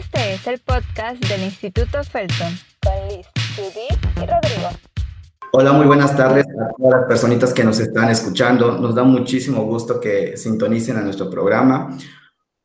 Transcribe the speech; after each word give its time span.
Este 0.00 0.32
es 0.32 0.46
el 0.46 0.58
podcast 0.60 1.22
del 1.26 1.42
Instituto 1.42 2.02
Felton 2.02 2.54
con 2.82 3.08
Liz, 3.08 3.26
Judith 3.54 3.98
y 4.16 4.20
Rodrigo. 4.20 4.70
Hola, 5.52 5.74
muy 5.74 5.86
buenas 5.86 6.16
tardes 6.16 6.46
a 6.46 6.70
todas 6.74 7.00
las 7.00 7.04
personitas 7.06 7.52
que 7.52 7.64
nos 7.64 7.78
están 7.80 8.08
escuchando. 8.08 8.78
Nos 8.78 8.94
da 8.94 9.02
muchísimo 9.04 9.62
gusto 9.64 10.00
que 10.00 10.38
sintonicen 10.38 10.96
a 10.96 11.02
nuestro 11.02 11.28
programa. 11.28 11.98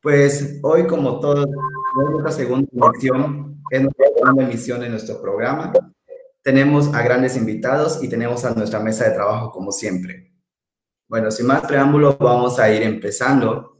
Pues 0.00 0.60
hoy, 0.62 0.86
como 0.86 1.20
todos, 1.20 1.44
es 1.46 2.10
nuestra 2.10 2.32
segunda 2.32 2.68
emisión, 2.72 3.62
es 3.70 3.82
nuestra 3.82 4.06
segunda 4.16 4.42
emisión 4.42 4.80
de 4.80 4.88
nuestro 4.88 5.20
programa. 5.20 5.74
Tenemos 6.42 6.94
a 6.94 7.02
grandes 7.02 7.36
invitados 7.36 8.02
y 8.02 8.08
tenemos 8.08 8.46
a 8.46 8.54
nuestra 8.54 8.80
mesa 8.80 9.04
de 9.04 9.14
trabajo 9.14 9.50
como 9.50 9.72
siempre. 9.72 10.32
Bueno, 11.06 11.30
sin 11.30 11.46
más 11.46 11.60
preámbulo, 11.66 12.16
vamos 12.18 12.58
a 12.58 12.70
ir 12.70 12.82
empezando. 12.82 13.75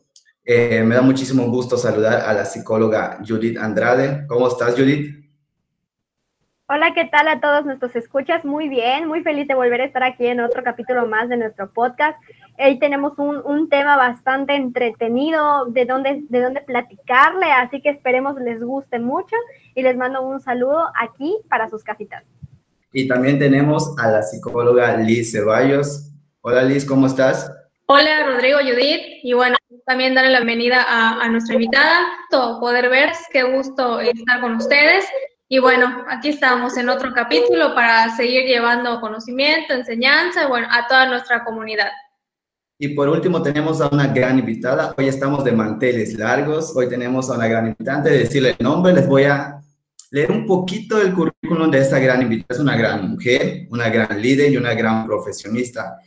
Eh, 0.49 0.85
me 0.85 0.95
da 0.95 1.03
muchísimo 1.03 1.51
gusto 1.51 1.77
saludar 1.77 2.21
a 2.21 2.33
la 2.33 2.45
psicóloga 2.45 3.19
Judith 3.27 3.59
Andrade. 3.59 4.29
¿Cómo 4.29 4.47
estás, 4.47 4.77
Judith? 4.77 5.27
Hola, 6.69 6.95
¿qué 6.95 7.05
tal 7.05 7.27
a 7.27 7.41
todos 7.41 7.65
nuestros 7.65 7.97
escuchas? 7.97 8.45
Muy 8.45 8.69
bien, 8.69 9.09
muy 9.09 9.25
feliz 9.25 9.49
de 9.49 9.57
volver 9.57 9.81
a 9.81 9.87
estar 9.87 10.05
aquí 10.05 10.25
en 10.25 10.39
otro 10.39 10.63
capítulo 10.63 11.05
más 11.09 11.29
de 11.29 11.37
nuestro 11.37 11.73
podcast. 11.73 12.17
Hoy 12.61 12.79
tenemos 12.79 13.19
un, 13.19 13.43
un 13.45 13.69
tema 13.69 13.97
bastante 13.97 14.55
entretenido 14.55 15.67
de 15.67 15.85
donde, 15.85 16.23
de 16.29 16.41
donde 16.41 16.61
platicarle, 16.61 17.47
así 17.51 17.83
que 17.83 17.91
esperemos 17.91 18.37
les 18.41 18.63
guste 18.63 19.01
mucho 19.01 19.35
y 19.75 19.83
les 19.83 19.97
mando 19.97 20.23
un 20.23 20.41
saludo 20.41 20.85
aquí 21.01 21.37
para 21.51 21.69
sus 21.69 21.83
casitas. 21.83 22.25
Y 22.93 23.09
también 23.09 23.41
tenemos 23.41 23.99
a 23.99 24.09
la 24.09 24.23
psicóloga 24.23 24.97
Liz 24.97 25.33
Ceballos. 25.33 26.13
Hola 26.41 26.63
Liz, 26.63 26.85
¿cómo 26.85 27.09
estás? 27.09 27.53
Hola 27.89 28.27
Rodrigo, 28.27 28.59
Judith, 28.61 29.03
y 29.23 29.33
bueno, 29.33 29.57
también 29.87 30.17
darle 30.17 30.33
la 30.33 30.41
bienvenida 30.41 30.85
a, 30.89 31.29
nuestra 31.29 31.55
invitada, 31.55 32.01
todo 32.29 32.59
poder 32.59 32.91
ver, 32.91 33.11
qué 33.33 33.45
gusto 33.45 34.01
estar 34.01 34.41
con 34.41 34.57
ustedes. 34.57 35.05
Y 35.49 35.61
bueno, 35.61 36.05
aquí 36.11 36.31
estamos 36.31 36.77
en 36.77 36.89
otro 36.89 37.13
capítulo 37.15 37.73
para 37.73 38.15
seguir 38.17 38.47
llevando 38.47 39.01
conocimiento, 39.01 39.75
enseñanza, 39.75 40.49
bueno, 40.49 40.67
a 40.73 40.89
toda 40.89 41.07
nuestra 41.07 41.45
comunidad. 41.45 41.91
Y 42.81 42.89
por 42.89 43.09
último 43.09 43.41
tenemos 43.41 43.81
a 43.81 43.89
una 43.89 44.09
gran 44.09 44.41
invitada. 44.41 44.93
Hoy 44.99 45.07
estamos 45.07 45.45
de 45.45 45.53
manteles 45.53 46.15
largos. 46.15 46.77
Hoy 46.77 46.89
tenemos 46.89 47.31
a 47.31 47.35
una 47.35 47.47
gran 47.47 47.69
invitada. 47.69 47.99
Antes 47.99 48.13
de 48.13 48.19
decirle 48.19 48.57
el 48.59 48.65
nombre, 48.65 48.93
les 48.93 49.07
voy 49.07 49.23
a 49.23 49.61
leer 50.11 50.33
un 50.33 50.47
poquito 50.47 50.99
del 50.99 51.15
currículum 51.15 51.71
de 51.71 51.79
esta 51.79 52.01
gran 52.01 52.21
invitada. 52.23 52.49
Es 52.51 52.59
una 52.59 52.77
gran 52.77 53.09
mujer, 53.13 53.69
una 53.71 53.89
gran 53.89 54.21
líder 54.21 54.51
y 54.51 54.57
una 54.57 54.75
gran 54.75 55.07
profesionista. 55.07 56.01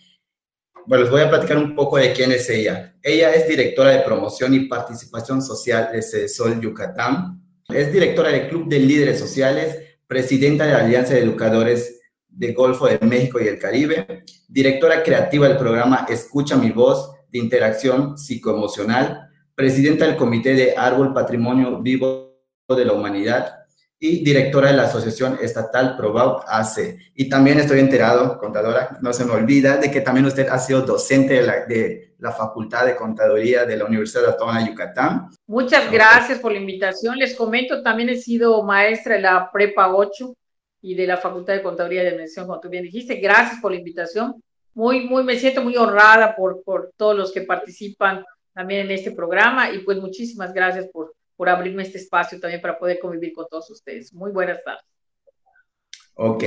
Bueno, 0.86 1.04
les 1.04 1.12
voy 1.12 1.22
a 1.22 1.30
platicar 1.30 1.58
un 1.58 1.76
poco 1.76 1.98
de 1.98 2.14
quién 2.14 2.32
es 2.32 2.50
ella. 2.50 2.94
Ella 3.02 3.34
es 3.34 3.48
directora 3.48 3.92
de 3.92 4.00
promoción 4.00 4.54
y 4.54 4.62
participación 4.62 5.42
social 5.42 5.90
de 5.92 6.02
CESOL 6.02 6.60
Yucatán. 6.60 7.42
Es 7.68 7.92
directora 7.92 8.30
del 8.30 8.48
Club 8.48 8.68
de 8.68 8.80
Líderes 8.80 9.20
Sociales, 9.20 9.78
presidenta 10.08 10.66
de 10.66 10.74
la 10.74 10.80
Alianza 10.80 11.14
de 11.14 11.22
Educadores 11.22 12.00
de 12.28 12.54
Golfo 12.54 12.88
de 12.88 13.00
México 13.06 13.40
y 13.40 13.48
el 13.48 13.60
Caribe, 13.60 14.24
directora 14.48 15.04
creativa 15.04 15.48
del 15.48 15.58
programa 15.58 16.06
Escucha 16.10 16.56
mi 16.56 16.72
voz 16.72 17.12
de 17.30 17.40
interacción 17.40 18.18
psicoemocional, 18.18 19.30
presidenta 19.54 20.06
del 20.06 20.16
Comité 20.16 20.54
de 20.54 20.74
Árbol 20.76 21.14
Patrimonio 21.14 21.80
Vivo 21.82 22.40
de 22.68 22.86
la 22.86 22.94
Humanidad 22.94 23.59
y 24.00 24.24
directora 24.24 24.70
de 24.72 24.78
la 24.78 24.84
Asociación 24.84 25.38
Estatal 25.42 25.98
ProBaut 25.98 26.44
AC. 26.48 26.98
Y 27.16 27.28
también 27.28 27.60
estoy 27.60 27.80
enterado, 27.80 28.38
contadora, 28.38 28.98
no 29.02 29.12
se 29.12 29.26
me 29.26 29.34
olvida, 29.34 29.76
de 29.78 29.92
que 29.92 30.00
también 30.00 30.26
usted 30.26 30.48
ha 30.48 30.58
sido 30.58 30.82
docente 30.82 31.34
de 31.34 31.42
la, 31.42 31.66
de 31.66 32.16
la 32.18 32.32
Facultad 32.32 32.86
de 32.86 32.96
Contaduría 32.96 33.66
de 33.66 33.76
la 33.76 33.86
Universidad 33.86 34.26
Autónoma 34.26 34.60
de 34.60 34.70
Yucatán. 34.70 35.30
Muchas 35.48 35.92
gracias 35.92 36.40
por 36.40 36.54
la 36.54 36.60
invitación. 36.60 37.18
Les 37.18 37.36
comento, 37.36 37.84
también 37.84 38.10
he 38.10 38.16
sido 38.16 38.64
maestra 38.64 39.16
de 39.16 39.22
la 39.22 39.52
Prepa 39.52 39.94
8 39.94 40.34
y 40.82 40.96
de 40.96 41.06
la 41.06 41.18
Facultad 41.18 41.56
de 41.56 41.62
Contaduría 41.62 42.02
de 42.02 42.10
Administración, 42.10 42.48
como 42.48 42.62
tú 42.62 42.70
bien 42.70 42.84
dijiste. 42.84 43.16
Gracias 43.16 43.60
por 43.60 43.74
la 43.74 43.80
invitación. 43.80 44.42
Muy, 44.74 45.10
muy, 45.10 45.26
me 45.26 45.38
siento 45.38 45.62
muy 45.62 45.76
honrada 45.76 46.38
por, 46.38 46.64
por 46.64 46.92
todos 46.96 47.18
los 47.18 47.34
que 47.34 47.42
participan 47.42 48.24
también 48.54 48.86
en 48.86 48.92
este 48.92 49.12
programa 49.12 49.72
y 49.72 49.80
pues 49.80 49.98
muchísimas 50.00 50.54
gracias 50.54 50.88
por, 50.88 51.14
por 51.40 51.48
abrirme 51.48 51.84
este 51.84 52.00
espacio 52.00 52.38
también 52.38 52.60
para 52.60 52.78
poder 52.78 53.00
convivir 53.00 53.32
con 53.32 53.48
todos 53.50 53.70
ustedes. 53.70 54.14
Muy 54.14 54.30
buenas 54.30 54.62
tardes. 54.62 54.84
Ok, 56.16 56.44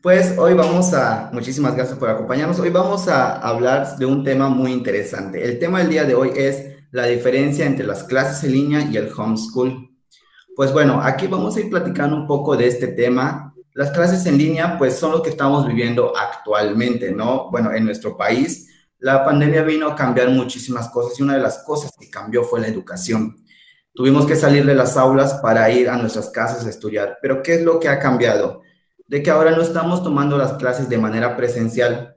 pues 0.00 0.38
hoy 0.38 0.54
vamos 0.54 0.94
a, 0.94 1.28
muchísimas 1.34 1.76
gracias 1.76 1.98
por 1.98 2.08
acompañarnos, 2.08 2.58
hoy 2.58 2.70
vamos 2.70 3.08
a 3.08 3.34
hablar 3.46 3.98
de 3.98 4.06
un 4.06 4.24
tema 4.24 4.48
muy 4.48 4.72
interesante. 4.72 5.44
El 5.44 5.58
tema 5.58 5.80
del 5.80 5.90
día 5.90 6.04
de 6.04 6.14
hoy 6.14 6.30
es 6.34 6.64
la 6.92 7.04
diferencia 7.04 7.66
entre 7.66 7.84
las 7.84 8.04
clases 8.04 8.42
en 8.44 8.52
línea 8.52 8.80
y 8.90 8.96
el 8.96 9.12
homeschool. 9.14 9.90
Pues 10.56 10.72
bueno, 10.72 11.02
aquí 11.02 11.26
vamos 11.26 11.54
a 11.54 11.60
ir 11.60 11.68
platicando 11.68 12.16
un 12.16 12.26
poco 12.26 12.56
de 12.56 12.68
este 12.68 12.88
tema. 12.88 13.54
Las 13.74 13.90
clases 13.90 14.24
en 14.24 14.38
línea, 14.38 14.78
pues 14.78 14.96
son 14.96 15.12
lo 15.12 15.22
que 15.22 15.28
estamos 15.28 15.66
viviendo 15.66 16.16
actualmente, 16.16 17.12
¿no? 17.12 17.50
Bueno, 17.50 17.70
en 17.70 17.84
nuestro 17.84 18.16
país, 18.16 18.70
la 18.98 19.26
pandemia 19.26 19.62
vino 19.62 19.88
a 19.88 19.94
cambiar 19.94 20.30
muchísimas 20.30 20.88
cosas 20.88 21.20
y 21.20 21.22
una 21.22 21.34
de 21.34 21.42
las 21.42 21.58
cosas 21.64 21.92
que 22.00 22.08
cambió 22.08 22.44
fue 22.44 22.60
la 22.60 22.68
educación. 22.68 23.42
Tuvimos 23.94 24.26
que 24.26 24.36
salir 24.36 24.64
de 24.64 24.74
las 24.74 24.96
aulas 24.96 25.34
para 25.34 25.70
ir 25.70 25.88
a 25.88 25.96
nuestras 25.96 26.30
casas 26.30 26.64
a 26.64 26.70
estudiar. 26.70 27.18
Pero 27.20 27.42
¿qué 27.42 27.54
es 27.54 27.62
lo 27.62 27.78
que 27.78 27.88
ha 27.88 27.98
cambiado? 27.98 28.62
De 29.06 29.22
que 29.22 29.30
ahora 29.30 29.50
no 29.50 29.62
estamos 29.62 30.02
tomando 30.02 30.38
las 30.38 30.54
clases 30.54 30.88
de 30.88 30.98
manera 30.98 31.36
presencial. 31.36 32.16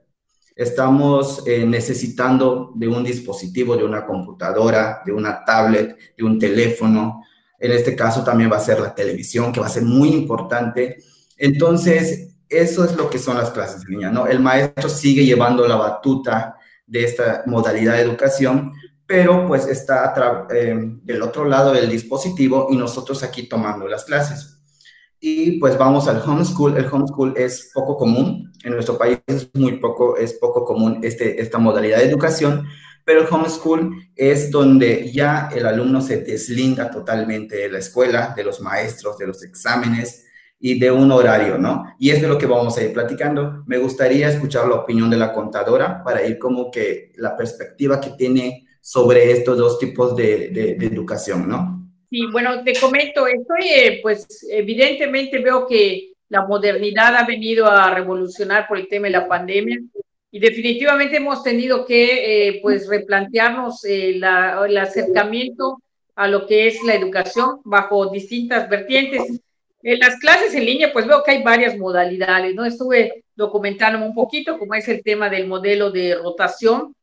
Estamos 0.54 1.42
eh, 1.46 1.66
necesitando 1.66 2.72
de 2.74 2.88
un 2.88 3.04
dispositivo, 3.04 3.76
de 3.76 3.84
una 3.84 4.06
computadora, 4.06 5.02
de 5.04 5.12
una 5.12 5.44
tablet, 5.44 5.98
de 6.16 6.24
un 6.24 6.38
teléfono. 6.38 7.22
En 7.58 7.72
este 7.72 7.94
caso 7.94 8.24
también 8.24 8.50
va 8.50 8.56
a 8.56 8.60
ser 8.60 8.80
la 8.80 8.94
televisión, 8.94 9.52
que 9.52 9.60
va 9.60 9.66
a 9.66 9.70
ser 9.70 9.82
muy 9.82 10.08
importante. 10.08 10.96
Entonces, 11.36 12.36
eso 12.48 12.84
es 12.84 12.96
lo 12.96 13.10
que 13.10 13.18
son 13.18 13.36
las 13.36 13.50
clases 13.50 13.82
en 13.82 13.90
línea, 13.90 14.10
¿no? 14.10 14.26
El 14.26 14.40
maestro 14.40 14.88
sigue 14.88 15.26
llevando 15.26 15.66
la 15.68 15.76
batuta 15.76 16.56
de 16.86 17.04
esta 17.04 17.42
modalidad 17.46 17.94
de 17.94 18.02
educación, 18.02 18.72
pero 19.06 19.46
pues 19.46 19.66
está 19.66 20.46
eh, 20.50 20.74
del 21.02 21.22
otro 21.22 21.44
lado 21.44 21.72
del 21.72 21.88
dispositivo 21.88 22.68
y 22.70 22.76
nosotros 22.76 23.22
aquí 23.22 23.48
tomando 23.48 23.86
las 23.86 24.04
clases. 24.04 24.58
Y 25.20 25.58
pues 25.58 25.78
vamos 25.78 26.08
al 26.08 26.20
homeschool. 26.20 26.76
El 26.76 26.86
homeschool 26.86 27.34
es 27.36 27.70
poco 27.72 27.96
común, 27.96 28.52
en 28.64 28.72
nuestro 28.72 28.98
país 28.98 29.18
es 29.26 29.48
muy 29.54 29.78
poco, 29.78 30.16
es 30.16 30.34
poco 30.34 30.64
común 30.64 31.00
este, 31.02 31.40
esta 31.40 31.58
modalidad 31.58 31.98
de 31.98 32.04
educación, 32.04 32.66
pero 33.04 33.20
el 33.20 33.32
homeschool 33.32 33.94
es 34.16 34.50
donde 34.50 35.12
ya 35.12 35.48
el 35.54 35.66
alumno 35.66 36.00
se 36.00 36.18
deslinda 36.18 36.90
totalmente 36.90 37.56
de 37.56 37.68
la 37.68 37.78
escuela, 37.78 38.34
de 38.36 38.42
los 38.42 38.60
maestros, 38.60 39.16
de 39.16 39.28
los 39.28 39.42
exámenes 39.44 40.26
y 40.58 40.78
de 40.80 40.90
un 40.90 41.12
horario, 41.12 41.58
¿no? 41.58 41.84
Y 41.98 42.10
es 42.10 42.20
de 42.20 42.28
lo 42.28 42.36
que 42.36 42.46
vamos 42.46 42.76
a 42.76 42.82
ir 42.82 42.92
platicando. 42.92 43.62
Me 43.66 43.78
gustaría 43.78 44.28
escuchar 44.28 44.66
la 44.66 44.76
opinión 44.76 45.08
de 45.08 45.16
la 45.16 45.32
contadora 45.32 46.02
para 46.02 46.26
ir 46.26 46.38
como 46.38 46.70
que 46.70 47.12
la 47.16 47.36
perspectiva 47.36 48.00
que 48.00 48.10
tiene 48.10 48.65
sobre 48.86 49.32
estos 49.32 49.58
dos 49.58 49.80
tipos 49.80 50.14
de, 50.14 50.76
de, 50.78 50.86
educación, 50.86 51.48
¿no? 51.48 51.90
Sí, 52.08 52.24
bueno, 52.30 52.62
te 52.62 52.72
comento, 52.78 53.26
estoy, 53.26 53.68
eh, 53.68 53.98
pues 54.00 54.46
evidentemente 54.48 55.40
veo 55.40 55.66
que 55.66 56.12
la 56.28 56.46
modernidad 56.46 57.16
ha 57.16 57.26
venido 57.26 57.66
a 57.66 57.92
revolucionar 57.92 58.68
por 58.68 58.78
el 58.78 58.86
tema 58.86 59.08
de 59.08 59.14
la 59.14 59.26
pandemia 59.26 59.80
y 60.30 60.38
definitivamente 60.38 61.16
hemos 61.16 61.42
tenido 61.42 61.84
que, 61.84 62.48
eh, 62.48 62.60
pues, 62.62 62.86
replantearnos 62.88 63.84
eh, 63.84 64.20
el 64.20 64.78
acercamiento 64.78 65.82
a 66.14 66.28
lo 66.28 66.46
que 66.46 66.68
es 66.68 66.80
la 66.84 66.94
educación 66.94 67.58
bajo 67.64 68.08
distintas 68.10 68.68
vertientes. 68.68 69.40
En 69.82 69.98
las 69.98 70.16
clases 70.20 70.54
en 70.54 70.64
línea, 70.64 70.92
pues 70.92 71.08
veo 71.08 71.24
que 71.24 71.32
hay 71.32 71.42
varias 71.42 71.76
modalidades, 71.76 72.54
¿no? 72.54 72.64
Estuve 72.64 73.24
documentándome 73.34 74.06
un 74.06 74.14
poquito, 74.14 74.56
como 74.60 74.74
es 74.74 74.86
el 74.86 75.02
tema 75.02 75.28
del 75.28 75.48
modelo 75.48 75.90
de 75.90 76.14
rotación, 76.14 76.94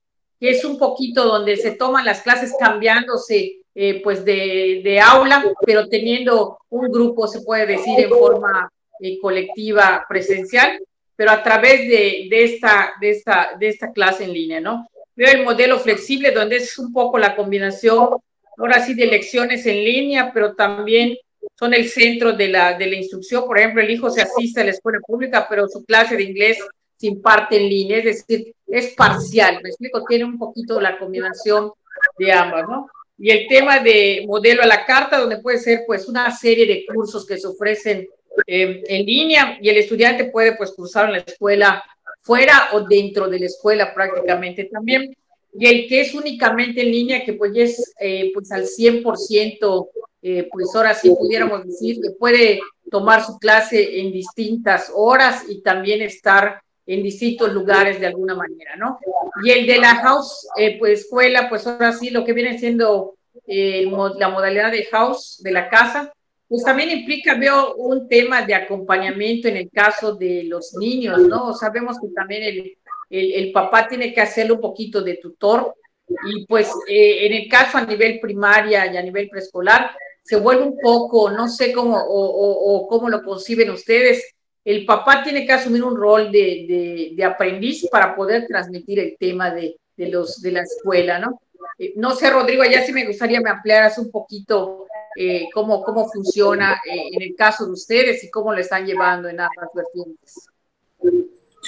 es 0.49 0.65
un 0.65 0.77
poquito 0.77 1.25
donde 1.25 1.57
se 1.57 1.71
toman 1.71 2.05
las 2.05 2.21
clases 2.21 2.53
cambiándose 2.59 3.59
eh, 3.75 4.01
pues 4.03 4.23
de, 4.23 4.81
de, 4.83 4.99
aula, 4.99 5.43
pero 5.65 5.87
teniendo 5.89 6.59
un 6.69 6.91
grupo, 6.91 7.27
se 7.27 7.41
puede 7.41 7.65
decir, 7.65 7.99
en 7.99 8.09
forma 8.09 8.71
eh, 8.99 9.17
colectiva 9.19 10.05
presencial, 10.07 10.79
pero 11.15 11.31
a 11.31 11.41
través 11.41 11.87
de, 11.87 12.27
de, 12.29 12.43
esta, 12.43 12.93
de, 13.01 13.09
esta, 13.09 13.51
de 13.59 13.69
esta 13.69 13.91
clase 13.91 14.25
en 14.25 14.33
línea, 14.33 14.59
¿no? 14.59 14.87
Veo 15.15 15.31
el 15.31 15.43
modelo 15.43 15.79
flexible, 15.79 16.31
donde 16.31 16.57
es 16.57 16.77
un 16.77 16.93
poco 16.93 17.17
la 17.17 17.35
combinación, 17.35 18.09
ahora 18.57 18.83
sí, 18.85 18.93
de 18.93 19.07
lecciones 19.07 19.65
en 19.65 19.83
línea, 19.83 20.31
pero 20.33 20.53
también 20.55 21.17
son 21.57 21.73
el 21.73 21.89
centro 21.89 22.33
de 22.33 22.49
la, 22.49 22.77
de 22.77 22.87
la 22.87 22.95
instrucción. 22.95 23.45
Por 23.45 23.57
ejemplo, 23.57 23.81
el 23.81 23.89
hijo 23.89 24.09
se 24.09 24.21
asiste 24.21 24.61
a 24.61 24.65
la 24.65 24.71
escuela 24.71 24.99
pública, 25.05 25.47
pero 25.49 25.67
su 25.67 25.83
clase 25.83 26.15
de 26.15 26.23
inglés 26.23 26.57
se 27.03 27.07
imparte 27.07 27.57
en 27.57 27.67
línea, 27.67 27.97
es 27.97 28.05
decir, 28.05 28.55
es 28.65 28.93
parcial, 28.93 29.59
me 29.61 29.69
explico, 29.69 30.05
tiene 30.05 30.23
un 30.23 30.37
poquito 30.37 30.79
la 30.79 30.97
combinación 30.97 31.73
de 32.17 32.31
ambas, 32.31 32.63
¿no? 32.69 32.87
Y 33.17 33.29
el 33.29 33.45
tema 33.49 33.79
de 33.79 34.23
modelo 34.25 34.63
a 34.63 34.67
la 34.67 34.85
carta, 34.85 35.19
donde 35.19 35.39
puede 35.39 35.57
ser 35.57 35.81
pues 35.85 36.07
una 36.07 36.31
serie 36.31 36.65
de 36.65 36.85
cursos 36.85 37.25
que 37.25 37.37
se 37.37 37.47
ofrecen 37.47 38.07
eh, 38.47 38.83
en 38.87 39.05
línea 39.05 39.57
y 39.61 39.67
el 39.67 39.77
estudiante 39.77 40.25
puede 40.25 40.55
pues 40.55 40.71
cursar 40.71 41.07
en 41.07 41.11
la 41.11 41.17
escuela 41.19 41.83
fuera 42.21 42.69
o 42.71 42.81
dentro 42.81 43.27
de 43.27 43.39
la 43.39 43.45
escuela 43.47 43.93
prácticamente 43.93 44.69
también. 44.71 45.13
Y 45.59 45.67
el 45.67 45.87
que 45.89 46.01
es 46.01 46.15
únicamente 46.15 46.81
en 46.81 46.91
línea, 46.91 47.25
que 47.25 47.33
pues 47.33 47.51
es 47.55 47.93
eh, 47.99 48.31
pues 48.33 48.49
al 48.53 48.63
100% 48.63 49.89
eh, 50.21 50.47
pues 50.49 50.73
ahora 50.73 50.93
sí 50.93 51.09
pudiéramos 51.09 51.65
decir 51.65 51.99
que 52.01 52.11
puede 52.11 52.61
tomar 52.89 53.25
su 53.25 53.37
clase 53.39 53.99
en 53.99 54.13
distintas 54.13 54.89
horas 54.95 55.43
y 55.49 55.61
también 55.61 56.01
estar 56.01 56.62
en 56.85 57.03
distintos 57.03 57.53
lugares 57.53 57.99
de 57.99 58.07
alguna 58.07 58.35
manera, 58.35 58.75
¿no? 58.75 58.99
Y 59.43 59.51
el 59.51 59.65
de 59.65 59.77
la 59.77 59.95
house, 59.95 60.47
eh, 60.57 60.77
pues 60.77 61.01
escuela, 61.01 61.49
pues 61.49 61.65
ahora 61.65 61.93
sí, 61.93 62.09
lo 62.09 62.25
que 62.25 62.33
viene 62.33 62.57
siendo 62.59 63.15
eh, 63.47 63.89
la 64.17 64.29
modalidad 64.29 64.71
de 64.71 64.85
house 64.85 65.39
de 65.41 65.51
la 65.51 65.69
casa, 65.69 66.11
pues 66.47 66.63
también 66.63 66.91
implica, 66.91 67.35
veo, 67.35 67.75
un 67.75 68.07
tema 68.07 68.41
de 68.43 68.53
acompañamiento 68.53 69.47
en 69.47 69.57
el 69.57 69.69
caso 69.71 70.15
de 70.15 70.43
los 70.43 70.73
niños, 70.79 71.19
¿no? 71.21 71.53
Sabemos 71.53 71.97
que 71.99 72.09
también 72.13 72.43
el, 72.43 72.77
el, 73.09 73.33
el 73.33 73.51
papá 73.51 73.87
tiene 73.87 74.13
que 74.13 74.21
hacerle 74.21 74.53
un 74.53 74.61
poquito 74.61 75.01
de 75.01 75.17
tutor 75.17 75.73
y 76.25 76.45
pues 76.45 76.71
eh, 76.87 77.25
en 77.25 77.33
el 77.33 77.47
caso 77.47 77.77
a 77.77 77.85
nivel 77.85 78.19
primaria 78.19 78.91
y 78.91 78.97
a 78.97 79.01
nivel 79.01 79.29
preescolar, 79.29 79.91
se 80.23 80.37
vuelve 80.37 80.63
un 80.63 80.77
poco, 80.79 81.29
no 81.29 81.49
sé 81.49 81.73
cómo 81.73 81.97
o, 81.97 82.87
cómo 82.87 83.09
lo 83.09 83.23
conciben 83.23 83.69
ustedes, 83.71 84.32
el 84.65 84.85
papá 84.85 85.23
tiene 85.23 85.45
que 85.45 85.53
asumir 85.53 85.83
un 85.83 85.95
rol 85.95 86.31
de, 86.31 87.11
de, 87.15 87.23
aprendiz 87.23 87.87
para 87.89 88.15
poder 88.15 88.47
transmitir 88.47 88.99
el 88.99 89.17
tema 89.19 89.51
de, 89.53 89.77
de, 89.97 90.09
los, 90.09 90.41
de 90.41 90.51
la 90.51 90.61
escuela, 90.61 91.19
¿no? 91.19 91.41
Eh, 91.77 91.93
no 91.97 92.15
sé, 92.15 92.29
Rodrigo, 92.29 92.63
ya 92.63 92.85
sí 92.85 92.93
me 92.93 93.05
gustaría 93.05 93.41
me 93.41 93.49
ampliaras 93.49 93.97
un 93.97 94.09
poquito 94.09 94.85
eh, 95.15 95.49
cómo, 95.53 95.83
cómo 95.83 96.09
funciona 96.09 96.79
en 96.85 97.21
el 97.21 97.35
caso 97.35 97.65
de 97.65 97.73
ustedes 97.73 98.23
y 98.23 98.31
cómo 98.31 98.53
lo 98.53 98.59
están 98.59 98.85
llevando 98.85 99.27
en 99.27 99.39
ambas 99.39 99.69
vertientes. 99.73 100.47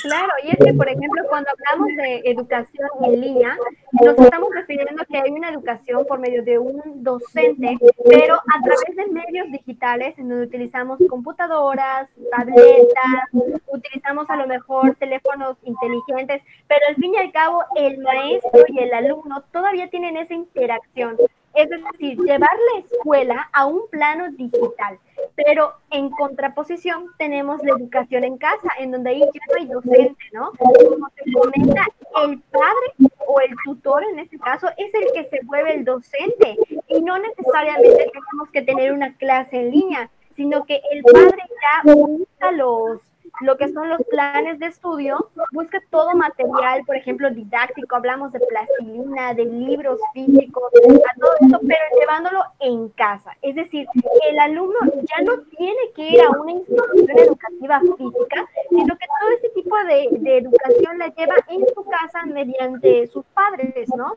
Claro, 0.01 0.33
y 0.44 0.50
es 0.50 0.57
que, 0.57 0.74
por 0.74 0.88
ejemplo, 0.88 1.24
cuando 1.30 1.50
hablamos 1.51 1.95
de 1.95 2.21
educación 2.25 2.89
en 3.03 3.21
línea, 3.21 3.57
nos 3.94 4.18
estamos 4.18 4.53
refiriendo 4.53 5.03
que 5.06 5.18
hay 5.18 5.31
una 5.31 5.50
educación 5.50 6.06
por 6.06 6.19
medio 6.19 6.44
de 6.44 6.59
un 6.59 6.81
docente, 7.03 7.77
pero 8.07 8.36
a 8.36 8.62
través 8.62 8.95
de 8.95 9.07
medios 9.07 9.51
digitales, 9.51 10.18
en 10.18 10.30
donde 10.30 10.45
utilizamos 10.45 11.00
computadoras, 11.09 12.09
tabletas, 12.31 13.30
utilizamos 13.68 14.30
a 14.30 14.36
lo 14.36 14.47
mejor 14.47 14.95
teléfonos 14.95 15.57
inteligentes, 15.63 16.42
pero 16.68 16.81
al 16.89 16.95
fin 16.95 17.13
y 17.13 17.18
al 17.18 17.31
cabo 17.31 17.63
el 17.75 18.00
maestro 18.00 18.63
y 18.68 18.80
el 18.80 18.94
alumno 18.94 19.44
todavía 19.51 19.89
tienen 19.89 20.18
esa 20.18 20.33
interacción. 20.33 21.18
Es 21.53 21.69
decir, 21.69 22.18
llevar 22.19 22.50
la 22.74 22.81
escuela 22.81 23.50
a 23.53 23.65
un 23.65 23.88
plano 23.89 24.30
digital. 24.31 25.00
Pero 25.36 25.74
en 25.92 26.10
contraposición 26.12 27.08
tenemos 27.18 27.62
la 27.64 27.72
educación 27.72 28.24
en 28.24 28.38
casa, 28.38 28.70
en 28.80 28.92
donde 28.92 29.10
ahí 29.10 29.20
ya 29.20 29.42
no 29.50 29.56
hay 29.58 29.66
docente, 29.66 30.24
¿no? 30.32 30.52
Como 30.58 31.10
se 31.10 31.32
comenta, 31.34 31.86
el 32.24 32.40
padre 32.40 33.12
o 33.28 33.42
el 33.42 33.54
tutor 33.66 34.04
en 34.04 34.20
este 34.20 34.40
caso 34.40 34.68
es 34.78 34.94
el 34.94 35.12
que 35.14 35.30
se 35.30 35.46
vuelve 35.46 35.74
el 35.74 35.84
docente 35.84 36.58
y 36.88 37.02
no 37.02 37.20
necesariamente 37.20 38.12
tenemos 38.14 38.50
que 38.54 38.62
tener 38.62 38.94
una 38.94 39.14
clase 39.18 39.58
en 39.58 39.72
línea, 39.72 40.10
sino 40.36 40.66
que 40.66 40.82
el 40.92 41.04
padre 41.04 41.44
ya 41.86 41.94
usa 41.94 42.52
los 42.52 43.02
lo 43.42 43.58
que 43.58 43.70
son 43.70 43.90
los 43.90 44.02
planes 44.10 44.60
de 44.60 44.68
estudio, 44.68 45.30
busca 45.52 45.82
todo 45.90 46.14
material, 46.16 46.84
por 46.86 46.96
ejemplo, 46.96 47.30
didáctico, 47.30 47.96
hablamos 47.96 48.32
de 48.32 48.40
plastilina, 48.40 49.34
de 49.34 49.46
libros 49.46 50.00
físicos, 50.14 50.64
a 50.66 51.20
todo 51.20 51.32
eso, 51.42 51.60
pero 51.68 52.00
llevándolo 52.00 52.44
en 52.60 52.90
casa. 52.90 53.32
Es 53.42 53.56
decir, 53.56 53.88
el 54.30 54.40
alumno 54.40 54.80
ya 54.86 55.24
no 55.24 55.38
tiene 55.58 55.92
que 55.96 56.10
ir 56.10 56.22
a 56.22 56.30
una 56.30 56.52
institución 56.52 57.18
educativa 57.18 57.80
física, 57.80 58.48
sino 58.70 58.98
que 58.98 59.06
todo 59.20 59.30
ese 59.38 59.50
tipo 59.50 59.76
de, 59.78 60.08
de 60.20 60.38
educación 60.38 60.98
la 60.98 61.08
lleva 61.08 61.36
en 61.50 61.66
su 61.74 61.84
casa 61.86 62.26
mediante 62.26 63.08
sus 63.08 63.26
padres, 63.34 63.90
¿no? 63.96 64.14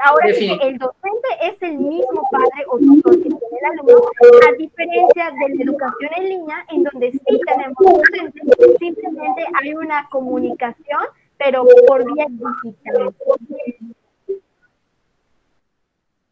Ahora 0.00 0.28
el 0.28 0.78
docente 0.78 1.28
es 1.42 1.60
el 1.62 1.78
mismo 1.78 2.22
padre 2.30 2.64
o 2.68 2.78
tutor 2.78 3.16
que 3.16 3.28
tiene 3.28 3.38
el 3.60 3.80
alumno, 3.80 4.10
a 4.48 4.52
diferencia 4.52 5.30
de 5.32 5.56
la 5.56 5.62
educación 5.64 6.10
en 6.16 6.28
línea, 6.28 6.66
en 6.70 6.84
donde 6.84 7.12
sí 7.12 7.40
tenemos 7.46 7.76
docentes, 7.78 8.42
simplemente 8.78 9.44
hay 9.60 9.74
una 9.74 10.08
comunicación, 10.08 11.00
pero 11.36 11.66
por 11.86 12.04
vía 12.14 12.26
digital. 12.28 13.14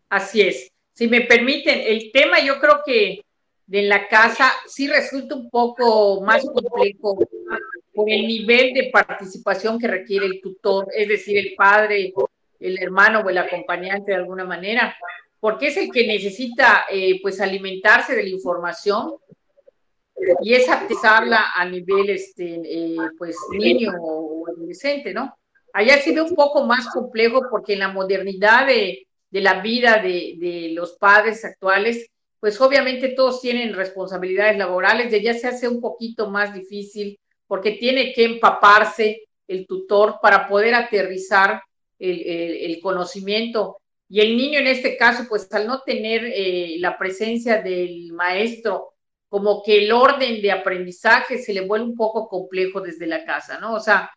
Así 0.09 0.43
es. 0.43 0.71
Si 0.93 1.09
me 1.09 1.23
permiten, 1.23 1.81
el 1.85 2.13
tema 2.13 2.41
yo 2.41 2.61
creo 2.61 2.81
que 2.87 3.21
de 3.67 3.83
la 3.83 4.07
casa 4.07 4.53
sí 4.67 4.87
resulta 4.87 5.35
un 5.35 5.51
poco 5.51 6.21
más 6.23 6.45
complejo 6.45 7.19
por 7.93 8.11
el 8.11 8.27
nivel 8.27 8.75
de 8.75 8.91
participación 8.93 9.79
que 9.79 9.89
requiere 9.89 10.27
el 10.27 10.41
tutor, 10.41 10.87
es 10.95 11.09
decir, 11.09 11.37
el 11.37 11.55
padre 11.57 12.13
el 12.61 12.83
hermano 12.83 13.21
o 13.21 13.31
el 13.31 13.39
acompañante 13.39 14.13
de 14.13 14.19
alguna 14.19 14.45
manera, 14.45 14.97
porque 15.41 15.69
es 15.69 15.77
el 15.77 15.91
que 15.91 16.07
necesita 16.07 16.87
eh, 16.91 17.21
pues 17.23 17.41
alimentarse 17.41 18.15
de 18.15 18.23
la 18.23 18.29
información 18.29 19.15
y 20.43 20.55
es 20.55 20.69
aptizarla 20.69 21.53
a 21.55 21.65
nivel 21.67 22.11
este, 22.11 22.61
eh, 22.65 22.97
pues 23.19 23.37
niño 23.51 23.93
o 24.01 24.49
adolescente, 24.49 25.13
¿no? 25.13 25.37
Allá 25.73 25.97
ha 25.97 25.99
sido 25.99 26.25
un 26.25 26.35
poco 26.35 26.65
más 26.65 26.89
complejo 26.89 27.43
porque 27.51 27.75
en 27.75 27.81
la 27.81 27.89
modernidad 27.89 28.67
de, 28.67 29.07
de 29.31 29.41
la 29.41 29.61
vida 29.61 30.01
de, 30.03 30.37
de, 30.39 30.71
los 30.73 30.93
padres 30.95 31.45
actuales, 31.45 32.09
pues 32.41 32.59
obviamente 32.61 33.11
todos 33.11 33.43
tienen 33.43 33.75
responsabilidades 33.75 34.57
laborales, 34.57 35.13
y 35.13 35.23
ya 35.23 35.35
se 35.35 35.49
hace 35.49 35.69
un 35.69 35.81
poquito 35.81 36.31
más 36.31 36.55
difícil 36.55 37.19
porque 37.47 37.73
tiene 37.73 38.13
que 38.15 38.25
empaparse 38.25 39.27
el 39.47 39.67
tutor 39.67 40.19
para 40.23 40.49
poder 40.49 40.75
aterrizar 40.75 41.63
el, 41.99 42.81
conocimiento. 42.81 43.79
Y 44.09 44.21
el 44.21 44.37
niño 44.37 44.61
en 44.61 44.69
este 44.69 44.97
caso, 44.97 45.25
pues 45.29 45.53
al 45.53 45.67
no 45.67 45.83
tener 45.83 46.25
eh, 46.25 46.77
la 46.79 46.97
presencia 46.97 47.61
del 47.61 48.13
maestro, 48.13 48.95
como 49.29 49.63
que 49.63 49.85
el 49.85 49.93
orden 49.93 50.41
de 50.41 50.53
aprendizaje 50.53 51.39
se 51.39 51.53
le 51.53 51.63
vuelve 51.63 51.87
un 51.87 51.97
poco 51.97 52.29
complejo 52.29 52.81
desde 52.81 53.07
la 53.07 53.25
casa, 53.25 53.59
¿no? 53.59 53.75
O 53.75 53.81
sea, 53.81 54.11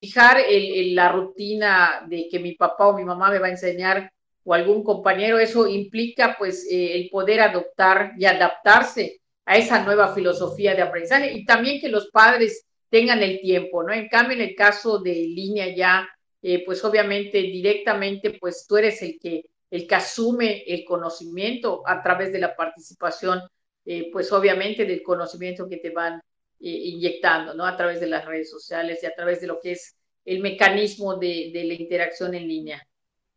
fijar 0.00 0.38
el, 0.38 0.94
la 0.94 1.10
rutina 1.10 2.06
de 2.08 2.28
que 2.30 2.38
mi 2.38 2.54
papá 2.54 2.88
o 2.88 2.96
mi 2.96 3.04
mamá 3.04 3.30
me 3.30 3.38
va 3.38 3.46
a 3.46 3.50
enseñar 3.50 4.12
o 4.44 4.54
algún 4.54 4.82
compañero, 4.82 5.38
eso 5.38 5.66
implica 5.66 6.36
pues 6.38 6.66
eh, 6.70 6.96
el 6.96 7.10
poder 7.10 7.40
adoptar 7.40 8.12
y 8.18 8.24
adaptarse 8.24 9.20
a 9.44 9.56
esa 9.56 9.84
nueva 9.84 10.14
filosofía 10.14 10.74
de 10.74 10.82
aprendizaje 10.82 11.32
y 11.32 11.44
también 11.44 11.80
que 11.80 11.88
los 11.88 12.10
padres 12.10 12.66
tengan 12.88 13.22
el 13.22 13.40
tiempo, 13.40 13.82
¿no? 13.82 13.92
En 13.92 14.08
cambio, 14.08 14.36
en 14.36 14.42
el 14.42 14.54
caso 14.54 14.98
de 14.98 15.14
línea 15.14 15.74
ya 15.74 16.08
eh, 16.42 16.64
pues 16.64 16.82
obviamente 16.84 17.38
directamente, 17.42 18.38
pues 18.40 18.66
tú 18.66 18.76
eres 18.76 19.02
el 19.02 19.18
que, 19.18 19.44
el 19.70 19.86
que 19.86 19.94
asume 19.94 20.64
el 20.66 20.84
conocimiento 20.84 21.82
a 21.86 22.02
través 22.02 22.32
de 22.32 22.38
la 22.38 22.56
participación, 22.56 23.40
eh, 23.84 24.10
pues 24.10 24.32
obviamente 24.32 24.84
del 24.84 25.02
conocimiento 25.02 25.68
que 25.68 25.76
te 25.76 25.90
van 25.90 26.14
eh, 26.60 26.68
inyectando, 26.68 27.54
¿no? 27.54 27.66
A 27.66 27.76
través 27.76 28.00
de 28.00 28.06
las 28.06 28.24
redes 28.24 28.50
sociales 28.50 29.00
y 29.02 29.06
a 29.06 29.14
través 29.14 29.40
de 29.40 29.46
lo 29.46 29.60
que 29.60 29.72
es 29.72 29.96
el 30.24 30.40
mecanismo 30.40 31.16
de, 31.16 31.50
de 31.52 31.64
la 31.64 31.74
interacción 31.74 32.34
en 32.34 32.48
línea. 32.48 32.86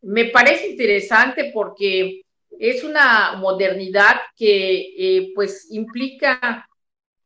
Me 0.02 0.26
parece 0.26 0.68
interesante 0.68 1.50
porque 1.52 2.22
es 2.58 2.84
una 2.84 3.36
modernidad 3.36 4.16
que 4.36 5.32
pues 5.34 5.68
implica 5.70 6.68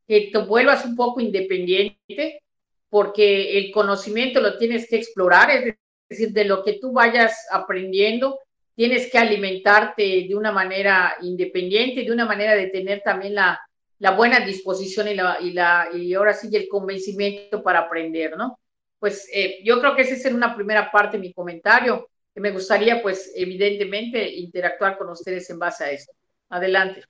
que 0.06 0.30
te 0.32 0.38
vuelvas 0.38 0.84
un 0.86 0.96
poco 0.96 1.20
independiente, 1.20 2.40
porque 2.88 3.58
el 3.58 3.70
conocimiento 3.70 4.40
lo 4.40 4.56
tienes 4.56 4.88
que 4.88 4.96
explorar, 4.96 5.50
es 5.50 5.74
decir, 6.08 6.32
de 6.32 6.44
lo 6.44 6.62
que 6.62 6.74
tú 6.74 6.92
vayas 6.92 7.46
aprendiendo, 7.50 8.38
tienes 8.74 9.10
que 9.10 9.18
alimentarte 9.18 10.26
de 10.28 10.34
una 10.34 10.52
manera 10.52 11.16
independiente, 11.22 12.04
de 12.04 12.12
una 12.12 12.24
manera 12.24 12.54
de 12.54 12.68
tener 12.68 13.02
también 13.02 13.34
la, 13.34 13.60
la 13.98 14.12
buena 14.12 14.40
disposición 14.40 15.08
y, 15.08 15.14
la, 15.14 15.38
y, 15.40 15.52
la, 15.52 15.88
y 15.92 16.14
ahora 16.14 16.32
sí 16.32 16.48
el 16.54 16.68
convencimiento 16.68 17.62
para 17.62 17.80
aprender, 17.80 18.36
¿no? 18.36 18.58
Pues 18.98 19.28
eh, 19.32 19.58
yo 19.64 19.80
creo 19.80 19.94
que 19.94 20.02
esa 20.02 20.14
es 20.14 20.34
una 20.34 20.54
primera 20.54 20.90
parte 20.90 21.16
de 21.16 21.22
mi 21.22 21.32
comentario, 21.32 22.08
que 22.34 22.40
me 22.40 22.50
gustaría, 22.50 23.02
pues, 23.02 23.32
evidentemente, 23.34 24.28
interactuar 24.28 24.96
con 24.96 25.10
ustedes 25.10 25.48
en 25.50 25.58
base 25.58 25.84
a 25.84 25.90
eso. 25.90 26.12
Adelante. 26.48 27.02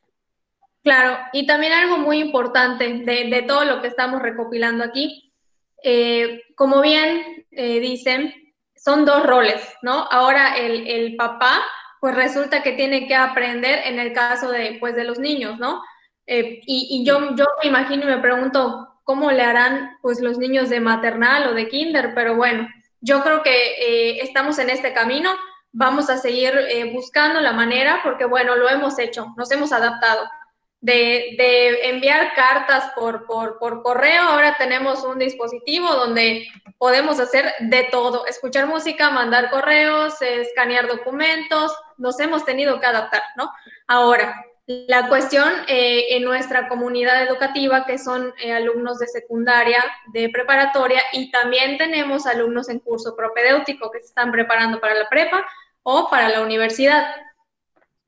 Claro, 0.83 1.19
y 1.33 1.47
también 1.47 1.73
algo 1.73 1.99
muy 1.99 2.19
importante 2.19 2.89
de, 2.89 3.25
de 3.25 3.43
todo 3.43 3.65
lo 3.65 3.83
que 3.83 3.89
estamos 3.89 4.23
recopilando 4.23 4.85
aquí, 4.85 5.28
eh, 5.83 6.43
como 6.57 6.81
bien 6.81 7.47
eh, 7.51 7.81
dicen, 7.81 8.35
son 8.75 9.05
dos 9.05 9.27
roles, 9.27 9.63
¿no? 9.83 10.07
Ahora 10.11 10.57
el, 10.57 10.87
el, 10.87 11.17
papá, 11.17 11.63
pues 12.01 12.15
resulta 12.15 12.63
que 12.63 12.73
tiene 12.73 13.07
que 13.07 13.15
aprender 13.15 13.81
en 13.85 13.99
el 13.99 14.13
caso 14.13 14.51
de, 14.51 14.77
pues, 14.81 14.95
de 14.95 15.05
los 15.05 15.19
niños, 15.19 15.59
¿no? 15.59 15.83
Eh, 16.27 16.61
y, 16.67 17.05
yo, 17.05 17.35
yo 17.37 17.47
me 17.63 17.69
imagino 17.69 18.05
y 18.05 18.15
me 18.15 18.19
pregunto 18.19 19.01
cómo 19.05 19.31
le 19.31 19.43
harán, 19.43 19.97
pues, 20.03 20.21
los 20.21 20.39
niños 20.39 20.69
de 20.69 20.81
maternal 20.81 21.49
o 21.49 21.55
de 21.55 21.69
kinder, 21.69 22.13
pero 22.15 22.37
bueno, 22.37 22.69
yo 23.01 23.23
creo 23.23 23.43
que 23.43 24.21
estamos 24.21 24.59
en 24.59 24.71
este 24.71 24.93
camino, 24.93 25.31
vamos 25.73 26.11
a 26.11 26.19
seguir 26.19 26.53
buscando 26.93 27.41
la 27.41 27.53
manera, 27.53 28.01
porque 28.03 28.25
bueno, 28.25 28.57
lo 28.57 28.69
hemos 28.69 28.99
hecho, 28.99 29.33
nos 29.37 29.51
hemos 29.53 29.73
adaptado 29.73 30.29
de, 30.81 31.89
enviar 31.89 32.35
cartas 32.35 32.93
por, 32.95 33.27
por, 33.27 33.59
por, 33.59 33.83
correo, 33.83 34.23
ahora 34.23 34.57
tenemos 34.59 35.05
un 35.05 35.19
dispositivo 35.19 35.89
donde 35.89 36.47
podemos 36.79 37.19
hacer 37.19 37.53
de 37.61 37.85
todo, 37.91 38.27
escuchar 38.27 38.67
música, 38.67 39.11
mandar 39.11 39.51
correos, 39.51 40.21
escanear 40.23 40.87
documentos, 40.87 41.75
nos 41.97 42.21
hemos 42.21 42.45
tenido 42.45 42.79
que 42.79 42.87
adaptar, 42.87 43.23
¿no? 43.37 43.51
Ahora, 43.87 44.35
La 44.87 45.09
cuestión 45.09 45.51
eh, 45.67 46.15
en 46.15 46.25
nuestra 46.25 46.69
comunidad 46.69 47.23
educativa, 47.23 47.87
que 47.87 47.97
son 47.97 48.35
eh, 48.39 48.53
alumnos 48.53 48.99
de 48.99 49.07
secundaria, 49.07 49.83
de 50.13 50.29
preparatoria, 50.29 51.01
y 51.15 51.31
también 51.31 51.79
tenemos 51.79 52.27
alumnos 52.27 52.69
en 52.69 52.79
curso 52.81 53.17
propedéutico 53.17 53.91
que 53.91 54.01
se 54.01 54.09
están 54.09 54.31
preparando 54.31 54.79
para 54.79 54.93
la 54.93 55.09
prepa 55.09 55.43
o 55.83 56.11
para 56.11 56.29
la 56.29 56.43
universidad. 56.43 57.15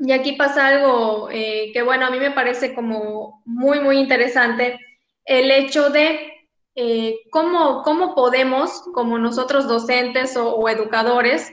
Y 0.02 0.12
aquí 0.12 0.32
pasa 0.32 0.68
algo 0.68 1.28
eh, 1.30 1.70
que, 1.74 1.82
bueno, 1.82 2.06
a 2.06 2.10
mí 2.10 2.18
me 2.18 2.30
parece 2.30 2.74
como 2.74 3.42
muy, 3.44 3.80
muy 3.80 3.98
interesante, 3.98 4.80
el 5.26 5.50
hecho 5.50 5.90
de 5.90 6.32
cómo, 7.30 7.82
cómo 7.82 8.14
podemos, 8.14 8.82
como 8.94 9.18
nosotros 9.18 9.68
docentes 9.68 10.36
o, 10.38 10.66
educadores, 10.70 11.52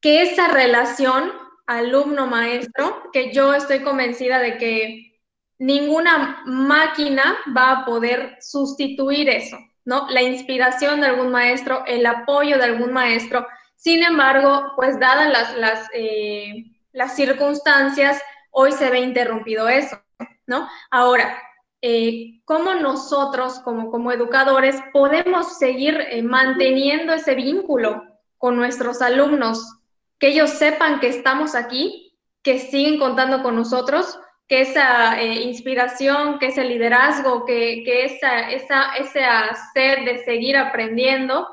que 0.00 0.22
esa 0.22 0.48
relación 0.48 1.32
alumno-maestro, 1.66 3.10
que 3.12 3.32
yo 3.32 3.54
estoy 3.54 3.80
convencida 3.84 4.40
de 4.40 4.58
que 4.58 5.20
ninguna 5.58 6.42
máquina 6.44 7.38
va 7.56 7.70
a 7.70 7.84
poder 7.84 8.36
sustituir 8.40 9.28
eso, 9.28 9.56
¿no? 9.84 10.08
La 10.10 10.22
inspiración 10.22 11.00
de 11.00 11.06
algún 11.06 11.30
maestro, 11.30 11.84
el 11.86 12.04
apoyo 12.04 12.58
de 12.58 12.64
algún 12.64 12.92
maestro. 12.92 13.46
Sin 13.76 14.02
embargo, 14.02 14.72
pues 14.74 14.98
dadas 14.98 15.30
las, 15.30 15.56
las, 15.56 15.88
eh, 15.94 16.71
las 16.92 17.16
circunstancias, 17.16 18.20
hoy 18.50 18.72
se 18.72 18.90
ve 18.90 19.00
interrumpido 19.00 19.68
eso, 19.68 20.00
¿no? 20.46 20.68
Ahora, 20.90 21.42
eh, 21.80 22.40
¿cómo 22.44 22.74
nosotros 22.74 23.58
como, 23.60 23.90
como 23.90 24.12
educadores 24.12 24.76
podemos 24.92 25.58
seguir 25.58 25.98
eh, 26.10 26.22
manteniendo 26.22 27.12
ese 27.12 27.34
vínculo 27.34 28.02
con 28.38 28.56
nuestros 28.56 29.02
alumnos? 29.02 29.78
que 30.22 30.28
ellos 30.28 30.50
sepan 30.50 31.00
que 31.00 31.08
estamos 31.08 31.56
aquí, 31.56 32.16
que 32.44 32.60
siguen 32.60 33.00
contando 33.00 33.42
con 33.42 33.56
nosotros, 33.56 34.20
que 34.46 34.60
esa 34.60 35.20
eh, 35.20 35.42
inspiración, 35.42 36.38
que 36.38 36.46
ese 36.46 36.62
liderazgo, 36.62 37.44
que, 37.44 37.82
que 37.84 38.04
esa, 38.04 38.52
esa, 38.52 38.94
ese 38.94 39.24
hacer 39.24 40.04
de 40.04 40.24
seguir 40.24 40.56
aprendiendo. 40.56 41.48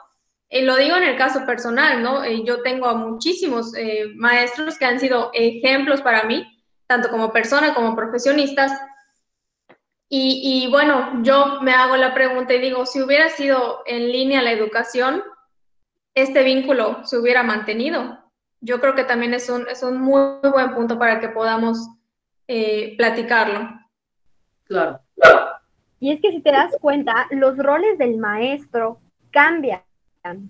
Y 0.50 0.62
lo 0.62 0.76
digo 0.76 0.96
en 0.96 1.04
el 1.04 1.18
caso 1.18 1.46
personal, 1.46 2.02
¿no? 2.02 2.24
Eh, 2.24 2.44
yo 2.44 2.62
tengo 2.62 2.88
a 2.88 2.96
muchísimos 2.96 3.76
eh, 3.76 4.06
maestros 4.16 4.78
que 4.78 4.86
han 4.86 5.00
sido 5.00 5.32
ejemplos 5.34 6.02
para 6.02 6.24
mí, 6.24 6.46
tanto 6.88 7.10
como 7.10 7.32
persona 7.32 7.74
como 7.74 7.96
profesionistas. 7.96 8.72
Y, 10.12 10.42
y, 10.66 10.72
bueno, 10.72 11.22
yo 11.22 11.62
me 11.62 11.72
hago 11.72 11.96
la 11.96 12.16
pregunta 12.16 12.54
y 12.56 12.60
digo, 12.60 12.86
si 12.88 13.02
hubiera 13.02 13.30
sido 13.30 13.84
en 13.86 14.12
línea 14.12 14.42
la 14.42 14.52
educación, 14.52 15.24
este 16.16 16.44
vínculo 16.44 17.06
se 17.06 17.20
hubiera 17.20 17.44
mantenido 17.44 18.20
yo 18.62 18.80
creo 18.80 18.96
que 18.96 19.04
también 19.04 19.34
es 19.34 19.50
un, 19.50 19.68
es 19.68 19.84
un 19.84 20.00
muy, 20.00 20.40
buen 20.42 20.74
punto 20.74 21.00
para 21.00 21.20
que 21.20 21.30
podamos 21.30 21.90
eh, 22.48 22.96
platicarlo. 22.98 23.70
Claro. 24.66 25.00
Y 26.00 26.12
es 26.12 26.22
que 26.22 26.32
si 26.32 26.42
te 26.42 26.52
das 26.52 26.76
cuenta, 26.80 27.28
los 27.32 27.58
roles 27.58 27.98
del 27.98 28.18
maestro 28.18 29.00
cambian. 29.32 29.82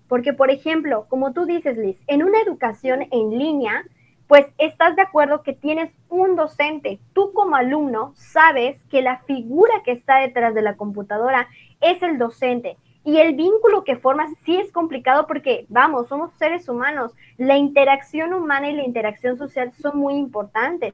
Porque, 0.08 0.34
por 0.34 0.50
ejemplo, 0.50 1.06
como 1.10 1.34
tú 1.34 1.46
dices, 1.46 1.78
Liz, 1.78 2.02
en 2.08 2.24
una 2.24 2.42
educación 2.42 3.08
en 3.12 3.38
línea, 3.38 3.86
pues 4.28 4.46
estás 4.58 4.96
de 4.96 5.02
acuerdo 5.02 5.44
que 5.44 5.54
tienes 5.54 5.92
un 6.10 6.36
docente. 6.36 7.00
Tú 7.14 7.34
como 7.34 7.56
alumno 7.56 8.14
sabes 8.16 8.84
que 8.86 9.02
la 9.02 9.20
figura 9.20 9.82
que 9.84 9.92
está 9.92 10.18
detrás 10.18 10.54
de 10.54 10.62
la 10.62 10.76
computadora 10.76 11.48
es 11.82 12.02
el 12.02 12.18
docente 12.18 12.78
y 13.04 13.18
el 13.18 13.36
vínculo 13.36 13.84
que 13.84 13.96
formas 13.96 14.30
sí 14.44 14.58
es 14.58 14.72
complicado 14.72 15.26
porque, 15.26 15.66
vamos, 15.70 16.08
somos 16.08 16.34
seres 16.34 16.68
humanos. 16.68 17.14
La 17.38 17.58
interacción 17.58 18.34
humana 18.34 18.70
y 18.70 18.76
la 18.76 18.84
interacción 18.84 19.38
social 19.38 19.72
son 19.74 19.98
muy 19.98 20.16
importantes. 20.16 20.94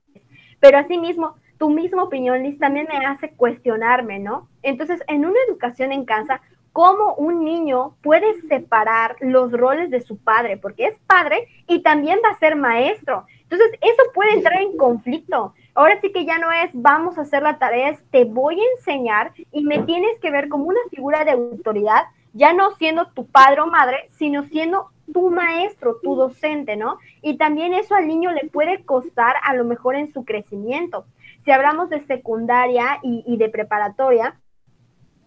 Pero 0.60 0.78
asimismo, 0.78 1.36
tu 1.58 1.70
misma 1.70 2.04
opinión, 2.04 2.44
Liz, 2.44 2.60
también 2.60 2.88
me 2.90 3.06
hace 3.06 3.32
cuestionarme, 3.32 4.20
¿no? 4.20 4.48
Entonces, 4.62 5.02
en 5.08 5.26
una 5.26 5.40
educación 5.48 5.92
en 5.92 6.06
casa, 6.06 6.42
¿cómo 6.76 7.16
un 7.16 7.46
niño 7.46 7.96
puede 8.04 8.42
separar 8.50 9.16
los 9.22 9.50
roles 9.54 9.90
de 9.90 10.02
su 10.02 10.18
padre? 10.18 10.58
Porque 10.58 10.88
es 10.88 11.00
padre 11.08 11.48
y 11.70 11.80
también 11.80 12.20
va 12.22 12.32
a 12.32 12.38
ser 12.38 12.58
maestro. 12.58 13.26
Entonces, 13.44 13.80
eso 13.80 14.04
puede 14.14 14.34
entrar 14.34 14.62
en 14.62 14.76
conflicto. 14.76 15.54
Ahora 15.74 16.02
sí 16.02 16.12
que 16.12 16.26
ya 16.26 16.38
no 16.38 16.52
es 16.52 16.72
vamos 16.74 17.18
a 17.18 17.22
hacer 17.22 17.44
la 17.44 17.60
tarea, 17.60 17.92
es 17.92 18.04
te 18.12 18.26
voy 18.26 18.60
a 18.60 18.72
enseñar 18.78 19.32
y 19.54 19.64
me 19.64 19.84
tienes 19.84 20.20
que 20.20 20.32
ver 20.32 20.50
como 20.50 20.66
una 20.66 20.82
figura 20.90 21.24
de 21.24 21.32
autoridad, 21.32 22.08
ya 22.34 22.52
no 22.52 22.72
siendo 22.72 23.08
tu 23.08 23.26
padre 23.26 23.62
o 23.62 23.68
madre, 23.68 24.10
sino 24.18 24.44
siendo 24.44 24.90
tu 25.14 25.30
maestro, 25.30 26.02
tu 26.04 26.18
docente, 26.18 26.76
¿no? 26.76 26.98
Y 27.22 27.38
también 27.38 27.74
eso 27.74 27.96
al 27.96 28.06
niño 28.06 28.34
le 28.34 28.50
puede 28.50 28.84
costar 28.84 29.36
a 29.44 29.54
lo 29.54 29.64
mejor 29.64 29.96
en 29.96 30.12
su 30.12 30.26
crecimiento. 30.26 31.06
Si 31.46 31.52
hablamos 31.52 31.90
de 31.90 32.02
secundaria 32.02 33.00
y, 33.02 33.24
y 33.26 33.38
de 33.38 33.48
preparatoria, 33.48 34.42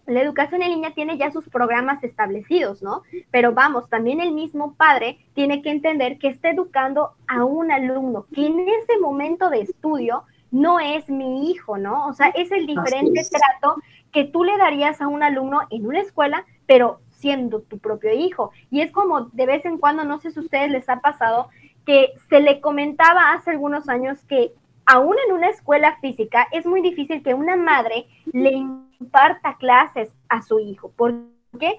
la 0.09 0.21
educación 0.21 0.61
en 0.61 0.71
línea 0.71 0.93
tiene 0.93 1.17
ya 1.17 1.31
sus 1.31 1.47
programas 1.49 2.03
establecidos, 2.03 2.81
¿no? 2.81 3.03
Pero 3.31 3.53
vamos, 3.53 3.89
también 3.89 4.19
el 4.19 4.33
mismo 4.33 4.73
padre 4.73 5.19
tiene 5.33 5.61
que 5.61 5.69
entender 5.69 6.17
que 6.17 6.27
está 6.27 6.49
educando 6.49 7.11
a 7.27 7.43
un 7.43 7.71
alumno 7.71 8.25
que 8.33 8.47
en 8.47 8.59
ese 8.59 8.97
momento 8.99 9.49
de 9.49 9.61
estudio 9.61 10.23
no 10.51 10.79
es 10.79 11.09
mi 11.09 11.51
hijo, 11.51 11.77
¿no? 11.77 12.07
O 12.07 12.13
sea, 12.13 12.29
es 12.29 12.51
el 12.51 12.65
diferente 12.65 13.21
trato 13.29 13.75
que 14.11 14.25
tú 14.25 14.43
le 14.43 14.57
darías 14.57 14.99
a 15.01 15.07
un 15.07 15.21
alumno 15.21 15.61
en 15.69 15.85
una 15.85 16.01
escuela, 16.01 16.45
pero 16.65 16.99
siendo 17.09 17.61
tu 17.61 17.77
propio 17.77 18.13
hijo. 18.13 18.51
Y 18.71 18.81
es 18.81 18.91
como 18.91 19.25
de 19.25 19.45
vez 19.45 19.65
en 19.65 19.77
cuando, 19.77 20.03
no 20.03 20.17
sé 20.19 20.31
si 20.31 20.39
a 20.39 20.43
ustedes 20.43 20.71
les 20.71 20.89
ha 20.89 21.01
pasado, 21.01 21.49
que 21.85 22.13
se 22.29 22.39
le 22.39 22.61
comentaba 22.61 23.33
hace 23.33 23.51
algunos 23.51 23.89
años 23.89 24.23
que 24.25 24.53
aún 24.89 25.15
en 25.27 25.33
una 25.33 25.49
escuela 25.49 25.97
física 26.01 26.47
es 26.51 26.65
muy 26.65 26.81
difícil 26.81 27.21
que 27.21 27.35
una 27.35 27.55
madre 27.55 28.07
le 28.33 28.51
imparta 28.51 29.55
clases 29.57 30.09
a 30.29 30.41
su 30.41 30.59
hijo. 30.59 30.91
¿Por 30.97 31.13
qué? 31.59 31.77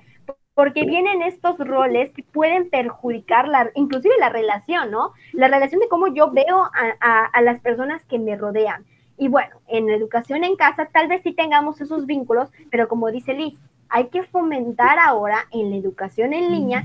porque 0.54 0.84
vienen 0.84 1.22
estos 1.22 1.56
roles 1.58 2.10
que 2.10 2.22
pueden 2.22 2.68
perjudicar 2.68 3.48
la, 3.48 3.70
inclusive 3.74 4.14
la 4.18 4.28
relación, 4.28 4.90
¿no? 4.90 5.12
La 5.32 5.48
relación 5.48 5.80
de 5.80 5.88
cómo 5.88 6.12
yo 6.12 6.32
veo 6.32 6.68
a, 6.74 7.40
las 7.40 7.60
personas 7.60 8.04
que 8.04 8.18
me 8.18 8.36
rodean. 8.36 8.84
Y 9.16 9.28
bueno, 9.28 9.56
en 9.68 9.88
educación 9.88 10.44
en 10.44 10.56
casa 10.56 10.90
tal 10.92 11.08
vez 11.08 11.22
sí 11.22 11.32
tengamos 11.32 11.80
esos 11.80 12.04
vínculos, 12.04 12.50
pero 12.70 12.88
como 12.88 13.10
dice 13.10 13.32
Liz, 13.32 13.58
hay 13.88 14.08
que 14.08 14.24
fomentar 14.24 14.98
ahora 14.98 15.46
en 15.50 15.70
la 15.70 15.76
educación 15.76 16.34
en 16.34 16.52
línea, 16.52 16.84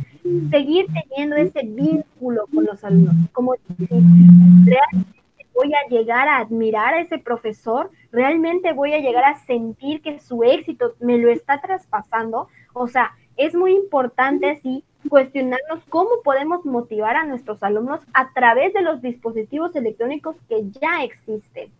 seguir 0.49 0.85
teniendo 0.93 1.35
ese 1.35 1.63
vínculo 1.63 2.45
con 2.53 2.65
los 2.65 2.81
alumnos. 2.83 3.15
Como 3.33 3.55
realmente 3.77 5.14
voy 5.55 5.73
a 5.73 5.87
llegar 5.89 6.27
a 6.27 6.39
admirar 6.39 6.93
a 6.93 7.01
ese 7.01 7.17
profesor, 7.17 7.89
realmente 8.11 8.73
voy 8.73 8.93
a 8.93 8.99
llegar 8.99 9.23
a 9.23 9.39
sentir 9.45 10.01
que 10.01 10.19
su 10.19 10.43
éxito 10.43 10.95
me 10.99 11.17
lo 11.17 11.31
está 11.31 11.61
traspasando. 11.61 12.49
O 12.73 12.87
sea, 12.87 13.15
es 13.37 13.55
muy 13.55 13.73
importante 13.73 14.49
así 14.49 14.83
cuestionarnos 15.09 15.81
cómo 15.89 16.21
podemos 16.23 16.65
motivar 16.65 17.15
a 17.15 17.25
nuestros 17.25 17.63
alumnos 17.63 18.01
a 18.13 18.33
través 18.33 18.73
de 18.73 18.81
los 18.81 19.01
dispositivos 19.01 19.75
electrónicos 19.75 20.35
que 20.49 20.63
ya 20.81 21.03
existen. 21.03 21.71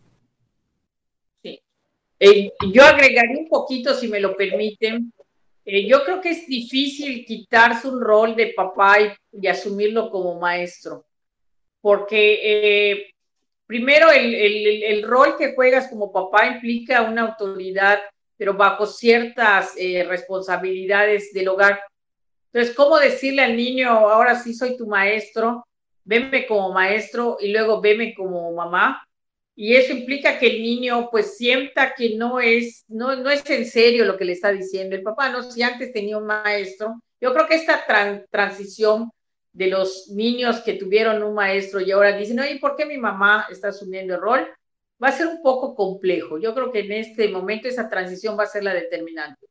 Sí. 1.42 1.62
Eh, 2.20 2.52
yo 2.72 2.84
agregaría 2.84 3.40
un 3.40 3.50
poquito, 3.50 3.94
si 3.94 4.08
me 4.08 4.20
lo 4.20 4.36
permiten. 4.36 5.12
Eh, 5.66 5.88
yo 5.88 6.04
creo 6.04 6.22
que 6.22 6.30
es 6.30 6.48
difícil 6.48 7.26
quitarse 7.26 7.88
un 7.88 8.00
rol 8.00 8.36
de 8.36 8.54
papá 8.56 8.98
y, 9.02 9.48
asumirlo 9.48 10.12
como 10.12 10.40
maestro, 10.40 11.06
porque 11.82 12.40
eh, 12.44 13.15
primero 13.66 14.12
el, 14.12 14.34
el, 14.84 15.04
rol 15.04 15.36
que 15.38 15.54
juegas 15.54 15.88
como 15.88 16.12
papá 16.12 16.48
implica 16.48 17.02
una 17.02 17.24
autoridad 17.24 18.00
pero 18.38 18.54
bajo 18.54 18.86
ciertas 18.86 19.74
eh, 19.78 20.04
responsabilidades 20.04 21.32
del 21.34 21.48
hogar. 21.48 21.80
Entonces, 22.52 22.76
¿cómo 22.76 23.00
decirle 23.00 23.42
al 23.44 23.56
niño, 23.56 23.90
ahora 23.90 24.40
sí 24.42 24.54
soy 24.54 24.78
tu 24.78 24.88
maestro, 24.88 25.66
veme 26.04 26.46
como 26.46 26.72
maestro 26.72 27.38
y 27.40 27.52
luego 27.52 27.82
veme 27.82 28.14
como 28.14 28.54
mamá? 28.54 29.04
Y 29.58 29.76
eso 29.76 29.94
implica 29.94 30.38
que 30.38 30.48
el 30.48 30.62
niño 30.62 31.10
pues 31.10 31.38
sienta 31.38 31.94
que 31.96 32.16
no 32.16 32.42
es, 32.42 32.84
no, 32.90 33.16
no 33.16 33.30
es 33.30 33.50
en 33.50 33.66
serio 33.66 34.04
lo 34.04 34.18
que 34.18 34.26
le 34.26 34.34
está 34.34 34.52
diciendo 34.52 34.96
el 34.96 35.04
papá, 35.04 35.30
no 35.30 35.44
si 35.44 35.64
antes 35.64 35.94
tenía 35.94 36.18
un 36.18 36.26
maestro. 36.26 37.02
Yo 37.22 37.34
creo 37.34 37.48
que 37.48 37.56
esta 37.56 37.86
transición 38.30 39.12
de 39.56 39.68
los 39.68 40.10
niños 40.10 40.62
que 40.62 40.74
tuvieron 40.74 41.24
un 41.24 41.34
maestro 41.34 41.82
y 41.82 41.92
ahora 41.92 42.16
dicen, 42.16 42.40
oye, 42.40 42.60
¿por 42.60 42.76
qué 42.76 42.86
mi 42.86 42.98
mamá 42.98 43.48
está 43.50 43.70
asumiendo 43.70 44.16
el 44.16 44.22
rol? 44.22 44.48
va 45.02 45.10
a 45.10 45.12
ser 45.12 45.28
un 45.28 45.42
poco 45.42 45.76
complejo. 45.76 46.38
Yo 46.38 46.54
creo 46.54 46.72
que 46.72 46.80
en 46.80 46.92
este 46.92 47.28
momento 47.30 47.68
esa 47.68 47.90
transición 47.90 48.38
va 48.38 48.44
a 48.44 48.48
ser 48.48 48.64
la 48.64 48.74
determinante. 48.74 49.48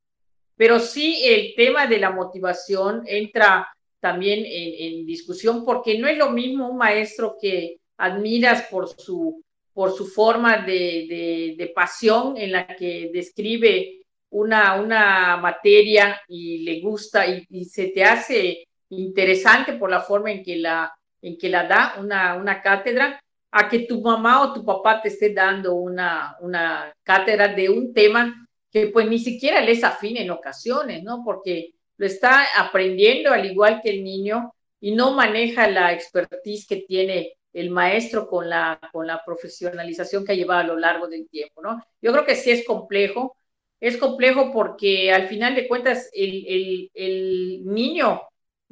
Pero 0.57 0.79
sí 0.79 1.23
el 1.25 1.55
tema 1.55 1.87
de 1.87 1.99
la 1.99 2.11
motivación 2.11 3.03
entra 3.07 3.69
también 4.01 4.45
en, 4.47 5.07
discusión 5.07 5.65
porque 5.65 5.99
no 5.99 6.07
es 6.09 6.19
lo 6.19 6.31
mismo 6.31 6.69
un 6.69 6.77
maestro 6.77 7.37
que 7.41 7.79
admiras 7.97 8.63
por 8.71 8.89
su, 8.89 9.43
por 9.73 9.93
su 9.93 10.07
forma 10.07 10.59
de, 10.59 11.55
de, 11.59 11.73
pasión 11.75 12.37
en 12.37 12.53
la 12.53 12.67
que 12.67 13.11
describe 13.13 14.03
una, 14.31 14.81
una 14.81 15.37
materia 15.39 16.21
y 16.29 16.59
le 16.59 16.81
gusta 16.81 17.27
y, 17.27 17.65
se 17.65 17.89
te 17.89 18.05
hace 18.05 18.69
interesante 18.91 19.75
por 19.75 19.91
la 19.91 20.01
forma 20.01 20.31
en 20.31 20.43
que 20.43 20.57
la, 20.57 20.95
en 21.23 21.39
que 21.39 21.49
la 21.49 21.67
da 21.67 21.97
una, 21.99 22.35
una 22.35 22.61
cátedra 22.61 23.21
a 23.51 23.69
que 23.69 23.81
tu 23.81 24.01
mamá 24.01 24.43
o 24.43 24.53
tu 24.53 24.65
papá 24.65 25.01
te 25.01 25.09
esté 25.09 25.33
dando 25.33 25.75
una, 25.75 26.37
una 26.41 26.93
cátedra 27.03 27.49
de 27.49 27.69
un 27.69 27.95
tema 27.95 28.49
que 28.71 28.89
pues 28.89 29.09
ni 29.09 29.21
siquiera 29.21 29.61
le 29.61 29.73
es 29.73 29.85
afín 29.85 30.17
en 30.17 30.31
ocasiones, 30.31 31.05
¿no? 31.05 31.23
Porque 31.25 31.75
lo 31.97 32.07
está 32.07 32.45
aprendiendo 32.57 33.31
al 33.31 33.47
igual 33.47 33.81
que 33.81 33.91
el 33.91 34.03
niño 34.03 34.53
y 34.81 34.93
no 34.93 35.13
maneja 35.13 35.69
la 35.69 35.93
expertise 35.93 36.67
que 36.67 36.77
tiene 36.79 37.35
el 37.53 37.71
maestro 37.71 38.27
con 38.27 38.51
la, 38.51 38.81
con 38.93 39.07
la 39.07 39.25
profesionalización 39.25 40.25
que 40.25 40.33
ha 40.33 40.35
llevado 40.35 40.61
a 40.61 40.67
lo 40.67 40.77
largo 40.77 41.07
del 41.07 41.29
tiempo, 41.29 41.63
¿no? 41.63 41.81
Yo 42.03 42.13
creo 42.13 42.25
que 42.25 42.35
sí 42.35 42.51
es 42.51 42.67
complejo, 42.67 43.37
es 43.81 43.97
complejo 43.97 44.53
porque 44.53 45.13
al 45.13 45.29
final 45.29 45.55
de 45.55 45.69
cuentas 45.69 46.11
el, 46.13 46.45
el, 46.49 46.91
el 46.95 47.65
niño 47.65 48.23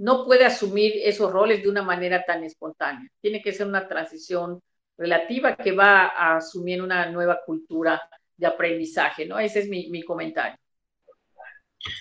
no 0.03 0.25
puede 0.25 0.45
asumir 0.45 0.95
esos 1.05 1.33
roles 1.33 1.63
de 1.63 1.69
una 1.69 1.83
manera 1.83 2.25
tan 2.25 2.43
espontánea. 2.43 3.09
Tiene 3.21 3.41
que 3.41 3.53
ser 3.53 3.69
una 3.69 3.87
transición 3.87 4.61
relativa 4.99 5.55
que 5.55 5.71
va 5.71 6.07
a 6.07 6.39
asumir 6.39 6.83
una 6.83 7.09
nueva 7.09 7.41
cultura 7.47 8.03
de 8.37 8.47
aprendizaje, 8.49 9.27
¿no? 9.27 9.39
Ese 9.39 9.61
es 9.61 9.69
mi, 9.69 9.91
mi 9.91 10.03
comentario. 10.03 10.59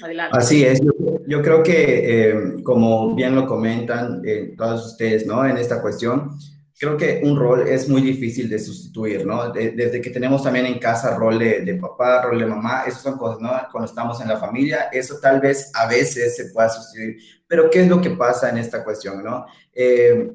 Adelante. 0.03 0.35
Así 0.35 0.65
es, 0.65 0.81
yo, 1.27 1.41
creo 1.43 1.61
que 1.61 2.29
eh, 2.29 2.63
como 2.63 3.13
bien 3.13 3.35
lo 3.35 3.45
comentan 3.45 4.23
eh, 4.25 4.55
todos 4.57 4.87
ustedes, 4.87 5.27
¿no? 5.27 5.45
En 5.45 5.57
esta 5.57 5.79
cuestión, 5.79 6.39
creo 6.81 6.97
que 6.97 7.21
un 7.23 7.37
rol 7.37 7.67
es 7.67 7.87
muy 7.87 8.01
difícil 8.01 8.49
de 8.49 8.57
sustituir, 8.57 9.23
¿no? 9.23 9.51
desde 9.51 10.01
que 10.01 10.09
tenemos 10.09 10.41
también 10.41 10.65
en 10.65 10.79
casa 10.79 11.15
rol 11.15 11.37
de, 11.37 11.61
de, 11.61 11.75
papá, 11.75 12.23
rol 12.23 12.39
de 12.39 12.47
mamá, 12.47 12.85
esas 12.87 13.03
son 13.03 13.19
cosas, 13.19 13.39
¿no? 13.39 13.51
Cuando 13.71 13.87
estamos 13.87 14.19
en 14.19 14.27
la 14.27 14.37
familia, 14.37 14.89
eso 14.91 15.19
tal 15.21 15.39
vez 15.39 15.69
a 15.75 15.85
veces 15.85 16.35
se 16.35 16.45
pueda 16.45 16.69
sustituir, 16.69 17.17
pero 17.45 17.69
¿qué 17.69 17.81
es 17.81 17.87
lo 17.87 18.01
que 18.01 18.09
pasa 18.09 18.49
en 18.49 18.57
esta 18.57 18.83
cuestión, 18.83 19.23
¿no? 19.23 19.45
Eh, 19.71 20.31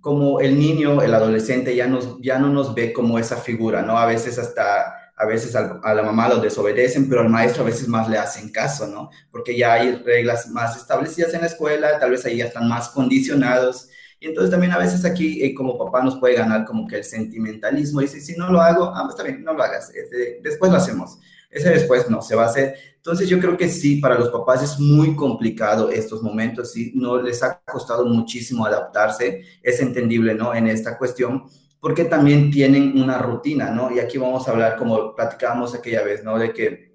como 0.00 0.40
el 0.40 0.58
niño, 0.58 1.00
el 1.02 1.14
adolescente 1.14 1.76
ya, 1.76 1.86
nos, 1.86 2.20
ya 2.20 2.36
no 2.40 2.48
nos 2.48 2.74
ve 2.74 2.92
como 2.92 3.20
esa 3.20 3.36
figura, 3.36 3.80
¿no? 3.82 3.96
A 3.96 4.06
veces 4.06 4.40
hasta, 4.40 4.92
a 5.14 5.24
veces 5.24 5.54
a, 5.54 5.94
la 5.94 6.02
mamá 6.02 6.28
lo 6.28 6.38
desobedecen, 6.38 7.08
pero 7.08 7.20
al 7.20 7.28
maestro 7.28 7.62
a 7.62 7.66
veces 7.66 7.86
más 7.86 8.08
le 8.08 8.18
hacen 8.18 8.50
caso, 8.50 8.88
¿no? 8.88 9.10
Porque 9.30 9.56
ya 9.56 9.74
hay 9.74 10.02
reglas 10.04 10.48
más 10.48 10.76
establecidas 10.76 11.32
en 11.34 11.42
la 11.42 11.46
escuela, 11.46 12.00
tal 12.00 12.10
vez 12.10 12.24
ahí 12.24 12.38
ya 12.38 12.46
están 12.46 12.68
más 12.68 12.88
condicionados. 12.88 13.88
Y 14.18 14.28
entonces 14.28 14.50
también 14.50 14.72
a 14.72 14.78
veces 14.78 15.04
aquí 15.04 15.42
eh, 15.42 15.54
como 15.54 15.78
papá 15.78 16.02
nos 16.02 16.16
puede 16.16 16.34
ganar 16.34 16.64
como 16.64 16.86
que 16.86 16.96
el 16.96 17.04
sentimentalismo. 17.04 18.00
Dice, 18.00 18.20
si 18.20 18.36
no 18.36 18.50
lo 18.50 18.60
hago, 18.60 18.92
ah, 18.94 19.02
pues 19.02 19.14
está 19.14 19.22
bien, 19.22 19.44
no 19.44 19.52
lo 19.52 19.62
hagas. 19.62 19.94
Este, 19.94 20.40
después 20.42 20.70
lo 20.70 20.78
hacemos. 20.78 21.18
Ese 21.50 21.70
después 21.70 22.10
no 22.10 22.22
se 22.22 22.34
va 22.34 22.44
a 22.44 22.46
hacer. 22.46 22.74
Entonces 22.96 23.28
yo 23.28 23.38
creo 23.38 23.56
que 23.56 23.68
sí, 23.68 23.96
para 23.96 24.18
los 24.18 24.30
papás 24.30 24.62
es 24.62 24.80
muy 24.80 25.14
complicado 25.14 25.90
estos 25.90 26.22
momentos, 26.22 26.72
sí, 26.72 26.92
no 26.94 27.22
les 27.22 27.40
ha 27.42 27.60
costado 27.64 28.04
muchísimo 28.04 28.66
adaptarse, 28.66 29.44
es 29.62 29.80
entendible, 29.80 30.34
¿no? 30.34 30.52
En 30.52 30.66
esta 30.66 30.98
cuestión, 30.98 31.44
porque 31.80 32.04
también 32.04 32.50
tienen 32.50 33.00
una 33.00 33.18
rutina, 33.18 33.70
¿no? 33.70 33.94
Y 33.94 34.00
aquí 34.00 34.18
vamos 34.18 34.48
a 34.48 34.50
hablar, 34.50 34.76
como 34.76 35.14
platicábamos 35.14 35.72
aquella 35.72 36.02
vez, 36.02 36.24
¿no? 36.24 36.36
De 36.36 36.52
que 36.52 36.85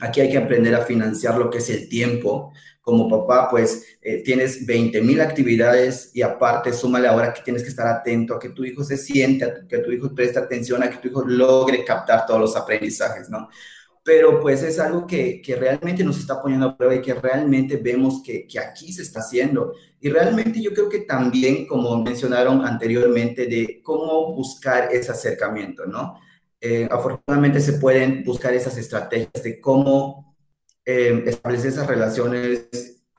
aquí 0.00 0.20
hay 0.20 0.30
que 0.30 0.38
aprender 0.38 0.74
a 0.74 0.84
financiar 0.84 1.36
lo 1.38 1.50
que 1.50 1.58
es 1.58 1.70
el 1.70 1.88
tiempo. 1.88 2.52
Como 2.80 3.08
papá, 3.08 3.48
pues 3.48 3.96
eh, 4.02 4.22
tienes 4.24 4.66
20 4.66 5.00
mil 5.02 5.20
actividades 5.20 6.10
y 6.14 6.22
aparte 6.22 6.72
súmale 6.72 7.06
ahora 7.06 7.32
que 7.32 7.42
tienes 7.42 7.62
que 7.62 7.68
estar 7.68 7.86
atento 7.86 8.34
a 8.34 8.40
que 8.40 8.48
tu 8.48 8.64
hijo 8.64 8.82
se 8.82 8.96
siente, 8.96 9.44
a 9.44 9.68
que 9.68 9.78
tu 9.78 9.92
hijo 9.92 10.12
preste 10.12 10.40
atención, 10.40 10.82
a 10.82 10.90
que 10.90 10.96
tu 10.96 11.08
hijo 11.08 11.24
logre 11.24 11.84
captar 11.84 12.26
todos 12.26 12.40
los 12.40 12.56
aprendizajes, 12.56 13.30
¿no? 13.30 13.48
pero 14.04 14.40
pues 14.40 14.62
es 14.62 14.78
algo 14.80 15.06
que, 15.06 15.40
que, 15.40 15.54
realmente 15.54 16.02
nos 16.02 16.18
está 16.18 16.42
poniendo 16.42 16.66
a 16.66 16.76
prueba 16.76 16.96
y 16.96 17.02
que 17.02 17.14
realmente 17.14 17.76
vemos 17.76 18.20
que, 18.22 18.46
que, 18.48 18.58
aquí 18.58 18.92
se 18.92 19.02
está 19.02 19.20
haciendo. 19.20 19.74
Y 20.00 20.08
realmente 20.10 20.60
yo 20.60 20.74
creo 20.74 20.88
que 20.88 21.00
también, 21.00 21.66
como 21.66 22.02
mencionaron 22.02 22.64
anteriormente, 22.66 23.46
de 23.46 23.80
cómo 23.82 24.34
buscar 24.34 24.88
ese 24.92 25.12
acercamiento, 25.12 25.86
¿no? 25.86 26.18
Eh, 26.64 26.88
afortunadamente 26.88 27.60
se 27.60 27.72
pueden 27.72 28.22
buscar 28.22 28.54
esas 28.54 28.78
estrategias 28.78 29.42
de 29.42 29.60
cómo 29.60 30.36
eh, 30.84 31.24
establecer 31.26 31.70
esas 31.70 31.88
relaciones 31.88 32.68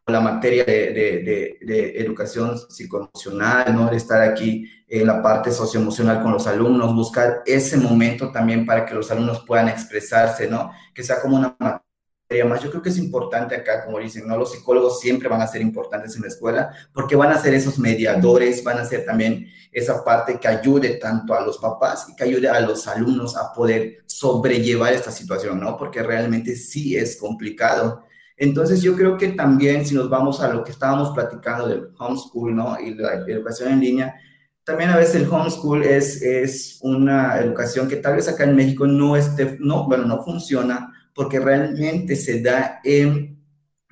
con 0.06 0.13
la 0.13 0.21
materia 0.21 0.63
de, 0.63 1.58
educación 1.97 2.58
psicoemocional, 2.58 3.75
¿no? 3.75 3.89
De 3.89 3.97
estar 3.97 4.21
aquí 4.21 4.65
en 4.88 5.08
la 5.08 5.21
parte 5.21 5.51
socioemocional 5.51 6.21
con 6.21 6.32
los 6.32 6.47
alumnos, 6.47 6.95
buscar 6.95 7.41
ese 7.45 7.75
momento 7.75 8.32
también 8.32 8.65
para 8.65 8.86
que 8.86 8.95
los 8.95 9.12
alumnos 9.12 9.43
puedan 9.45 9.67
expresarse, 9.67 10.47
¿no? 10.47 10.71
Que 10.93 11.03
sea 11.03 11.19
como 11.21 11.36
una 11.36 11.83
más. 12.46 12.63
Yo 12.63 12.69
creo 12.69 12.82
que 12.82 12.89
es 12.89 12.98
importante 12.98 13.56
acá, 13.56 13.86
como 13.86 14.00
dicen, 14.00 14.28
¿no? 14.28 14.38
Los 14.38 14.52
psicólogos 14.52 15.00
siempre 15.00 15.30
van 15.30 15.41
a 15.41 15.48
ser 15.48 15.62
importantes 15.62 16.15
en 16.15 16.24
la 16.24 16.28
escuela 16.30 16.72
porque 16.93 17.15
van 17.15 17.32
a 17.32 17.38
ser 17.38 17.54
esos 17.54 17.78
mediadores, 17.78 18.63
van 18.63 18.80
a 18.80 18.86
ser 18.86 19.06
también 19.06 19.48
esa 19.72 20.04
parte 20.04 20.39
que 20.39 20.48
ayude 20.48 20.96
tanto 20.96 21.34
a 21.34 21.41
los 21.41 21.58
papás 21.58 22.08
y 22.10 22.15
que 22.15 22.24
ayude 22.24 22.50
a 22.50 22.60
los 22.60 22.88
alumnos 22.88 23.36
a 23.38 23.54
poder 23.54 24.04
sobrellevar 24.06 24.93
esta 24.93 25.12
situación, 25.12 25.60
¿no? 25.60 25.78
Porque 25.78 26.02
realmente 26.02 26.56
sí 26.56 26.96
es 26.96 27.17
complicado 27.17 28.04
entonces 28.38 28.82
yo 28.82 28.96
creo 28.96 29.17
que 29.17 29.30
también 29.30 29.86
si 29.86 29.96
nos 29.96 30.10
vamos 30.10 30.41
a 30.41 30.52
lo 30.52 30.63
que 30.63 30.72
estábamos 30.72 31.12
platicando 31.12 31.67
del 31.67 31.89
homeschool, 31.98 32.56
¿no? 32.56 32.80
Y 32.80 32.93
la 32.96 33.13
educación 33.28 33.74
en 33.74 33.80
línea, 33.80 34.15
también 34.63 34.89
a 34.89 34.98
veces 34.98 35.15
el 35.15 35.30
homeschool 35.30 35.84
es, 35.84 36.22
es 36.22 36.80
una 36.82 37.38
educación 37.39 37.88
que 37.88 37.98
tal 37.98 38.15
vez 38.15 38.28
acá 38.28 38.43
en 38.43 38.56
México 38.56 38.88
no 38.88 39.15
esté, 39.15 39.58
no, 39.60 39.88
bueno, 39.88 40.06
no 40.06 40.24
funciona 40.24 40.91
porque 41.13 41.39
realmente 41.39 42.15
se 42.15 42.41
da 42.41 42.80
en, 42.84 43.43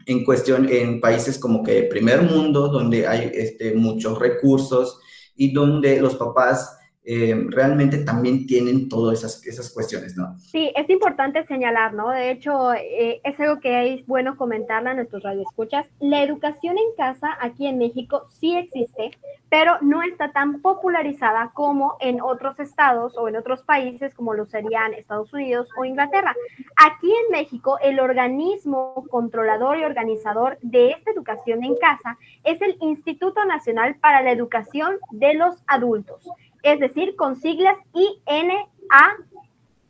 en 0.05 0.23
cuestión 0.23 0.67
en 0.69 0.99
países 0.99 1.37
como 1.37 1.63
que 1.63 1.83
primer 1.83 2.23
mundo, 2.23 2.67
donde 2.67 3.07
hay 3.07 3.31
este, 3.33 3.73
muchos 3.73 4.19
recursos 4.19 4.99
y 5.35 5.53
donde 5.53 5.99
los 6.01 6.15
papás 6.15 6.77
eh, 7.03 7.47
realmente 7.49 7.97
también 7.99 8.45
tienen 8.45 8.87
todas 8.87 9.19
esas, 9.19 9.45
esas 9.47 9.73
cuestiones, 9.73 10.15
¿no? 10.15 10.37
Sí, 10.37 10.71
es 10.75 10.87
importante 10.87 11.43
señalar, 11.47 11.95
¿no? 11.95 12.09
De 12.09 12.29
hecho, 12.29 12.73
eh, 12.73 13.21
es 13.23 13.39
algo 13.39 13.59
que 13.59 13.95
es 13.95 14.05
bueno 14.05 14.37
comentarle 14.37 14.91
a 14.91 14.93
nuestros 14.93 15.23
radioescuchas. 15.23 15.87
La 15.99 16.21
educación 16.21 16.77
en 16.77 16.95
casa 16.95 17.35
aquí 17.41 17.65
en 17.65 17.79
México 17.79 18.27
sí 18.39 18.55
existe, 18.55 19.17
pero 19.49 19.79
no 19.81 20.03
está 20.03 20.31
tan 20.31 20.61
popularizada 20.61 21.49
como 21.55 21.97
en 22.01 22.21
otros 22.21 22.59
estados 22.59 23.17
o 23.17 23.27
en 23.27 23.35
otros 23.35 23.63
países 23.63 24.13
como 24.13 24.35
lo 24.35 24.45
serían 24.45 24.93
Estados 24.93 25.33
Unidos 25.33 25.69
o 25.79 25.85
Inglaterra. 25.85 26.35
Aquí 26.75 27.11
en 27.11 27.31
México, 27.31 27.79
el 27.81 27.99
organismo 27.99 29.05
controlador 29.09 29.79
y 29.79 29.85
organizador 29.85 30.59
de 30.61 30.91
esta 30.91 31.09
educación 31.09 31.63
en 31.63 31.75
casa 31.77 32.19
es 32.43 32.61
el 32.61 32.77
Instituto 32.79 33.43
Nacional 33.45 33.95
para 33.95 34.21
la 34.21 34.31
Educación 34.31 34.97
de 35.11 35.33
los 35.33 35.63
Adultos 35.65 36.29
es 36.63 36.79
decir, 36.79 37.15
con 37.15 37.35
siglas 37.35 37.77
INA, 37.93 38.67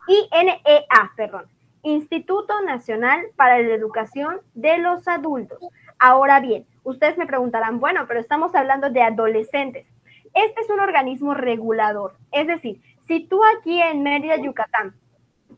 INEA, 0.07 1.11
perdón, 1.15 1.45
Instituto 1.83 2.61
Nacional 2.61 3.21
para 3.35 3.59
la 3.59 3.73
Educación 3.73 4.39
de 4.53 4.77
los 4.77 5.07
Adultos. 5.07 5.59
Ahora 5.99 6.39
bien, 6.39 6.65
ustedes 6.83 7.17
me 7.17 7.27
preguntarán, 7.27 7.79
bueno, 7.79 8.05
pero 8.07 8.19
estamos 8.19 8.53
hablando 8.55 8.89
de 8.89 9.01
adolescentes. 9.01 9.85
Este 10.33 10.61
es 10.61 10.69
un 10.69 10.79
organismo 10.79 11.33
regulador, 11.33 12.15
es 12.31 12.47
decir, 12.47 12.81
si 13.07 13.25
tú 13.25 13.41
aquí 13.57 13.81
en 13.81 14.03
Mérida, 14.03 14.37
Yucatán, 14.37 14.93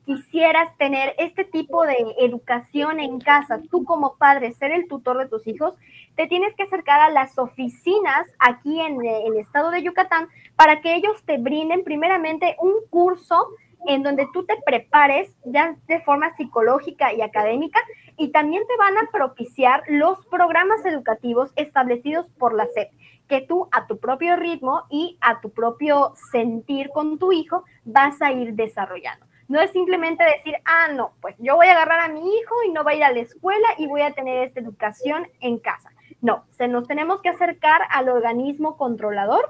quisieras 0.06 0.76
tener 0.78 1.16
este 1.18 1.44
tipo 1.46 1.86
de 1.86 1.96
educación 2.20 3.00
en 3.00 3.20
casa, 3.20 3.62
tú 3.72 3.84
como 3.84 4.16
padre, 4.18 4.54
ser 4.54 4.72
el 4.72 4.88
tutor 4.88 5.18
de 5.18 5.28
tus 5.28 5.48
hijos, 5.48 5.76
te 6.16 6.28
tienes 6.28 6.54
que 6.56 6.64
acercar 6.64 7.00
a 7.00 7.10
las 7.10 7.38
oficinas 7.38 8.28
aquí 8.40 8.80
en 8.80 9.04
el 9.06 9.38
estado 9.38 9.72
de 9.72 9.82
Yucatán 9.82 10.28
para 10.56 10.82
que 10.82 10.96
ellos 10.96 11.24
te 11.26 11.38
brinden 11.38 11.84
primeramente 11.84 12.56
un 12.60 12.74
curso 12.90 13.48
en 13.88 14.04
donde 14.04 14.28
tú 14.34 14.46
te 14.46 14.56
prepares 14.66 15.32
ya 15.46 15.76
de 15.88 16.02
forma 16.02 16.36
psicológica 16.36 17.14
y 17.14 17.22
académica 17.22 17.80
y 18.18 18.30
también 18.30 18.64
te 18.68 18.78
van 18.78 18.98
a 18.98 19.10
propiciar 19.12 19.84
los 19.88 20.26
programas 20.28 20.86
educativos 20.86 21.52
establecidos 21.56 22.30
por 22.38 22.54
la 22.54 22.68
SEP, 22.68 22.92
que 23.28 23.42
tú 23.42 23.68
a 23.72 23.88
tu 23.88 23.98
propio 23.98 24.36
ritmo 24.36 24.84
y 24.90 25.18
a 25.22 25.42
tu 25.42 25.50
propio 25.50 26.14
sentir 26.32 26.90
con 26.90 27.18
tu 27.18 27.32
hijo 27.32 27.64
vas 27.84 28.22
a 28.22 28.32
ir 28.32 28.54
desarrollando. 28.54 29.26
No 29.48 29.60
es 29.60 29.72
simplemente 29.72 30.24
decir, 30.24 30.56
ah, 30.66 30.88
no, 30.94 31.14
pues 31.22 31.36
yo 31.40 31.56
voy 31.56 31.68
a 31.68 31.74
agarrar 31.74 32.00
a 32.00 32.08
mi 32.08 32.20
hijo 32.20 32.56
y 32.66 32.72
no 32.72 32.84
va 32.84 32.92
a 32.92 32.96
ir 32.96 33.04
a 33.04 33.12
la 33.12 33.20
escuela 33.20 33.68
y 33.78 33.88
voy 33.88 34.02
a 34.02 34.14
tener 34.14 34.44
esta 34.44 34.60
educación 34.60 35.28
en 35.42 35.60
casa. 35.60 35.92
No, 36.22 36.46
se 36.52 36.68
nos 36.68 36.88
tenemos 36.88 37.22
que 37.22 37.30
acercar 37.30 37.82
al 37.90 38.10
organismo 38.10 38.78
controlador 38.78 39.50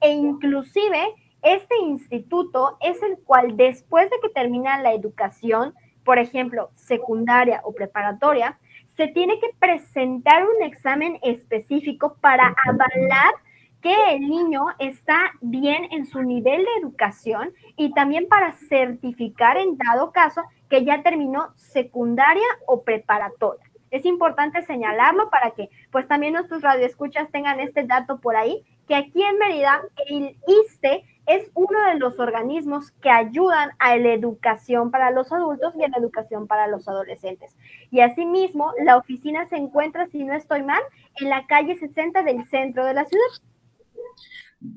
e 0.00 0.10
inclusive 0.10 1.14
este 1.42 1.76
instituto 1.78 2.76
es 2.80 3.02
el 3.02 3.18
cual 3.18 3.56
después 3.56 4.08
de 4.10 4.20
que 4.22 4.28
termina 4.28 4.80
la 4.80 4.92
educación, 4.92 5.74
por 6.04 6.20
ejemplo, 6.20 6.70
secundaria 6.74 7.60
o 7.64 7.74
preparatoria, 7.74 8.58
se 8.96 9.08
tiene 9.08 9.40
que 9.40 9.50
presentar 9.58 10.44
un 10.44 10.62
examen 10.62 11.18
específico 11.22 12.16
para 12.20 12.54
avalar 12.68 13.34
que 13.82 14.14
el 14.14 14.20
niño 14.20 14.64
está 14.78 15.32
bien 15.40 15.88
en 15.90 16.06
su 16.06 16.22
nivel 16.22 16.64
de 16.64 16.70
educación 16.80 17.52
y 17.76 17.92
también 17.92 18.28
para 18.28 18.52
certificar 18.52 19.56
en 19.56 19.76
dado 19.76 20.12
caso 20.12 20.42
que 20.70 20.84
ya 20.84 21.02
terminó 21.02 21.52
secundaria 21.56 22.46
o 22.66 22.82
preparatoria. 22.82 23.64
Es 23.90 24.06
importante 24.06 24.62
señalarlo 24.62 25.28
para 25.28 25.50
que 25.50 25.68
pues 25.90 26.08
también 26.08 26.32
nuestros 26.32 26.62
radioescuchas 26.62 27.30
tengan 27.30 27.60
este 27.60 27.84
dato 27.84 28.20
por 28.20 28.36
ahí, 28.36 28.64
que 28.88 28.94
aquí 28.94 29.22
en 29.22 29.36
Mérida 29.36 29.82
el 30.08 30.36
ISTE 30.46 31.04
es 31.26 31.50
uno 31.54 31.78
de 31.86 31.98
los 31.98 32.18
organismos 32.18 32.90
que 32.92 33.10
ayudan 33.10 33.70
a 33.78 33.96
la 33.96 34.12
educación 34.12 34.90
para 34.90 35.10
los 35.10 35.32
adultos 35.32 35.74
y 35.76 35.84
a 35.84 35.88
la 35.88 35.98
educación 35.98 36.46
para 36.46 36.66
los 36.68 36.88
adolescentes. 36.88 37.56
Y 37.90 38.00
asimismo, 38.00 38.72
la 38.82 38.96
oficina 38.96 39.46
se 39.48 39.56
encuentra, 39.56 40.06
si 40.06 40.24
no 40.24 40.34
estoy 40.34 40.62
mal, 40.62 40.82
en 41.20 41.28
la 41.28 41.46
calle 41.46 41.76
60 41.76 42.22
del 42.22 42.44
centro 42.46 42.84
de 42.84 42.94
la 42.94 43.04
ciudad. 43.04 43.51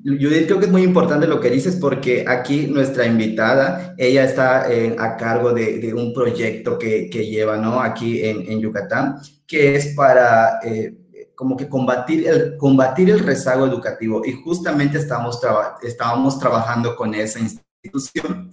Judith, 0.04 0.46
creo 0.46 0.58
que 0.58 0.66
es 0.66 0.72
muy 0.72 0.82
importante 0.82 1.28
lo 1.28 1.40
que 1.40 1.50
dices 1.50 1.76
porque 1.76 2.24
aquí 2.26 2.66
nuestra 2.66 3.06
invitada, 3.06 3.94
ella 3.96 4.24
está 4.24 4.72
eh, 4.72 4.96
a 4.98 5.16
cargo 5.16 5.52
de, 5.52 5.94
un 5.94 6.12
proyecto 6.12 6.76
que, 6.76 7.08
lleva, 7.08 7.56
¿no? 7.56 7.80
Aquí 7.80 8.24
en, 8.24 8.60
Yucatán, 8.60 9.18
que 9.46 9.76
es 9.76 9.94
para 9.94 10.58
eh, 10.64 10.96
como 11.36 11.56
que 11.56 11.68
combatir 11.68 12.26
el, 12.26 12.56
combatir 12.56 13.10
el 13.10 13.20
rezago 13.20 13.66
educativo 13.66 14.22
y 14.24 14.32
justamente 14.32 14.98
estamos, 14.98 15.40
estábamos 15.82 16.38
trabajando 16.38 16.96
con 16.96 17.14
esa 17.14 17.38
institución. 17.38 18.52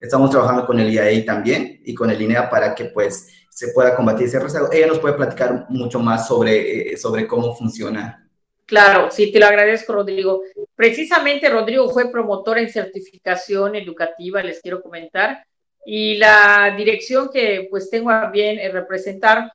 Estamos 0.00 0.30
trabajando 0.30 0.66
con 0.66 0.78
el 0.78 0.92
IAE 0.92 1.22
también 1.22 1.80
y 1.84 1.94
con 1.94 2.10
el 2.10 2.20
INEA 2.20 2.50
para 2.50 2.74
que 2.74 2.84
pues 2.86 3.26
se 3.50 3.68
pueda 3.68 3.96
combatir 3.96 4.26
ese 4.26 4.38
rezago. 4.38 4.70
Ella 4.70 4.86
nos 4.86 5.00
puede 5.00 5.14
platicar 5.14 5.66
mucho 5.70 5.98
más 5.98 6.28
sobre, 6.28 6.92
eh, 6.92 6.96
sobre 6.96 7.26
cómo 7.26 7.56
funciona 7.56 8.27
Claro, 8.68 9.10
sí, 9.10 9.32
te 9.32 9.40
lo 9.40 9.46
agradezco, 9.46 9.94
Rodrigo. 9.94 10.42
Precisamente 10.76 11.48
Rodrigo 11.48 11.88
fue 11.88 12.12
promotor 12.12 12.58
en 12.58 12.68
certificación 12.68 13.74
educativa, 13.76 14.42
les 14.42 14.60
quiero 14.60 14.82
comentar, 14.82 15.42
y 15.86 16.18
la 16.18 16.74
dirección 16.76 17.30
que 17.32 17.66
pues 17.70 17.88
tengo 17.88 18.10
a 18.10 18.30
bien 18.30 18.58
eh, 18.58 18.68
representar 18.68 19.50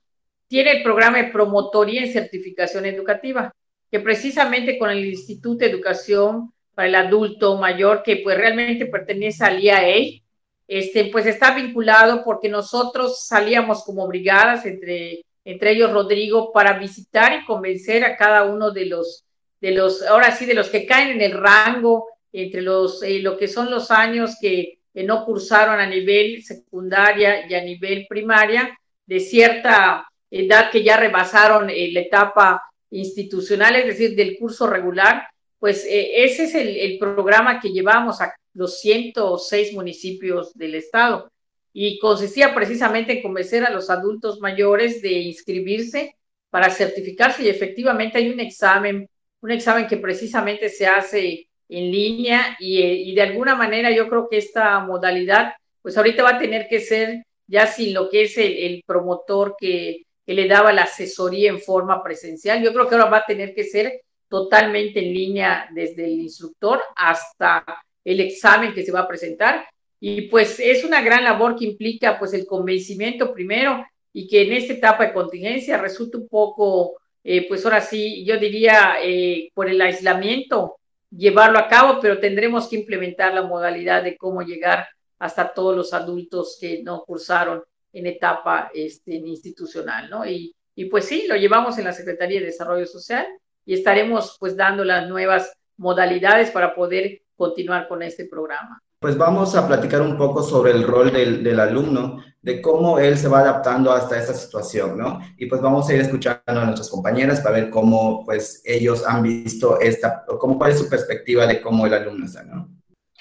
tiene 0.47 0.71
el 0.71 0.83
programa 0.83 1.19
de 1.19 1.25
promotoría 1.25 2.01
en 2.01 2.11
certificación 2.11 2.87
educativa, 2.87 3.53
que 3.91 3.99
precisamente 3.99 4.79
con 4.79 4.89
el 4.89 5.05
Instituto 5.05 5.59
de 5.59 5.69
Educación 5.69 6.51
para 6.73 6.87
el 6.87 6.95
Adulto 6.95 7.55
Mayor, 7.59 8.01
que 8.01 8.17
pues 8.17 8.35
realmente 8.35 8.87
pertenece 8.87 9.43
al 9.43 9.61
IAE, 9.61 10.23
este, 10.67 11.05
pues 11.11 11.27
está 11.27 11.53
vinculado 11.53 12.23
porque 12.23 12.49
nosotros 12.49 13.23
salíamos 13.27 13.83
como 13.83 14.07
brigadas 14.07 14.65
entre 14.65 15.23
entre 15.45 15.71
ellos 15.71 15.91
Rodrigo, 15.91 16.51
para 16.51 16.77
visitar 16.77 17.33
y 17.33 17.45
convencer 17.45 18.03
a 18.03 18.15
cada 18.15 18.45
uno 18.45 18.71
de 18.71 18.85
los, 18.85 19.25
de 19.59 19.71
los, 19.71 20.01
ahora 20.03 20.35
sí, 20.35 20.45
de 20.45 20.53
los 20.53 20.69
que 20.69 20.85
caen 20.85 21.11
en 21.11 21.21
el 21.21 21.33
rango, 21.33 22.07
entre 22.31 22.61
los, 22.61 23.03
eh, 23.03 23.19
lo 23.19 23.37
que 23.37 23.47
son 23.47 23.69
los 23.69 23.91
años 23.91 24.37
que, 24.39 24.79
no 24.95 25.25
cursaron 25.25 25.79
a 25.79 25.87
nivel 25.87 26.43
secundaria 26.43 27.49
y 27.49 27.55
a 27.55 27.63
nivel 27.63 28.05
primaria, 28.07 28.77
de 29.07 29.19
cierta 29.19 30.07
edad 30.29 30.69
que 30.69 30.83
ya 30.83 30.97
rebasaron 30.97 31.71
eh, 31.71 31.89
la 31.91 32.01
etapa 32.01 32.61
institucional, 32.91 33.75
es 33.75 33.87
decir, 33.87 34.15
del 34.15 34.37
curso 34.37 34.67
regular, 34.67 35.27
pues 35.57 35.83
eh, 35.85 36.23
ese 36.23 36.43
es 36.43 36.53
el, 36.53 36.77
el, 36.77 36.99
programa 36.99 37.59
que 37.59 37.69
llevamos 37.69 38.21
a 38.21 38.35
los 38.53 38.81
106 38.81 39.73
municipios 39.73 40.53
del 40.53 40.75
estado 40.75 41.32
y 41.73 41.97
consistía 41.97 42.53
precisamente 42.53 43.13
en 43.13 43.23
convencer 43.23 43.65
a 43.65 43.71
los 43.71 43.89
adultos 43.89 44.39
mayores 44.39 45.01
de 45.01 45.11
inscribirse 45.11 46.15
para 46.51 46.69
certificarse 46.69 47.43
y 47.43 47.49
efectivamente 47.49 48.19
hay 48.19 48.29
un 48.29 48.39
examen, 48.39 49.09
un 49.41 49.51
examen 49.51 49.87
que 49.87 49.97
precisamente 49.97 50.69
se 50.69 50.85
hace 50.85 51.47
en 51.67 51.91
línea 51.91 52.55
y, 52.59 53.15
de 53.15 53.21
alguna 53.23 53.55
manera 53.55 53.89
yo 53.89 54.07
creo 54.07 54.29
que 54.29 54.37
esta 54.37 54.79
modalidad 54.81 55.53
pues 55.81 55.97
ahorita 55.97 56.21
va 56.21 56.35
a 56.35 56.39
tener 56.39 56.67
que 56.69 56.79
ser 56.79 57.25
ya 57.47 57.65
sin 57.65 57.93
lo 57.93 58.09
que 58.09 58.23
es 58.23 58.37
el, 58.37 58.83
promotor 58.85 59.55
que, 59.59 60.03
que 60.25 60.33
le 60.33 60.47
daba 60.47 60.71
la 60.71 60.83
asesoría 60.83 61.49
en 61.49 61.59
forma 61.59 62.03
presencial, 62.03 62.63
yo 62.63 62.71
creo 62.71 62.87
que 62.87 62.95
ahora 62.95 63.09
va 63.09 63.17
a 63.17 63.25
tener 63.25 63.55
que 63.55 63.63
ser 63.63 64.01
totalmente 64.29 64.99
en 64.99 65.13
línea 65.13 65.67
desde 65.73 66.05
el 66.05 66.19
instructor 66.19 66.81
hasta 66.95 67.65
el 68.05 68.19
examen 68.19 68.73
que 68.73 68.83
se 68.83 68.91
va 68.91 69.01
a 69.01 69.07
presentar 69.07 69.65
y 70.05 70.23
pues 70.23 70.59
es 70.59 70.83
una 70.83 71.01
gran 71.01 71.23
labor 71.23 71.55
que 71.55 71.63
implica 71.63 72.19
pues 72.19 72.33
el 72.33 72.45
convencimiento 72.45 73.33
primero 73.33 73.85
y 74.11 74.27
que 74.27 74.41
en 74.41 74.51
esta 74.51 74.73
etapa 74.73 75.05
de 75.05 75.13
contingencia 75.13 75.77
resulta 75.77 76.17
un 76.17 76.27
poco, 76.27 76.97
eh, 77.23 77.47
pues 77.47 77.63
ahora 77.63 77.79
sí, 77.79 78.25
yo 78.25 78.37
diría 78.37 78.95
eh, 79.01 79.49
por 79.53 79.69
el 79.69 79.81
aislamiento 79.81 80.75
llevarlo 81.09 81.57
a 81.57 81.69
cabo, 81.69 81.99
pero 82.01 82.19
tendremos 82.19 82.67
que 82.67 82.75
implementar 82.75 83.33
la 83.33 83.43
modalidad 83.43 84.03
de 84.03 84.17
cómo 84.17 84.41
llegar 84.41 84.89
hasta 85.19 85.53
todos 85.53 85.73
los 85.73 85.93
adultos 85.93 86.57
que 86.59 86.83
no 86.83 87.05
cursaron 87.05 87.63
en 87.93 88.05
etapa 88.05 88.71
este, 88.73 89.13
institucional, 89.13 90.09
¿no? 90.09 90.27
Y, 90.27 90.53
y 90.75 90.83
pues 90.85 91.05
sí, 91.05 91.27
lo 91.29 91.37
llevamos 91.37 91.77
en 91.77 91.85
la 91.85 91.93
Secretaría 91.93 92.41
de 92.41 92.47
Desarrollo 92.47 92.87
Social 92.87 93.25
y 93.65 93.73
estaremos 93.73 94.35
pues 94.37 94.57
dando 94.57 94.83
las 94.83 95.07
nuevas 95.07 95.53
modalidades 95.77 96.51
para 96.51 96.75
poder 96.75 97.21
continuar 97.37 97.87
con 97.87 98.03
este 98.03 98.25
programa 98.25 98.83
pues 99.03 99.17
vamos 99.17 99.53
a 99.53 99.67
platicar 99.67 100.01
un 100.01 100.15
poco 100.15 100.41
sobre 100.41 100.71
el 100.71 100.87
rol 100.87 101.11
del, 101.11 101.59
alumno, 101.59 102.23
de 102.41 102.61
cómo 102.61 102.99
él 102.99 103.17
se 103.17 103.27
va 103.27 103.39
adaptando 103.39 103.91
hasta 103.91 104.17
esta 104.17 104.33
situación, 104.33 104.97
¿no? 104.97 105.19
Y 105.37 105.47
pues 105.47 105.59
vamos 105.59 105.89
a 105.89 105.93
ir 105.93 105.99
escuchando 105.99 106.41
a 106.45 106.63
nuestras 106.63 106.89
compañeras 106.89 107.41
para 107.41 107.55
ver 107.55 107.69
cómo, 107.69 108.23
pues, 108.23 108.61
ellos 108.63 109.05
han 109.05 109.21
visto 109.21 109.81
esta, 109.81 110.23
o 110.29 110.39
cómo, 110.39 110.57
cuál 110.57 110.71
es 110.71 110.79
su 110.79 110.87
perspectiva 110.89 111.45
de 111.45 111.59
cómo 111.59 111.85
el 111.85 111.95
alumno 111.95 112.25
está, 112.25 112.43
¿no? 112.43 112.69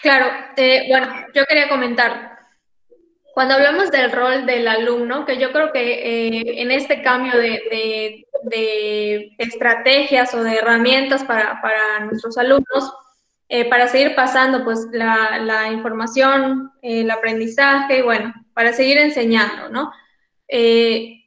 Claro, 0.01 0.27
bueno, 0.89 1.09
yo 1.35 1.45
quería 1.47 1.69
comentar, 1.69 2.31
cuando 3.35 3.55
hablamos 3.55 3.91
del 3.91 4.13
rol 4.13 4.47
del 4.47 4.69
alumno, 4.69 5.27
que 5.27 5.37
yo 5.37 5.51
creo 5.51 5.73
que 5.73 5.95
eh, 6.29 6.63
en 6.63 6.71
este 6.71 7.03
cambio 7.03 7.33
de, 7.37 8.25
estrategias 9.39 10.33
o 10.33 10.45
de 10.45 10.59
herramientas 10.59 11.25
para, 11.25 11.61
para 11.61 12.05
nuestros 12.05 12.39
alumnos, 12.39 12.93
eh, 13.55 13.69
para 13.69 13.87
seguir 13.87 14.15
pasando 14.15 14.65
pues 14.65 14.89
la, 14.93 15.69
información, 15.71 16.73
el 16.81 17.11
aprendizaje, 17.11 18.01
bueno, 18.01 18.33
para 18.55 18.73
seguir 18.73 18.97
enseñando, 18.97 19.69
¿no? 19.69 19.93
Eh, 20.49 21.27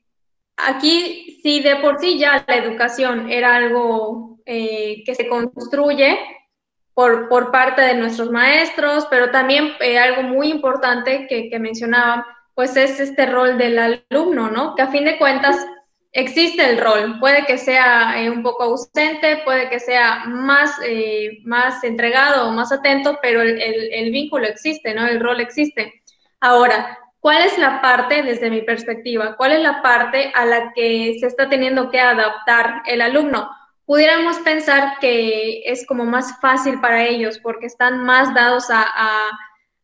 aquí, 0.58 1.40
si 1.44 1.62
de 1.62 1.76
por 1.76 2.00
sí 2.00 2.18
ya 2.18 2.44
la 2.48 2.56
educación 2.56 3.30
era 3.30 3.56
algo 3.56 4.40
eh, 4.44 5.04
que 5.06 5.14
se 5.14 5.28
construye 5.28 6.18
por, 6.96 7.30
por, 7.30 7.52
parte 7.52 7.84
de 7.84 7.94
nuestros 7.94 8.32
maestros, 8.32 9.06
pero 9.12 9.30
también 9.30 9.74
algo 10.02 10.24
muy 10.24 10.50
importante 10.50 11.28
que, 11.28 11.48
que 11.48 11.60
mencionaban, 11.60 12.24
pues 12.56 12.76
es 12.76 13.00
este 13.00 13.28
rol 13.28 13.60
del 13.60 13.78
alumno, 13.78 14.50
¿no? 14.50 14.74
Que 14.74 14.82
a 14.82 14.88
fin 14.88 15.06
de 15.06 15.20
cuentas 15.20 15.64
existe 16.16 16.68
el 16.68 16.80
rol, 16.80 17.20
puede 17.20 17.46
que 17.46 17.58
sea 17.58 18.18
eh, 18.18 18.30
un 18.30 18.42
poco 18.42 18.64
ausente, 18.64 19.42
puede 19.44 19.70
que 19.70 19.82
sea 19.82 20.24
más, 20.26 20.72
eh, 20.84 21.40
más 21.44 21.84
entregado 21.84 22.48
o 22.48 22.52
más 22.52 22.72
atento, 22.72 23.20
pero 23.22 23.42
el, 23.42 24.12
vínculo 24.12 24.48
existe, 24.48 24.94
¿no? 24.94 25.06
El 25.06 25.20
rol 25.20 25.42
existe. 25.42 26.02
Ahora, 26.40 26.98
¿cuál 27.20 27.44
es 27.44 27.58
la 27.58 27.82
parte, 27.82 28.24
desde 28.24 28.50
mi 28.50 28.62
perspectiva, 28.62 29.36
cuál 29.36 29.52
es 29.52 29.60
la 29.60 29.82
parte 29.82 30.32
a 30.34 30.46
la 30.46 30.72
que 30.74 31.18
se 31.20 31.28
está 31.28 31.50
teniendo 31.50 31.92
que 31.92 32.00
adaptar 32.00 32.84
el 32.86 33.02
alumno? 33.02 33.50
Pudiéramos 33.86 34.38
pensar 34.40 34.98
que 35.02 35.64
es 35.66 35.86
como 35.86 36.06
más 36.06 36.40
fácil 36.40 36.80
para 36.80 37.04
ellos 37.04 37.40
porque 37.40 37.66
están 37.66 38.06
más 38.06 38.34
dados 38.34 38.68
a 38.70 39.30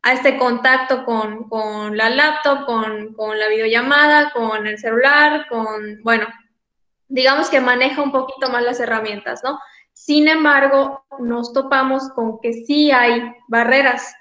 este 0.03 0.37
contacto 0.37 1.05
con, 1.05 1.47
con 1.47 1.95
la 1.95 2.09
laptop, 2.09 2.65
con, 2.65 3.13
con, 3.13 3.37
la 3.37 3.47
videollamada, 3.47 4.31
con 4.31 4.65
el 4.65 4.79
celular, 4.79 5.47
con, 5.47 6.01
bueno, 6.03 6.27
digamos 7.07 7.49
que 7.49 7.59
maneja 7.59 8.01
un 8.01 8.11
poquito 8.11 8.49
más 8.49 8.63
las 8.63 8.79
herramientas, 8.79 9.41
¿no? 9.43 9.59
Sin 9.93 10.27
embargo, 10.27 11.05
nos 11.19 11.53
topamos 11.53 12.09
con 12.15 12.39
que 12.41 12.53
sí 12.53 12.91
hay 12.91 13.31
barreras. 13.47 14.15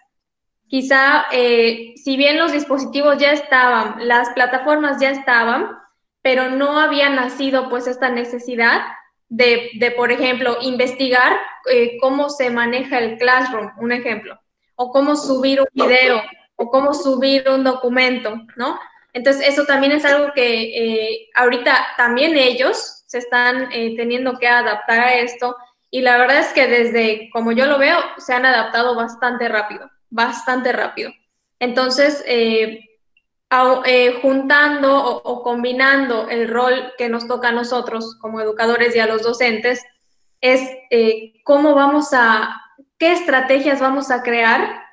Quizá, 0.68 1.24
eh, 1.32 1.94
si 1.96 2.16
bien 2.16 2.38
los 2.38 2.52
dispositivos 2.52 3.18
ya 3.18 3.32
estaban, 3.32 4.06
las 4.06 4.28
plataformas 4.30 5.00
ya 5.00 5.10
estaban, 5.10 5.78
pero 6.22 6.50
no 6.50 6.78
había 6.78 7.08
nacido 7.08 7.70
pues 7.70 7.86
esta 7.86 8.10
necesidad 8.10 8.82
de, 9.28 9.70
de 9.78 9.90
por 9.92 10.12
ejemplo, 10.12 10.58
investigar 10.60 11.38
eh, 11.70 11.96
cómo 12.00 12.28
se 12.28 12.50
maneja 12.50 12.98
el 12.98 13.16
classroom, 13.16 13.70
un 13.78 13.92
ejemplo 13.92 14.38
o 14.82 14.90
cómo 14.90 15.14
subir 15.14 15.60
un 15.60 15.66
video, 15.74 16.22
o 16.56 16.70
cómo 16.70 16.94
subir 16.94 17.46
un 17.50 17.62
documento, 17.62 18.46
¿no? 18.56 18.80
Entonces, 19.12 19.46
eso 19.46 19.66
también 19.66 19.92
es 19.92 20.06
algo 20.06 20.32
que 20.34 20.44
eh, 20.44 21.28
ahorita 21.34 21.86
también 21.98 22.34
ellos 22.34 23.02
se 23.06 23.18
están 23.18 23.70
eh, 23.72 23.94
teniendo 23.94 24.38
que 24.38 24.48
adaptar 24.48 25.00
a 25.00 25.14
esto 25.16 25.54
y 25.90 26.00
la 26.00 26.16
verdad 26.16 26.38
es 26.38 26.54
que 26.54 26.66
desde, 26.66 27.28
como 27.30 27.52
yo 27.52 27.66
lo 27.66 27.76
veo, 27.76 27.98
se 28.16 28.32
han 28.32 28.46
adaptado 28.46 28.94
bastante 28.94 29.50
rápido, 29.50 29.90
bastante 30.08 30.72
rápido. 30.72 31.12
Entonces, 31.58 32.24
eh, 32.26 32.80
juntando 34.22 34.96
o, 34.96 35.16
o, 35.16 35.42
combinando 35.42 36.26
el 36.30 36.48
rol 36.48 36.94
que 36.96 37.10
nos 37.10 37.28
toca 37.28 37.48
a 37.48 37.52
nosotros 37.52 38.16
como 38.18 38.40
educadores 38.40 38.96
y 38.96 39.00
a 39.00 39.06
los 39.06 39.24
docentes, 39.24 39.84
es 40.40 40.62
cómo 41.44 41.74
vamos 41.74 42.14
a 42.14 42.62
qué 43.00 43.12
estrategias 43.12 43.80
vamos 43.80 44.10
a 44.10 44.22
crear 44.22 44.84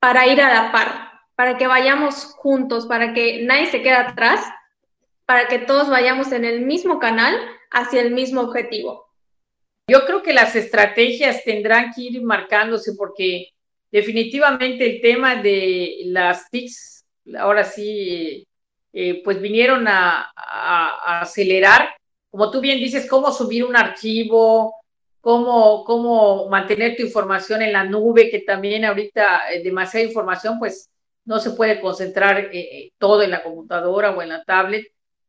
para 0.00 0.26
ir 0.26 0.40
a 0.40 0.52
la 0.52 0.72
par, 0.72 1.12
para 1.36 1.58
que 1.58 1.66
vayamos 1.66 2.34
juntos, 2.34 2.86
para 2.86 3.12
que 3.12 3.42
nadie 3.42 3.66
se 3.66 3.82
quede 3.82 3.94
atrás, 3.94 4.40
para 5.26 5.46
que 5.46 5.58
todos 5.58 5.90
vayamos 5.90 6.32
en 6.32 6.46
el 6.46 6.62
mismo 6.62 6.98
canal 6.98 7.38
hacia 7.70 8.00
el 8.00 8.12
mismo 8.12 8.40
objetivo. 8.40 9.06
Yo 9.86 10.06
creo 10.06 10.22
que 10.22 10.32
las 10.32 10.56
estrategias 10.56 11.44
tendrán 11.44 11.92
que 11.92 12.02
ir 12.02 12.22
marcándose 12.22 12.94
porque 12.96 13.50
definitivamente 13.92 14.86
el 14.86 15.00
tema 15.02 15.36
de 15.36 15.98
las 16.06 16.48
TICs, 16.50 17.04
ahora 17.38 17.64
sí, 17.64 18.46
eh, 18.94 19.22
pues 19.22 19.40
vinieron 19.40 19.86
a, 19.86 20.30
acelerar, 21.20 21.90
como 22.30 22.50
tú 22.50 22.60
bien 22.62 22.78
dices, 22.78 23.06
cómo 23.08 23.32
subir 23.32 23.64
un 23.64 23.76
archivo, 23.76 24.77
cómo, 25.20 25.84
cómo 25.84 26.48
mantener 26.48 26.96
tu 26.96 27.02
información 27.02 27.62
en 27.62 27.72
la 27.72 27.84
nube, 27.84 28.30
que 28.30 28.40
también 28.40 28.84
ahorita 28.84 29.52
eh, 29.52 29.62
demasiada 29.62 30.06
información, 30.06 30.58
pues 30.58 30.90
no 31.24 31.38
se 31.38 31.50
puede 31.50 31.80
concentrar 31.80 32.48
eh, 32.52 32.90
todo 32.98 33.22
en 33.22 33.30
la 33.30 33.42
computadora 33.42 34.10
o 34.10 34.22
en 34.22 34.30
la 34.30 34.44
tablet. 34.44 34.86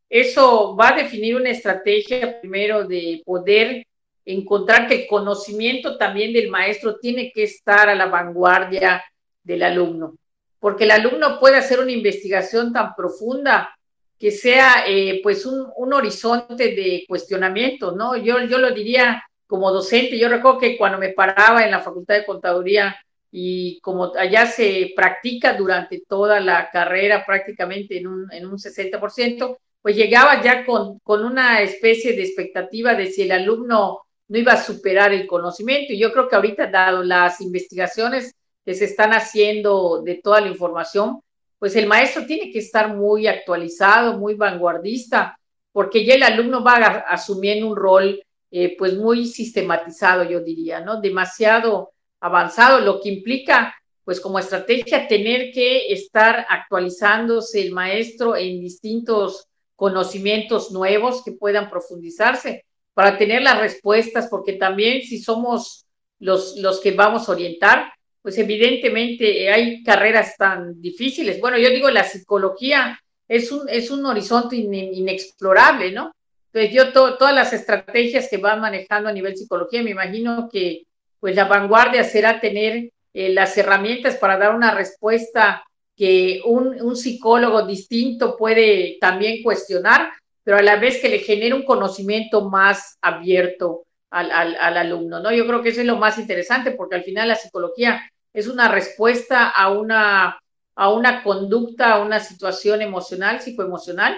Eso 0.10 0.76
va 0.76 0.90
a 0.90 0.96
definir 0.96 1.36
una 1.36 1.50
estrategia 1.50 2.40
primero 2.40 2.88
de 2.88 3.22
poder 3.26 3.86
encontrar 4.26 4.88
que 4.88 5.02
el 5.04 5.08
conocimiento 5.08 5.98
también 5.98 6.34
del 6.34 6.50
maestro 6.50 6.98
tiene 6.98 7.32
que 7.32 7.44
estar 7.44 7.90
a 7.90 7.96
la 7.96 8.06
vanguardia 8.06 9.04
del 9.44 9.64
alumno, 9.64 10.16
porque 10.60 10.84
el 10.84 10.92
alumno 10.92 11.40
puede 11.40 11.58
hacer 11.58 11.80
una 11.80 11.92
investigación 11.92 12.72
tan 12.72 12.94
profunda 12.96 13.76
que 14.18 14.32
sea 14.32 14.84
eh, 14.86 15.22
pues 15.24 15.46
un, 15.46 15.68
un, 15.78 15.94
horizonte 15.94 16.76
de 16.76 17.06
cuestionamiento, 17.08 17.94
¿no? 17.94 18.18
Yo, 18.18 18.42
yo 18.42 18.58
lo 18.58 18.72
diría 18.72 19.24
como 19.50 19.72
docente, 19.72 20.20
yo 20.20 20.30
recuerdo 20.30 20.60
que 20.60 20.78
cuando 20.78 21.00
me 21.00 21.10
paraba 21.10 21.66
en 21.66 21.72
la 21.72 21.80
Facultad 21.80 22.14
de 22.14 22.26
Contaduría 22.26 22.96
y 23.32 23.80
como 23.82 24.16
allá 24.16 24.46
se 24.46 24.94
practica 24.96 25.54
durante 25.54 26.04
toda 26.08 26.40
la 26.40 26.70
carrera 26.70 27.26
prácticamente 27.26 27.98
en 27.98 28.06
un, 28.06 28.32
en 28.32 28.46
un 28.46 28.60
60%, 28.60 29.58
pues 29.82 29.96
llegaba 29.96 30.44
ya 30.44 30.64
con, 30.68 31.00
con 31.00 31.26
una 31.26 31.62
especie 31.64 32.14
de 32.14 32.22
expectativa 32.26 32.94
de 32.94 33.08
si 33.08 33.24
el 33.24 33.32
alumno 33.32 34.02
no 34.28 34.38
iba 34.38 34.54
a 34.54 34.64
superar 34.64 35.14
el 35.14 35.26
conocimiento. 35.26 35.94
Y 35.94 36.00
yo 36.00 36.12
creo 36.12 36.28
que 36.28 36.36
ahorita, 36.36 36.68
dado 36.68 37.02
las 37.02 37.42
investigaciones 37.42 38.36
que 38.64 38.76
se 38.76 38.86
están 38.86 39.14
haciendo 39.14 40.04
de 40.04 40.22
toda 40.22 40.42
la 40.42 40.50
información, 40.50 41.22
pues 41.58 41.76
el 41.76 41.88
maestro 41.88 42.28
tiene 42.28 42.52
que 42.52 42.60
estar 42.60 42.96
muy 42.96 43.26
actualizado, 43.26 44.16
muy 44.20 44.36
vanguardista, 44.36 45.40
porque 45.72 46.06
ya 46.06 46.14
el 46.14 46.22
alumno 46.22 46.64
va 46.64 46.76
asumiendo 47.10 47.68
un 47.68 47.76
rol 47.76 48.22
eh, 48.52 48.76
pues 48.78 48.96
muy 48.96 49.28
sistematizado, 49.28 50.24
yo 50.24 50.42
diría, 50.42 50.80
¿no? 50.82 51.00
Demasiado 51.02 51.92
avanzado, 52.20 52.80
lo 52.80 53.00
que 53.00 53.10
implica 53.10 53.76
pues 54.04 54.20
como 54.20 54.40
estrategia 54.40 55.08
tener 55.08 55.52
que 55.52 55.94
estar 55.94 56.46
actualizándose 56.50 57.62
el 57.62 57.72
maestro 57.72 58.36
en 58.36 58.60
distintos 58.60 59.46
conocimientos 59.76 60.72
nuevos 60.72 61.24
que 61.24 61.34
puedan 61.34 61.70
profundizarse 61.70 62.66
para 62.96 63.20
tener 63.20 63.44
las 63.44 63.60
respuestas, 63.60 64.28
porque 64.28 64.54
también 64.54 65.04
si 65.04 65.20
somos 65.20 65.86
los, 66.18 66.58
los 66.58 66.80
que 66.80 66.92
vamos 66.92 67.30
a 67.30 67.34
orientar, 67.34 67.94
pues 68.22 68.38
evidentemente 68.40 69.50
hay 69.52 69.84
carreras 69.84 70.36
tan 70.38 70.82
difíciles. 70.82 71.40
Bueno, 71.40 71.58
yo 71.58 71.70
digo, 71.70 71.90
la 71.90 72.04
psicología 72.04 73.00
es 73.28 73.52
un, 73.52 73.70
es 73.70 73.92
un 73.92 74.06
horizonte 74.06 74.56
inexplorable, 74.56 75.92
¿no? 75.92 76.12
Entonces 76.52 76.74
yo 76.74 76.92
todas 76.94 77.34
las 77.34 77.54
estrategias 77.54 78.28
que 78.30 78.38
van 78.38 78.60
manejando 78.60 79.10
a 79.10 79.14
nivel 79.14 79.38
psicología, 79.38 79.84
me 79.84 79.92
imagino 79.92 80.50
que 80.52 80.84
pues 81.20 81.36
la 81.36 81.46
vanguardia 81.46 82.04
será 82.04 82.40
tener 82.40 82.92
eh, 83.14 83.30
las 83.34 83.58
herramientas 83.58 84.16
para 84.18 84.38
dar 84.38 84.56
una 84.56 84.74
respuesta 84.74 85.64
que 85.96 86.42
un, 86.46 86.82
un, 86.82 86.96
psicólogo 86.96 87.64
distinto 87.64 88.38
puede 88.38 88.98
también 89.02 89.44
cuestionar, 89.44 90.12
pero 90.44 90.58
a 90.58 90.62
la 90.62 90.78
vez 90.78 91.02
que 91.02 91.10
le 91.10 91.20
genere 91.20 91.54
un 91.54 91.66
conocimiento 91.66 92.50
más 92.50 92.98
abierto 93.02 93.84
al, 94.10 94.32
al, 94.32 94.56
al, 94.56 94.78
alumno, 94.78 95.20
¿no? 95.20 95.32
Yo 95.32 95.46
creo 95.46 95.62
que 95.62 95.70
eso 95.70 95.82
es 95.82 95.88
lo 95.88 95.98
más 95.98 96.18
interesante, 96.18 96.72
porque 96.72 96.96
al 96.96 97.04
final 97.04 97.28
la 97.28 97.36
psicología 97.36 98.02
es 98.34 98.48
una 98.48 98.70
respuesta 98.70 99.50
a 99.50 99.72
una, 99.72 100.40
a 100.76 100.90
una 100.90 101.22
conducta, 101.22 101.94
a 101.94 102.02
una 102.02 102.20
situación 102.20 102.82
emocional, 102.82 103.42
psicoemocional, 103.42 104.18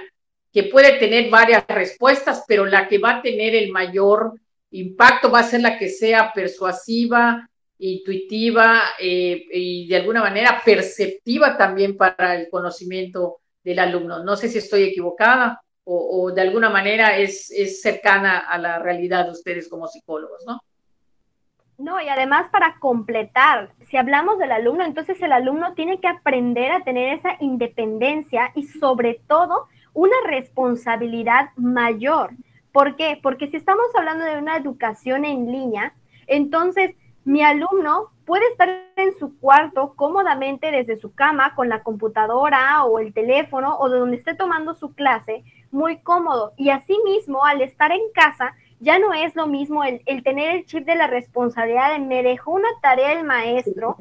que 0.52 0.64
puede 0.64 1.00
tener 1.00 1.30
varias 1.30 1.66
respuestas, 1.68 2.44
pero 2.48 2.66
la 2.66 2.88
que 2.88 2.98
va 2.98 3.18
a 3.18 3.22
tener 3.22 3.56
el 3.56 3.72
mayor 3.72 4.34
impacto 4.72 5.32
va 5.32 5.40
a 5.40 5.44
ser 5.44 5.62
la 5.62 5.78
que 5.78 5.90
sea 5.90 6.32
persuasiva, 6.34 7.50
intuitiva 7.80 8.82
eh, 9.00 9.44
y 9.52 9.88
de 9.88 9.96
alguna 9.96 10.22
manera 10.22 10.62
perceptiva 10.64 11.58
también 11.58 11.98
para 11.98 12.36
el 12.36 12.50
conocimiento 12.50 13.40
del 13.64 13.80
alumno. 13.80 14.24
No 14.24 14.36
sé 14.36 14.50
si 14.50 14.60
estoy 14.60 14.84
equivocada 14.84 15.62
o, 15.84 16.24
o 16.24 16.32
de 16.32 16.42
alguna 16.42 16.70
manera 16.70 17.18
es, 17.18 17.50
es, 17.52 17.82
cercana 17.82 18.40
a 18.40 18.58
la 18.58 18.80
realidad 18.80 19.26
de 19.26 19.32
ustedes 19.32 19.68
como 19.68 19.88
psicólogos, 19.88 20.44
¿no? 20.46 20.62
No, 21.78 22.00
y 22.00 22.08
además 22.08 22.48
para 22.52 22.78
completar, 22.78 23.72
si 23.90 23.98
hablamos 23.98 24.38
del 24.38 24.52
alumno, 24.52 24.86
entonces 24.86 25.20
el 25.24 25.32
alumno 25.32 25.74
tiene 25.74 26.00
que 26.00 26.08
aprender 26.08 26.72
a 26.72 26.84
tener 26.84 27.18
esa 27.18 27.38
independencia 27.40 28.52
y 28.54 28.68
sobre 28.68 29.20
todo 29.28 29.68
una 29.94 30.16
responsabilidad 30.26 31.50
mayor. 31.56 32.32
¿Por 32.72 32.96
qué? 32.96 33.20
Porque 33.22 33.48
si 33.48 33.58
estamos 33.58 33.88
hablando 33.96 34.24
de 34.26 34.38
una 34.38 34.58
educación 34.58 35.26
en 35.26 35.52
línea, 35.52 35.94
entonces 36.28 36.96
mi 37.24 37.44
alumno 37.44 38.12
puede 38.26 38.48
estar 38.48 38.70
en 38.96 39.14
su 39.20 39.38
cuarto 39.40 39.94
cómodamente 39.96 40.72
desde 40.72 40.96
su 40.96 41.14
cama 41.14 41.54
con 41.54 41.70
la 41.70 41.84
computadora 41.84 42.84
o 42.86 43.00
el 43.00 43.14
teléfono 43.14 43.78
o 43.78 43.90
de 43.90 44.00
donde 44.00 44.18
esté 44.18 44.34
tomando 44.36 44.74
su 44.74 44.94
clase, 44.94 45.44
muy 45.72 45.98
cómodo. 45.98 46.54
Y 46.58 46.70
asimismo, 46.70 47.46
al 47.46 47.62
estar 47.62 47.92
en 47.92 48.02
casa, 48.14 48.56
ya 48.80 48.98
no 48.98 49.14
es 49.14 49.36
lo 49.36 49.48
mismo 49.48 49.84
el, 49.84 50.02
el 50.06 50.24
tener 50.24 50.56
el 50.56 50.66
chip 50.66 50.86
de 50.86 50.96
la 50.96 51.08
responsabilidad 51.08 51.92
de 51.92 52.00
me 52.00 52.24
dejó 52.24 52.52
una 52.52 52.70
tarea 52.82 53.12
el 53.12 53.26
maestro 53.26 53.98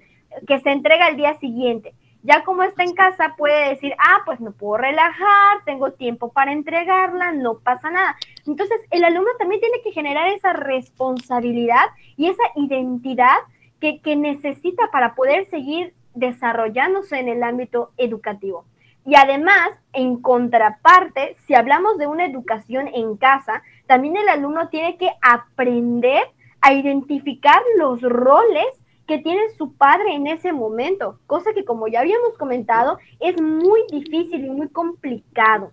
que 0.47 0.61
se 0.61 0.71
entrega 0.71 1.07
al 1.07 1.17
día 1.17 1.35
siguiente. 1.39 1.95
Ya 2.23 2.45
como 2.45 2.63
está 2.63 2.83
en 2.83 2.95
casa, 2.95 3.35
puede 3.37 3.71
decir, 3.71 3.95
ah, 3.99 4.23
pues 4.27 4.41
me 4.41 4.51
puedo 4.51 4.77
relajar, 4.77 5.65
tengo 5.65 5.93
tiempo 5.93 6.33
para 6.33 6.53
entregarla, 6.53 7.33
no 7.33 7.59
pasa 7.59 7.91
nada. 7.91 8.17
Entonces, 8.47 8.79
el 8.91 9.05
alumno 9.05 9.31
también 9.39 9.61
tiene 9.61 9.81
que 9.83 9.93
generar 9.93 10.29
esa 10.29 10.53
responsabilidad 10.53 11.87
y 12.17 12.29
esa 12.29 12.43
identidad 12.57 13.39
que, 13.81 14.01
que 14.01 14.17
necesita 14.17 14.91
para 14.91 15.15
poder 15.15 15.47
seguir 15.47 15.95
desarrollándose 16.15 17.19
en 17.19 17.29
el 17.29 17.43
ámbito 17.43 17.93
educativo. 17.97 18.67
Y 19.07 19.15
además, 19.15 19.71
en 19.93 20.21
contraparte, 20.21 21.37
si 21.47 21.55
hablamos 21.55 21.97
de 21.97 22.07
una 22.07 22.27
educación 22.27 22.89
en 22.89 23.17
casa, 23.17 23.63
también 23.87 24.17
el 24.17 24.29
alumno 24.29 24.69
tiene 24.69 24.99
que 24.99 25.11
aprender 25.23 26.23
a 26.61 26.75
identificar 26.75 27.63
los 27.79 28.03
roles 28.03 28.67
que 29.11 29.19
tiene 29.19 29.43
su 29.59 29.75
padre 29.75 30.15
en 30.15 30.29
ese 30.29 30.53
momento, 30.53 31.19
cosa 31.27 31.53
que 31.53 31.65
como 31.65 31.89
ya 31.89 31.99
habíamos 31.99 32.39
comentado 32.39 33.01
es 33.19 33.43
muy 33.43 33.81
difícil 33.91 34.45
y 34.45 34.51
muy 34.51 34.69
complicado. 34.69 35.73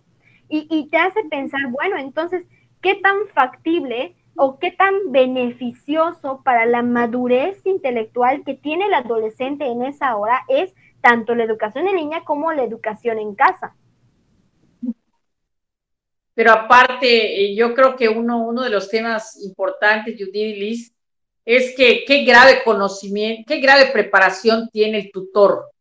Y, 0.50 0.88
te 0.89 0.97
hace 0.97 1.23
pensar, 1.26 1.62
bueno, 1.69 1.97
entonces, 2.00 2.47
¿qué 2.82 2.95
tan 2.95 3.28
factible 3.36 4.15
o 4.36 4.58
qué 4.58 4.71
tan 4.71 5.12
beneficioso 5.12 6.41
para 6.43 6.65
la 6.65 6.82
madurez 6.82 7.63
intelectual 7.63 8.43
que 8.43 8.56
tiene 8.56 8.88
el 8.88 8.95
adolescente 8.95 9.67
en 9.67 9.84
esa 9.84 10.15
hora 10.15 10.39
es 10.47 10.73
tanto 11.02 11.36
la 11.36 11.43
educación 11.43 11.88
en 11.88 11.97
línea 11.97 12.23
como 12.23 12.52
la 12.54 12.63
educación 12.63 13.19
en 13.19 13.36
casa? 13.36 13.76
Pero 16.34 16.54
aparte, 16.54 17.43
eh, 17.43 17.56
yo 17.56 17.76
creo 17.76 17.95
que 17.95 18.10
uno, 18.10 18.47
uno 18.47 18.63
de 18.63 18.71
los 18.71 18.89
temas 18.89 19.39
importantes, 19.43 20.15
Judith 20.17 20.36
y 20.36 20.60
es 21.48 21.74
que 21.78 22.04
qué 22.06 22.26
grado 22.26 22.50
de 22.50 22.62
conocimiento, 22.62 23.44
qué 23.48 23.62
grado 23.62 23.86
de 23.86 23.92
preparación 23.94 24.70
tiene 24.70 24.98
el 24.98 25.12
tutor. 25.14 25.72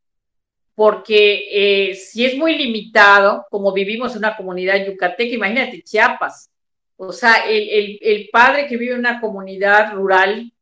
Porque 0.76 1.48
eh, 1.50 1.94
si 1.96 2.24
es 2.24 2.37
muy 2.37 2.57
limitado, 2.57 3.44
como 3.50 3.72
vivimos 3.72 4.12
en 4.12 4.18
una 4.18 4.37
comunidad 4.37 4.87
yucateca, 4.87 5.35
imagínate 5.35 5.83
Chiapas. 5.83 6.52
O 6.96 7.11
sea, 7.11 7.48
el, 7.48 7.68
el, 7.68 7.98
el 8.00 8.29
padre 8.31 8.68
que 8.68 8.76
vive 8.76 8.92
en 8.92 9.00
una 9.00 9.20
comunidad 9.20 9.92
rural 9.92 10.52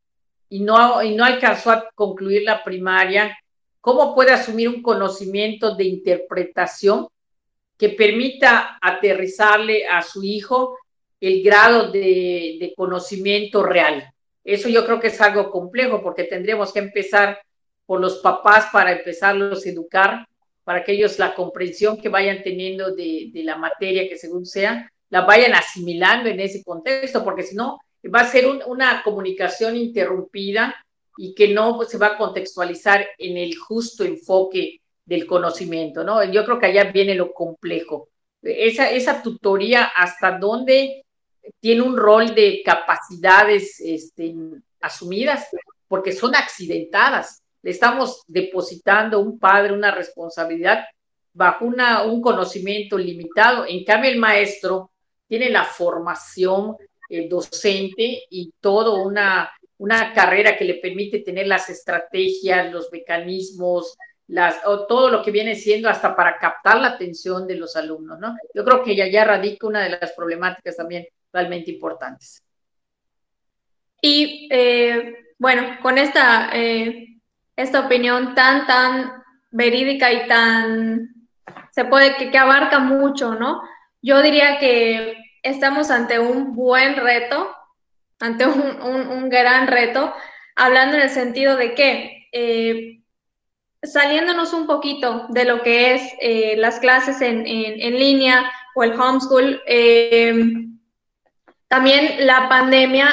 y 0.49 0.61
no, 0.61 1.03
y 1.03 1.15
no 1.15 1.27
alcanzó 1.27 1.71
a 1.71 1.91
concluir 1.95 2.43
la 2.43 2.65
primaria, 2.65 3.37
¿cómo 3.83 4.15
puede 4.15 4.33
asumir 4.33 4.71
un 4.71 4.81
conocimiento 4.81 5.75
de 5.77 5.85
interpretación 5.85 7.09
que 7.77 7.91
permita 7.91 8.79
aterrizarle 8.81 9.87
a 9.87 10.01
su 10.01 10.25
hijo 10.25 10.79
el 11.21 11.43
grado 11.43 11.93
de, 11.93 12.57
de 12.59 12.73
conocimiento 12.75 13.63
real? 13.63 14.14
Eso 14.45 14.69
yo 14.69 14.85
creo 14.85 15.01
que 15.01 15.09
es 15.09 15.21
algo 15.21 15.51
complejo 15.51 16.03
porque 16.03 16.25
tendríamos 16.25 16.73
que 16.73 16.81
empezar 16.81 17.39
por 17.87 18.01
los 18.01 18.19
papás 18.19 18.67
para 18.73 18.93
empezarlos 18.93 19.65
a 19.65 19.69
educar, 19.69 20.27
para 20.63 20.85
que 20.85 20.93
ellos 20.93 21.19
la 21.19 21.35
comprensión 21.35 22.01
que 22.01 22.09
vayan 22.09 22.43
teniendo 22.43 22.95
de, 22.95 23.31
de 23.33 23.43
la 23.43 23.57
materia 23.57 24.09
que 24.09 24.17
según 24.17 24.47
sea, 24.47 24.91
la 25.11 25.23
vayan 25.23 25.55
asimilando 25.55 26.29
en 26.29 26.41
ese 26.41 26.63
contexto, 26.65 27.23
porque 27.23 27.43
si 27.43 27.55
no, 27.55 27.79
va 28.15 28.21
a 28.21 28.29
ser 28.29 28.47
un, 28.47 28.63
una 28.67 29.03
comunicación 29.03 29.77
interrumpida 29.77 30.75
y 31.17 31.35
que 31.35 31.49
no 31.49 31.83
se 31.85 31.99
va 31.99 32.09
a 32.09 32.19
contextualizar 32.19 33.07
en 33.19 33.37
el 33.37 33.57
justo 33.57 34.05
enfoque 34.05 34.81
del 35.05 35.27
conocimiento, 35.27 36.03
¿no? 36.03 36.25
Yo 36.25 36.45
creo 36.45 36.59
que 36.59 36.67
allá 36.67 36.85
viene 36.85 37.15
lo 37.15 37.33
complejo. 37.33 38.09
esa, 38.43 38.91
esa 38.91 39.23
tutoría, 39.23 39.85
hasta 39.85 40.39
dónde 40.39 41.04
tiene 41.61 41.83
un 41.83 41.97
rol 41.97 42.35
de 42.35 42.63
capacidades 42.65 43.81
este, 43.81 44.35
asumidas, 44.81 45.49
porque 45.89 46.13
son 46.13 46.35
accidentadas. 46.35 47.43
Le 47.63 47.71
estamos 47.71 48.23
depositando 48.27 49.21
un 49.21 49.39
padre 49.39 49.73
una 49.73 49.91
responsabilidad 49.91 50.85
bajo 51.33 51.65
una, 51.65 52.05
un 52.05 52.21
conocimiento 52.21 52.99
limitado. 52.99 53.65
En 53.67 53.85
cambio, 53.85 54.11
el 54.11 54.19
maestro 54.19 54.91
tiene 55.27 55.51
la 55.51 55.65
formación 55.65 56.77
el 57.09 57.29
docente 57.29 58.23
y 58.31 58.53
todo 58.61 59.03
una, 59.03 59.51
una 59.79 60.13
carrera 60.13 60.57
que 60.57 60.65
le 60.65 60.75
permite 60.75 61.21
tener 61.21 61.47
las 61.47 61.69
estrategias, 61.69 62.73
los 62.73 62.91
mecanismos, 62.93 63.97
las, 64.27 64.57
o 64.67 64.87
todo 64.87 65.11
lo 65.11 65.23
que 65.23 65.31
viene 65.31 65.55
siendo 65.55 65.89
hasta 65.89 66.17
para 66.17 66.39
captar 66.39 66.81
la 66.81 66.89
atención 66.89 67.47
de 67.47 67.57
los 67.57 67.77
alumnos, 67.77 68.19
¿no? 68.19 68.35
Yo 68.55 68.65
creo 68.65 68.83
que 68.83 68.97
ya, 68.97 69.07
ya 69.07 69.25
radica 69.25 69.67
una 69.67 69.83
de 69.83 69.91
las 69.91 70.13
problemáticas 70.13 70.77
también 70.77 71.07
realmente 71.35 71.73
importantes. 71.73 72.43
Y 74.01 74.49
eh, 74.51 75.15
bueno, 75.39 75.79
con 75.83 75.99
esta, 75.99 76.51
eh, 76.53 77.19
esta 77.57 77.81
opinión 77.81 78.35
tan, 78.35 78.67
tan 78.67 79.23
verídica 79.51 80.13
y 80.13 80.29
tan, 80.29 81.09
se 81.73 81.85
puede, 81.85 82.17
que, 82.31 82.39
abarca 82.39 82.79
mucho, 82.79 83.35
¿no? 83.35 83.63
Yo 84.01 84.23
diría 84.23 84.59
que 84.59 85.17
estamos 85.43 85.91
ante 85.91 86.19
un 86.19 86.55
buen 86.55 86.97
reto, 86.97 87.55
ante 88.21 88.47
un, 88.47 89.29
gran 89.29 89.67
reto, 89.67 90.15
hablando 90.55 90.97
en 90.97 91.03
el 91.03 91.11
sentido 91.11 91.57
de 91.57 91.75
que 91.75 92.29
eh, 92.33 93.01
saliéndonos 93.83 94.53
un 94.53 94.67
poquito 94.67 95.27
de 95.31 95.45
lo 95.45 95.63
que 95.63 95.95
es 95.95 96.59
las 96.59 96.79
clases 96.79 97.21
en, 97.23 97.45
línea 97.45 98.53
o 98.75 98.85
el 98.85 98.93
homeschool, 98.93 99.63
también 101.75 102.25
la 102.25 102.49
pandemia 102.49 103.09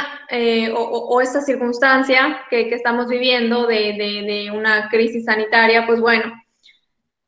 o, 0.75 1.19
esta 1.19 1.41
circunstancia 1.41 2.41
que, 2.47 2.69
estamos 2.69 3.07
viviendo 3.07 3.65
de, 3.65 3.93
de, 3.97 4.51
una 4.51 4.87
crisis 4.87 5.25
sanitaria, 5.25 5.87
pues 5.87 5.99
bueno, 5.99 6.31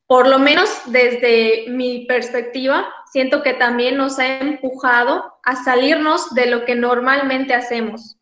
por 0.05 0.27
lo 0.27 0.37
menos 0.37 0.69
desde 0.85 1.65
mi 1.69 2.05
perspectiva, 2.05 2.87
siento 3.11 3.41
que 3.41 3.55
también 3.55 3.97
nos 3.97 4.19
ha 4.19 4.37
empujado 4.41 5.23
a 5.41 5.55
salirnos 5.55 6.35
de 6.35 6.45
lo 6.45 6.65
que 6.65 6.75
normalmente 6.75 7.55
hacemos. 7.55 8.15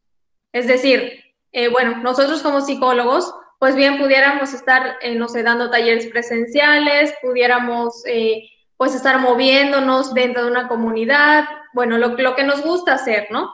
Es 0.53 0.67
decir, 0.67 1.21
eh, 1.51 1.67
bueno, 1.67 1.97
nosotros 1.97 2.41
como 2.41 2.61
psicólogos, 2.61 3.35
pues 3.59 3.75
bien 3.75 3.97
pudiéramos 3.97 4.53
estar, 4.53 4.99
eh, 5.01 5.15
no 5.15 5.27
sé, 5.27 5.43
dando 5.43 5.69
talleres 5.69 6.07
presenciales, 6.07 7.13
pudiéramos 7.21 8.05
eh, 8.05 8.49
pues 8.81 8.95
estar 8.95 9.19
moviéndonos 9.19 10.11
dentro 10.15 10.43
de 10.43 10.49
una 10.49 10.67
comunidad, 10.67 11.47
bueno, 11.71 11.99
lo, 11.99 12.17
lo 12.17 12.35
que 12.35 12.43
nos 12.43 12.63
gusta 12.63 12.95
hacer, 12.95 13.27
¿no? 13.29 13.53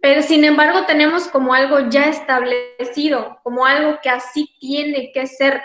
Pero 0.00 0.22
sin 0.22 0.44
embargo 0.44 0.86
tenemos 0.86 1.26
como 1.26 1.52
algo 1.52 1.90
ya 1.90 2.04
establecido, 2.04 3.40
como 3.42 3.66
algo 3.66 3.98
que 4.00 4.08
así 4.08 4.54
tiene 4.60 5.10
que 5.12 5.26
ser. 5.26 5.60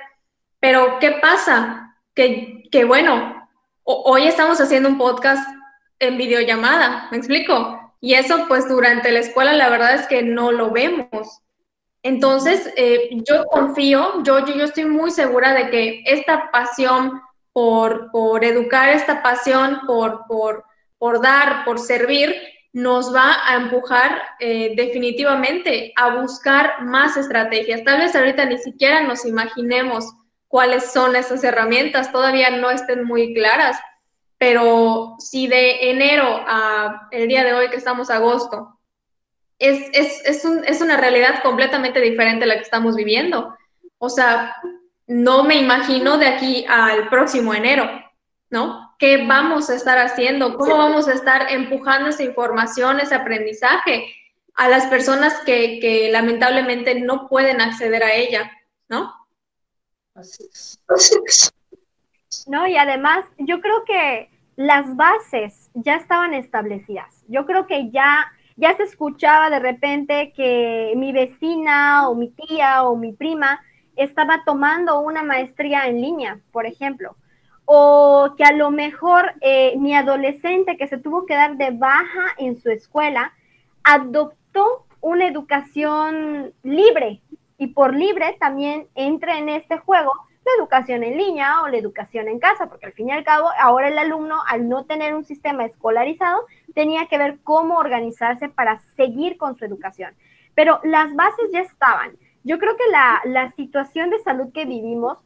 Pero 0.60 0.98
¿qué 1.00 1.12
pasa? 1.22 1.96
Que, 2.16 2.64
que 2.72 2.86
bueno, 2.86 3.48
hoy 3.84 4.26
estamos 4.26 4.60
haciendo 4.60 4.90
un 4.90 4.98
podcast 4.98 5.48
en 6.00 6.18
videollamada, 6.18 7.08
¿me 7.12 7.18
explico? 7.18 7.94
Y 8.02 8.16
eso 8.16 8.48
pues 8.48 8.68
durante 8.68 9.12
la 9.12 9.20
escuela 9.20 9.54
la 9.54 9.70
verdad 9.70 9.94
es 9.94 10.08
que 10.08 10.24
no 10.24 10.52
lo 10.52 10.72
vemos. 10.72 11.44
Entonces, 12.02 12.74
eh, 12.78 13.10
yo 13.12 13.46
confío, 13.46 14.24
yo, 14.24 14.44
yo, 14.44 14.56
yo, 14.56 14.64
estoy 14.64 14.86
muy 14.86 15.12
segura 15.12 15.54
de 15.54 15.70
que 15.70 16.02
esta 16.08 16.50
pasión 16.50 17.22
por, 17.58 18.12
por 18.12 18.44
educar, 18.44 18.90
esta 18.90 19.24
pasión 19.24 19.80
por, 19.88 21.24
dar, 21.24 21.66
por 21.66 21.80
servir, 21.80 22.36
nos 22.72 23.12
va 23.12 23.36
a 23.48 23.56
empujar 23.56 24.22
eh, 24.40 24.76
definitivamente 24.76 25.92
a 25.96 26.22
buscar 26.22 26.84
más 26.84 27.18
estrategias. 27.18 27.84
Tal 27.84 27.98
vez 27.98 28.16
ahorita 28.16 28.46
ni 28.46 28.60
siquiera 28.60 29.02
nos 29.02 29.26
imaginemos 29.26 30.06
cuáles 30.48 30.92
son 30.92 31.16
esas 31.16 31.44
herramientas, 31.44 32.12
todavía 32.12 32.52
no 32.52 32.70
estén 32.70 33.06
muy 33.06 33.34
claras, 33.34 33.80
pero 34.38 35.16
si 35.18 35.48
de 35.48 35.90
enero 35.90 36.28
a 36.46 37.08
el 37.10 37.28
día 37.28 37.44
de 37.44 37.56
hoy 37.56 37.72
que 37.72 37.78
estamos 37.78 38.12
agosto, 38.12 38.78
es, 39.58 39.90
es, 39.94 40.24
es, 40.26 40.46
un, 40.46 40.64
es 40.64 40.80
una 40.80 40.98
realidad 40.98 41.42
completamente 41.42 42.02
diferente 42.02 42.46
la 42.46 42.58
que 42.58 42.62
estamos 42.62 42.96
viviendo. 42.96 43.58
O 43.98 44.10
sea, 44.10 44.56
no 45.08 45.44
me 45.44 45.56
imagino 45.56 46.18
de 46.18 46.28
aquí 46.28 46.66
al 46.68 47.10
próximo 47.10 47.54
enero, 47.54 47.90
¿no? 48.50 48.96
¿Qué 49.00 49.26
vamos 49.26 49.70
a 49.70 49.76
estar 49.76 49.98
haciendo? 49.98 50.58
¿Cómo 50.58 50.78
vamos 50.78 51.08
a 51.08 51.14
estar 51.14 51.52
empujando 51.52 52.10
esa 52.10 52.24
información, 52.24 53.00
ese 53.00 53.16
aprendizaje 53.16 54.14
a 54.56 54.68
las 54.68 54.88
personas 54.88 55.34
que, 55.46 55.80
que 55.80 56.12
lamentablemente 56.12 57.00
no 57.00 57.28
pueden 57.30 57.62
acceder 57.62 58.04
a 58.04 58.14
ella, 58.14 58.52
¿no? 58.90 59.14
No, 62.48 62.68
y 62.68 62.76
además 62.76 63.26
yo 63.38 63.62
creo 63.62 63.84
que 63.86 64.30
las 64.56 64.96
bases 64.96 65.70
ya 65.76 65.96
estaban 65.96 66.34
establecidas. 66.34 67.24
Yo 67.28 67.46
creo 67.46 67.68
que 67.68 67.92
ya, 67.92 68.26
ya 68.56 68.76
se 68.76 68.84
escuchaba 68.84 69.52
de 69.52 69.60
repente 69.60 70.34
que 70.36 70.94
mi 70.98 71.12
vecina 71.12 72.10
o 72.10 72.16
mi 72.16 72.32
tía 72.32 72.84
o 72.84 72.96
mi 72.96 73.14
prima 73.14 73.62
estaba 73.98 74.44
tomando 74.46 75.00
una 75.00 75.24
maestría 75.24 75.88
en 75.88 76.02
línea, 76.02 76.40
por 76.52 76.66
ejemplo. 76.66 77.16
O 77.66 78.34
que 78.38 78.44
a 78.44 78.54
lo 78.54 78.72
mejor 78.72 79.34
eh, 79.42 79.76
mi 79.78 79.94
adolescente 79.96 80.78
que 80.78 80.88
se 80.88 80.98
tuvo 80.98 81.26
que 81.26 81.36
dar 81.36 81.58
de 81.58 81.72
baja 81.72 82.34
en 82.38 82.58
su 82.58 82.70
escuela 82.70 83.34
adoptó 83.84 84.86
una 85.02 85.28
educación 85.28 86.54
libre, 86.64 87.22
y 87.58 87.68
por 87.68 87.96
libre 87.96 88.38
también 88.40 88.88
entra 88.96 89.38
en 89.40 89.50
este 89.50 89.78
juego 89.78 90.14
la 90.46 90.52
educación 90.60 91.04
en 91.04 91.18
línea 91.18 91.62
o 91.62 91.68
la 91.68 91.78
educación 91.78 92.28
en 92.28 92.40
casa, 92.40 92.68
porque 92.68 92.86
al 92.86 92.94
fin 92.94 93.10
y 93.10 93.12
al 93.12 93.24
cabo 93.24 93.50
ahora 93.60 93.90
el 93.90 93.98
alumno 93.98 94.36
al 94.48 94.70
no 94.70 94.86
tener 94.86 95.14
un 95.14 95.26
sistema 95.26 95.66
escolarizado 95.66 96.46
tenía 96.74 97.08
que 97.08 97.18
ver 97.18 97.40
cómo 97.44 97.78
organizarse 97.78 98.48
para 98.48 98.80
seguir 98.96 99.38
con 99.38 99.56
su 99.56 99.66
educación. 99.66 100.14
Pero 100.56 100.80
las 100.84 101.14
bases 101.16 101.52
ya 101.52 101.62
estaban. 101.62 102.18
Yo 102.48 102.60
creo 102.60 102.78
que 102.78 102.90
la, 102.90 103.22
la 103.26 103.52
situación 103.52 104.10
de 104.10 104.20
salud 104.20 104.54
que 104.54 104.64
vivimos 104.64 105.18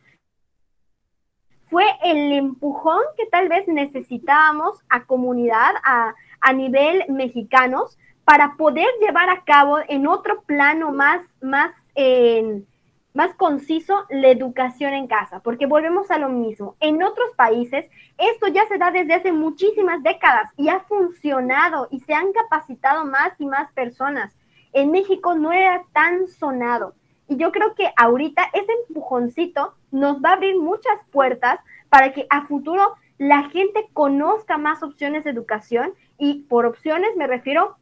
fue 1.70 1.86
el 2.04 2.32
empujón 2.34 3.00
que 3.16 3.28
tal 3.28 3.48
vez 3.48 3.68
necesitábamos 3.68 4.80
a 4.90 5.06
comunidad, 5.06 5.76
a, 5.84 6.16
a 6.42 6.54
nivel 6.54 7.06
mexicanos, 7.10 8.00
para 8.26 8.56
poder 8.58 8.88
llevar 9.02 9.30
a 9.30 9.44
cabo 9.44 9.78
en 9.88 10.08
otro 10.08 10.42
plano 10.42 10.92
más, 10.92 11.22
más 11.42 11.72
más 13.14 13.36
conciso 13.36 14.06
la 14.10 14.30
educación 14.30 14.94
en 14.94 15.06
casa, 15.06 15.42
porque 15.42 15.68
volvemos 15.68 16.10
a 16.10 16.18
lo 16.18 16.30
mismo. 16.30 16.76
En 16.80 17.04
otros 17.04 17.30
países 17.36 17.86
esto 18.18 18.48
ya 18.48 18.66
se 18.68 18.80
da 18.80 18.90
desde 18.90 19.14
hace 19.14 19.32
muchísimas 19.32 20.02
décadas 20.02 20.50
y 20.58 20.70
ha 20.70 20.80
funcionado 20.82 21.88
y 21.92 22.00
se 22.00 22.16
han 22.16 22.32
capacitado 22.32 23.06
más 23.06 23.34
y 23.38 23.46
más 23.46 23.72
personas. 23.74 24.34
En 24.74 24.92
México 24.92 25.36
no 25.36 25.52
era 25.52 25.84
tan 25.94 26.28
sonado. 26.28 26.96
Y 27.32 27.38
yo 27.38 27.54
creo 27.54 27.76
que 27.76 27.90
ahorita 27.96 28.44
ese 28.52 28.74
empujoncito 28.90 29.74
nos 29.90 30.18
va 30.22 30.32
a 30.32 30.34
abrir 30.34 30.58
muchas 30.60 31.00
puertas 31.12 31.60
para 31.88 32.12
que 32.12 32.28
a 32.30 32.46
futuro 32.46 32.96
la 33.18 33.44
gente 33.50 33.88
conozca 33.94 34.58
más 34.58 34.84
opciones 34.84 35.24
de 35.24 35.30
educación 35.30 35.94
y 36.18 36.44
por 36.50 36.66
opciones 36.66 37.12
me 37.16 37.28
refiero 37.28 37.78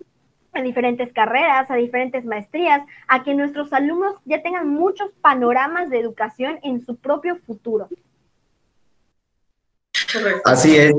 a 0.53 0.61
diferentes 0.61 1.11
carreras, 1.13 1.71
a 1.71 1.75
diferentes 1.77 2.25
maestrías, 2.25 2.83
a 3.07 3.23
que 3.23 3.33
nuestros 3.33 3.73
alumnos 3.73 4.17
ya 4.23 4.43
tengan 4.43 4.69
muchos 4.69 5.13
panoramas 5.13 5.89
de 5.89 5.99
educación 5.99 6.59
en 6.61 6.85
su 6.85 6.97
propio 6.97 7.37
futuro. 7.37 7.89
Así 10.45 10.77
es. 10.77 10.93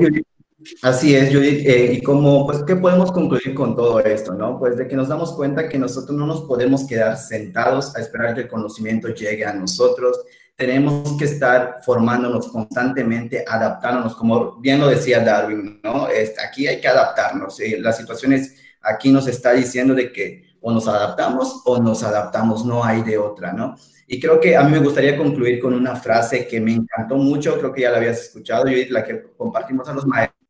Así 0.81 1.15
es, 1.15 1.33
Judith. 1.33 1.65
Eh, 1.67 1.93
y 1.93 2.01
como, 2.01 2.45
pues, 2.45 2.63
¿qué 2.63 2.75
podemos 2.75 3.11
concluir 3.11 3.53
con 3.53 3.75
todo 3.75 3.99
esto, 3.99 4.33
no? 4.33 4.59
Pues 4.59 4.77
de 4.77 4.87
que 4.87 4.95
nos 4.95 5.07
damos 5.07 5.33
cuenta 5.33 5.67
que 5.67 5.77
nosotros 5.77 6.17
no 6.17 6.25
nos 6.25 6.41
podemos 6.41 6.85
quedar 6.85 7.17
sentados 7.17 7.95
a 7.95 7.99
esperar 7.99 8.33
que 8.35 8.41
el 8.41 8.47
conocimiento 8.47 9.09
llegue 9.09 9.45
a 9.45 9.53
nosotros. 9.53 10.19
Tenemos 10.55 11.17
que 11.17 11.25
estar 11.25 11.77
formándonos 11.83 12.47
constantemente, 12.49 13.43
adaptándonos, 13.47 14.15
como 14.15 14.59
bien 14.59 14.79
lo 14.79 14.87
decía 14.87 15.19
Darwin, 15.19 15.79
¿no? 15.83 16.07
Este, 16.07 16.41
aquí 16.41 16.67
hay 16.67 16.79
que 16.79 16.87
adaptarnos. 16.87 17.59
Eh, 17.59 17.77
las 17.79 17.97
situaciones 17.97 18.55
aquí 18.81 19.11
nos 19.11 19.27
está 19.27 19.53
diciendo 19.53 19.93
de 19.93 20.11
que 20.11 20.51
o 20.61 20.71
nos 20.71 20.87
adaptamos 20.87 21.61
o 21.65 21.79
nos 21.79 22.03
adaptamos, 22.03 22.65
no 22.65 22.83
hay 22.83 23.01
de 23.01 23.17
otra, 23.17 23.51
¿no? 23.51 23.75
Y 24.07 24.19
creo 24.19 24.39
que 24.39 24.55
a 24.55 24.63
mí 24.63 24.71
me 24.71 24.79
gustaría 24.79 25.17
concluir 25.17 25.59
con 25.59 25.73
una 25.73 25.95
frase 25.95 26.47
que 26.47 26.59
me 26.59 26.73
encantó 26.73 27.15
mucho, 27.15 27.57
creo 27.57 27.73
que 27.73 27.81
ya 27.81 27.91
la 27.91 27.97
habías 27.97 28.21
escuchado, 28.21 28.67
y 28.69 28.89
la 28.89 29.03
que 29.03 29.23
compartimos 29.37 29.87
a 29.89 29.93
los 29.93 30.05
maestros 30.05 30.40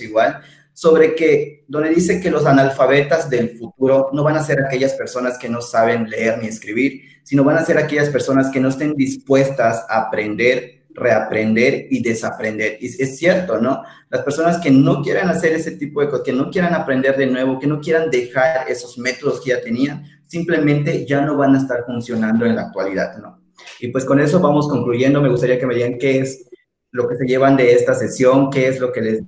igual, 0.00 0.40
sobre 0.72 1.14
que, 1.14 1.64
donde 1.68 1.90
dice 1.90 2.20
que 2.20 2.30
los 2.30 2.46
analfabetas 2.46 3.28
del 3.28 3.58
futuro 3.58 4.10
no 4.12 4.22
van 4.22 4.36
a 4.36 4.42
ser 4.42 4.60
aquellas 4.60 4.94
personas 4.94 5.36
que 5.38 5.48
no 5.48 5.60
saben 5.60 6.08
leer 6.08 6.38
ni 6.38 6.48
escribir, 6.48 7.02
sino 7.24 7.44
van 7.44 7.58
a 7.58 7.64
ser 7.64 7.78
aquellas 7.78 8.08
personas 8.08 8.50
que 8.50 8.60
no 8.60 8.68
estén 8.68 8.94
dispuestas 8.94 9.84
a 9.88 10.02
aprender 10.02 10.80
reaprender 10.94 11.86
y 11.90 12.02
desaprender. 12.02 12.78
Y 12.80 12.86
es 12.86 13.18
cierto, 13.18 13.58
¿no? 13.58 13.82
Las 14.08 14.22
personas 14.22 14.58
que 14.58 14.70
no 14.70 15.02
quieran 15.02 15.28
hacer 15.28 15.52
ese 15.52 15.72
tipo 15.72 16.00
de 16.00 16.08
cosas, 16.08 16.24
que 16.24 16.32
no 16.32 16.50
quieran 16.50 16.74
aprender 16.74 17.16
de 17.16 17.26
nuevo, 17.26 17.58
que 17.58 17.66
no 17.66 17.80
quieran 17.80 18.10
dejar 18.10 18.68
esos 18.68 18.98
métodos 18.98 19.40
que 19.40 19.50
ya 19.50 19.60
tenían, 19.60 20.04
simplemente 20.26 21.06
ya 21.06 21.20
no 21.20 21.36
van 21.36 21.54
a 21.54 21.58
estar 21.58 21.84
funcionando 21.86 22.46
en 22.46 22.56
la 22.56 22.62
actualidad, 22.62 23.16
¿no? 23.18 23.40
Y 23.80 23.88
pues 23.88 24.04
con 24.04 24.20
eso 24.20 24.40
vamos 24.40 24.68
concluyendo. 24.68 25.20
Me 25.20 25.28
gustaría 25.28 25.58
que 25.58 25.66
me 25.66 25.74
digan 25.74 25.98
qué 25.98 26.20
es 26.20 26.46
lo 26.92 27.08
que 27.08 27.16
se 27.16 27.26
llevan 27.26 27.56
de 27.56 27.72
esta 27.72 27.94
sesión, 27.94 28.50
qué 28.50 28.68
es 28.68 28.80
lo 28.80 28.92
que 28.92 29.00
les, 29.00 29.22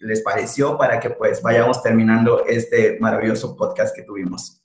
les 0.00 0.22
pareció 0.22 0.76
para 0.76 1.00
que 1.00 1.10
pues 1.10 1.42
vayamos 1.42 1.82
terminando 1.82 2.44
este 2.46 2.98
maravilloso 3.00 3.56
podcast 3.56 3.94
que 3.94 4.02
tuvimos. 4.02 4.62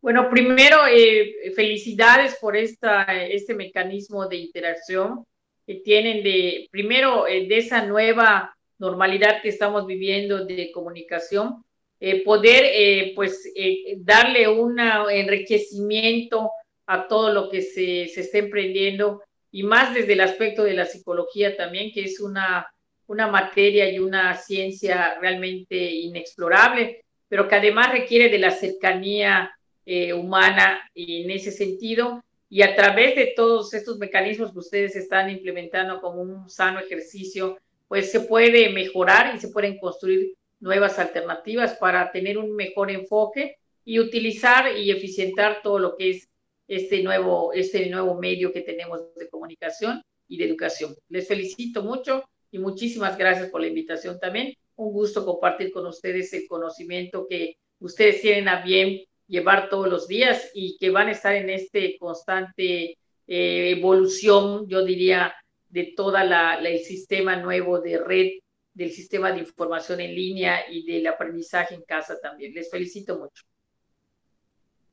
Bueno, 0.00 0.30
primero, 0.30 0.78
eh, 0.90 1.52
felicidades 1.54 2.36
por 2.40 2.56
esta, 2.56 3.02
este 3.02 3.54
mecanismo 3.54 4.26
de 4.28 4.36
interacción 4.36 5.26
que 5.66 5.76
tienen 5.76 6.22
de, 6.22 6.68
primero, 6.70 7.26
eh, 7.26 7.46
de 7.46 7.58
esa 7.58 7.84
nueva 7.84 8.56
normalidad 8.78 9.42
que 9.42 9.50
estamos 9.50 9.86
viviendo 9.86 10.46
de 10.46 10.70
comunicación, 10.72 11.62
eh, 12.00 12.24
poder, 12.24 13.12
pues, 13.14 13.52
darle 13.98 14.48
un 14.48 14.80
enriquecimiento 14.80 16.50
a 16.86 17.06
todo 17.06 17.30
lo 17.30 17.50
que 17.50 17.60
se, 17.60 18.08
se 18.08 18.22
está 18.22 18.38
emprendiendo 18.38 19.22
y 19.52 19.64
más 19.64 19.94
desde 19.94 20.14
el 20.14 20.22
aspecto 20.22 20.64
de 20.64 20.72
la 20.72 20.86
psicología 20.86 21.58
también, 21.58 21.92
que 21.92 22.04
es 22.04 22.20
una, 22.20 22.66
una 23.10 23.26
materia 23.26 23.90
y 23.90 23.98
una 23.98 24.36
ciencia 24.36 25.18
realmente 25.20 25.76
inexplorable, 25.76 27.04
pero 27.28 27.48
que 27.48 27.56
además 27.56 27.90
requiere 27.90 28.28
de 28.28 28.38
la 28.38 28.52
cercanía 28.52 29.50
eh, 29.84 30.12
humana 30.12 30.88
en 30.94 31.28
ese 31.28 31.50
sentido. 31.50 32.22
Y 32.48 32.62
a 32.62 32.76
través 32.76 33.16
de 33.16 33.32
todos 33.34 33.74
estos 33.74 33.98
mecanismos 33.98 34.52
que 34.52 34.60
ustedes 34.60 34.94
están 34.94 35.28
implementando 35.28 36.00
como 36.00 36.22
un 36.22 36.48
sano 36.48 36.78
ejercicio, 36.78 37.58
pues 37.88 38.12
se 38.12 38.20
puede 38.20 38.68
mejorar 38.68 39.34
y 39.34 39.40
se 39.40 39.48
pueden 39.48 39.80
construir 39.80 40.34
nuevas 40.60 41.00
alternativas 41.00 41.74
para 41.78 42.12
tener 42.12 42.38
un 42.38 42.54
mejor 42.54 42.92
enfoque 42.92 43.56
y 43.84 43.98
utilizar 43.98 44.78
y 44.78 44.88
eficientar 44.92 45.62
todo 45.64 45.80
lo 45.80 45.96
que 45.96 46.10
es 46.10 46.28
este 46.68 47.02
nuevo, 47.02 47.52
este 47.52 47.90
nuevo 47.90 48.14
medio 48.20 48.52
que 48.52 48.60
tenemos 48.60 49.00
de 49.16 49.28
comunicación 49.28 50.00
y 50.28 50.38
de 50.38 50.44
educación. 50.44 50.94
Les 51.08 51.26
felicito 51.26 51.82
mucho 51.82 52.22
y 52.50 52.58
muchísimas 52.58 53.16
gracias 53.16 53.48
por 53.48 53.60
la 53.60 53.68
invitación 53.68 54.18
también. 54.18 54.54
Un 54.76 54.92
gusto 54.92 55.24
compartir 55.24 55.72
con 55.72 55.86
ustedes 55.86 56.32
el 56.32 56.46
conocimiento 56.48 57.26
que 57.28 57.56
ustedes 57.78 58.20
tienen 58.20 58.48
a 58.48 58.62
bien 58.62 59.00
llevar 59.26 59.68
todos 59.68 59.88
los 59.88 60.08
días 60.08 60.50
y 60.54 60.76
que 60.78 60.90
van 60.90 61.08
a 61.08 61.12
estar 61.12 61.34
en 61.34 61.50
este 61.50 61.96
constante 61.98 62.98
eh, 63.26 63.70
evolución, 63.78 64.66
yo 64.68 64.84
diría, 64.84 65.34
de 65.68 65.92
toda 65.96 66.24
la, 66.24 66.54
el 66.54 66.80
sistema 66.80 67.36
nuevo 67.36 67.80
de 67.80 67.98
red, 67.98 68.30
del 68.74 68.90
sistema 68.90 69.30
de 69.30 69.38
información 69.38 70.00
en 70.00 70.14
línea 70.14 70.68
y 70.68 70.84
del 70.84 71.06
aprendizaje 71.06 71.74
en 71.74 71.82
casa 71.82 72.18
también. 72.20 72.52
Les 72.54 72.70
felicito 72.70 73.18
mucho. 73.18 73.44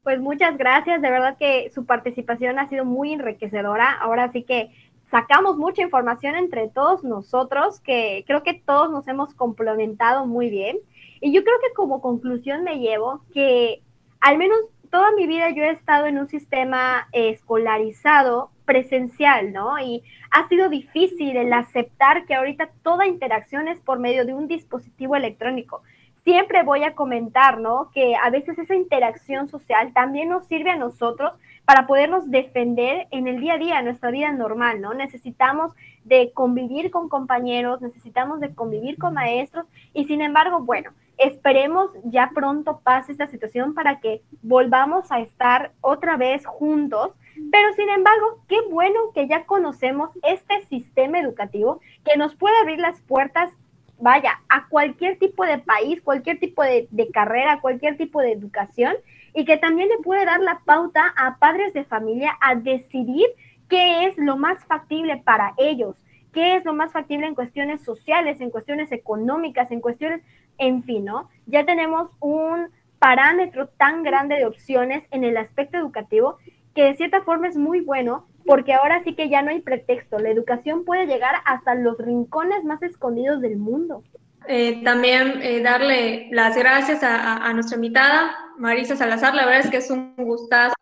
Pues 0.04 0.22
muchas 0.22 0.58
gracias, 0.58 1.02
de 1.02 1.12
verdad 1.12 1.38
que 1.38 1.70
su 1.74 1.86
participación 1.86 2.60
ha 2.60 2.70
sido 2.70 2.86
muy 2.86 3.12
enriquecedora. 3.12 3.92
Ahora 3.92 4.32
sí 4.32 4.44
que 4.44 4.70
sacamos 5.10 5.58
mucha 5.58 5.82
información 5.82 6.36
entre 6.36 6.68
todos 6.68 7.04
nosotros, 7.04 7.80
que 7.80 8.24
creo 8.28 8.44
que 8.44 8.54
todos 8.54 8.92
nos 8.92 9.08
hemos 9.08 9.34
complementado 9.34 10.26
muy 10.26 10.50
bien. 10.50 10.78
Y 11.22 11.34
yo 11.34 11.44
creo 11.44 11.56
que 11.62 11.74
como 11.74 12.02
conclusión 12.02 12.64
me 12.64 12.80
llevo 12.80 13.22
que 13.34 13.82
al 14.20 14.38
menos 14.38 14.58
toda 14.92 15.12
mi 15.12 15.28
vida 15.28 15.50
yo 15.50 15.64
he 15.64 15.72
estado 15.72 16.06
en 16.06 16.18
un 16.18 16.28
sistema 16.28 17.08
escolarizado 17.12 18.52
presencial, 18.66 19.54
¿no? 19.54 19.80
Y 19.80 20.04
ha 20.32 20.48
sido 20.48 20.70
difícil 20.70 21.38
el 21.38 21.54
aceptar 21.54 22.26
que 22.26 22.36
ahorita 22.36 22.70
toda 22.84 23.08
interacción 23.08 23.68
es 23.68 23.80
por 23.80 24.00
medio 24.00 24.26
de 24.26 24.34
un 24.34 24.48
dispositivo 24.48 25.16
electrónico. 25.16 25.82
Siempre 26.28 26.64
voy 26.64 26.84
a 26.84 26.94
comentar, 26.94 27.58
¿no? 27.58 27.90
Que 27.94 28.18
a 28.18 28.30
veces 28.30 28.60
esa 28.60 28.76
interacción 28.76 29.48
social 29.48 29.94
también 29.94 30.28
nos 30.28 30.46
sirve 30.46 30.72
a 30.72 30.76
nosotros 30.76 31.32
para 31.64 31.88
podernos 31.88 32.30
defender 32.30 33.08
en 33.12 33.30
el 33.30 33.40
día 33.40 33.54
a 33.54 33.58
día, 33.58 33.80
en 33.80 33.86
nuestra 33.86 34.12
vida 34.12 34.34
normal, 34.34 34.82
¿no? 34.82 34.94
Necesitamos 34.94 35.72
de 36.04 36.34
convivir 36.34 36.92
con 36.92 37.08
compañeros, 37.08 37.80
necesitamos 37.82 38.42
de 38.42 38.54
convivir 38.54 38.98
con 38.98 39.14
maestros 39.14 39.68
y 39.94 40.04
sin 40.04 40.20
embargo, 40.22 40.60
bueno, 40.60 40.92
Esperemos 41.18 41.90
ya 42.04 42.30
pronto 42.34 42.80
pase 42.84 43.12
esta 43.12 43.26
situación 43.26 43.74
para 43.74 44.00
que 44.00 44.22
volvamos 44.44 45.12
a 45.12 45.20
estar 45.20 45.72
otra 45.82 46.16
vez 46.16 46.46
juntos. 46.46 47.12
Pero 47.52 47.74
sin 47.74 47.90
embargo, 47.90 48.40
qué 48.48 48.58
bueno 48.70 49.00
que 49.16 49.28
ya 49.28 49.46
conocemos 49.46 50.12
este 50.24 50.62
sistema 50.68 51.20
educativo 51.20 51.80
que 52.06 52.18
nos 52.18 52.36
puede 52.36 52.56
abrir 52.58 52.80
las 52.80 53.02
puertas, 53.02 53.52
vaya, 54.00 54.40
a 54.50 54.68
cualquier 54.68 55.18
tipo 55.18 55.46
de 55.46 55.58
país, 55.58 56.02
cualquier 56.02 56.40
tipo 56.40 56.64
de, 56.64 56.88
carrera, 57.14 57.62
cualquier 57.62 57.98
tipo 57.98 58.22
de 58.22 58.32
educación 58.32 58.96
y 59.34 59.46
que 59.46 59.58
también 59.58 59.90
le 59.90 59.98
puede 60.00 60.26
dar 60.26 60.40
la 60.40 60.62
pauta 60.66 61.14
a 61.16 61.38
padres 61.38 61.74
de 61.74 61.84
familia 61.84 62.38
a 62.42 62.56
decidir 62.56 63.28
qué 63.70 64.06
es 64.06 64.18
lo 64.18 64.38
más 64.38 64.64
factible 64.66 65.18
para 65.18 65.54
ellos, 65.58 65.98
qué 66.32 66.56
es 66.56 66.66
lo 66.66 66.74
más 66.74 66.92
factible 66.92 67.28
en 67.28 67.36
cuestiones 67.36 67.84
sociales, 67.84 68.40
en 68.40 68.50
cuestiones 68.50 68.92
económicas, 68.92 69.72
en 69.72 69.82
cuestiones 69.82 70.22
en 70.60 70.84
fin, 70.84 71.06
¿no? 71.06 71.30
Ya 71.46 71.66
tenemos 71.66 72.10
un 72.20 72.70
parámetro 73.00 73.68
tan 73.68 74.04
grande 74.04 74.36
de 74.36 74.46
opciones 74.46 75.04
en 75.12 75.24
el 75.24 75.38
aspecto 75.38 75.78
educativo 75.78 76.38
que 76.74 76.84
de 76.84 76.96
cierta 76.96 77.22
forma 77.22 77.48
es 77.48 77.58
muy 77.58 77.82
bueno 77.82 78.27
porque 78.48 78.74
ahora 78.74 79.04
sí 79.04 79.14
que 79.14 79.30
ya 79.30 79.42
no 79.42 79.52
hay 79.52 79.62
pretexto. 79.62 80.18
La 80.18 80.30
educación 80.30 80.86
puede 80.86 81.06
llegar 81.06 81.36
hasta 81.46 81.76
los 81.76 81.98
rincones 81.98 82.64
más 82.64 82.82
escondidos 82.82 83.42
del 83.42 83.58
mundo. 83.58 84.04
Eh, 84.48 84.82
también 84.86 85.42
eh, 85.44 85.62
darle 85.62 86.30
las 86.32 86.56
gracias 86.56 87.04
a, 87.04 87.52
nuestra 87.54 87.76
invitada, 87.76 88.36
Marisa 88.58 88.96
Salazar. 88.96 89.36
La 89.36 89.46
verdad 89.46 89.66
es 89.66 89.70
que 89.70 89.78
es 89.78 89.92
un 89.92 90.16
gustazo 90.16 90.74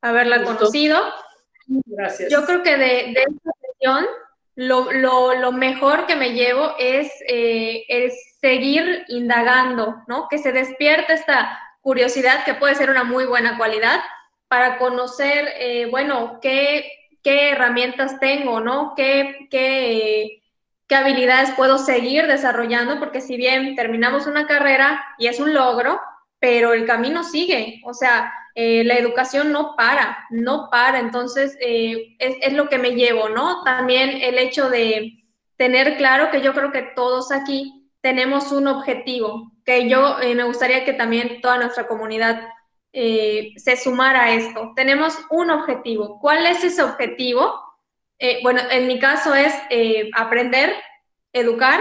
haberla 0.00 0.44
conocido. 0.44 0.98
Gracias. 1.66 2.30
Yo 2.30 2.46
creo 2.46 2.62
que 2.62 2.76
de, 2.76 3.10
esta 3.10 3.50
sesión 3.60 4.06
lo, 4.54 4.92
lo, 5.34 5.52
mejor 5.52 6.06
que 6.06 6.14
me 6.14 6.32
llevo 6.32 6.74
es, 6.78 7.10
eh, 7.26 7.84
es 7.88 8.38
seguir 8.40 9.04
indagando, 9.08 9.96
¿no? 10.06 10.28
Que 10.28 10.38
se 10.38 10.52
despierte 10.52 11.14
esta 11.14 11.58
curiosidad, 11.80 12.44
que 12.44 12.54
puede 12.54 12.76
ser 12.76 12.88
una 12.90 13.02
muy 13.02 13.26
buena 13.26 13.58
cualidad, 13.58 14.00
para 14.48 14.78
conocer, 14.78 15.48
eh, 15.58 15.86
bueno, 15.90 16.40
qué, 16.42 16.90
qué, 17.22 17.50
herramientas 17.50 18.18
tengo, 18.20 18.60
¿no? 18.60 18.94
¿Qué, 18.96 19.48
qué, 19.50 20.42
qué 20.86 20.94
habilidades 20.94 21.52
puedo 21.52 21.78
seguir 21.78 22.26
desarrollando, 22.26 22.98
porque 22.98 23.20
si 23.20 23.36
bien 23.36 23.76
terminamos 23.76 24.26
una 24.26 24.46
carrera 24.46 25.02
y 25.18 25.28
es 25.28 25.40
un 25.40 25.54
logro, 25.54 26.00
pero 26.38 26.72
el 26.72 26.86
camino 26.86 27.22
sigue, 27.22 27.80
o 27.84 27.94
sea, 27.94 28.32
eh, 28.54 28.82
la 28.84 28.94
educación 28.94 29.52
no 29.52 29.76
para, 29.76 30.26
no 30.30 30.68
para, 30.70 30.98
entonces 30.98 31.56
eh, 31.60 32.16
es, 32.18 32.36
es, 32.40 32.52
lo 32.54 32.68
que 32.68 32.78
me 32.78 32.92
llevo, 32.96 33.28
¿no? 33.28 33.62
También 33.62 34.20
el 34.22 34.38
hecho 34.38 34.68
de 34.68 35.24
tener 35.56 35.96
claro 35.96 36.30
que 36.30 36.40
yo 36.40 36.52
creo 36.54 36.72
que 36.72 36.82
todos 36.82 37.30
aquí 37.30 37.88
tenemos 38.00 38.50
un 38.50 38.66
objetivo, 38.66 39.52
que 39.64 39.88
yo 39.88 40.18
eh, 40.20 40.34
me 40.34 40.44
gustaría 40.44 40.84
que 40.84 40.94
también 40.94 41.40
toda 41.40 41.58
nuestra 41.58 41.86
comunidad 41.86 42.48
eh, 42.92 43.52
se 43.56 43.76
sumara 43.76 44.24
a 44.24 44.34
esto. 44.34 44.72
Tenemos 44.74 45.18
un 45.30 45.50
objetivo. 45.50 46.18
¿Cuál 46.20 46.46
es 46.46 46.64
ese 46.64 46.82
objetivo? 46.82 47.54
Eh, 48.18 48.40
bueno, 48.42 48.60
en 48.70 48.86
mi 48.86 48.98
caso 48.98 49.34
es 49.34 49.54
aprender, 50.16 50.74
educar 51.32 51.80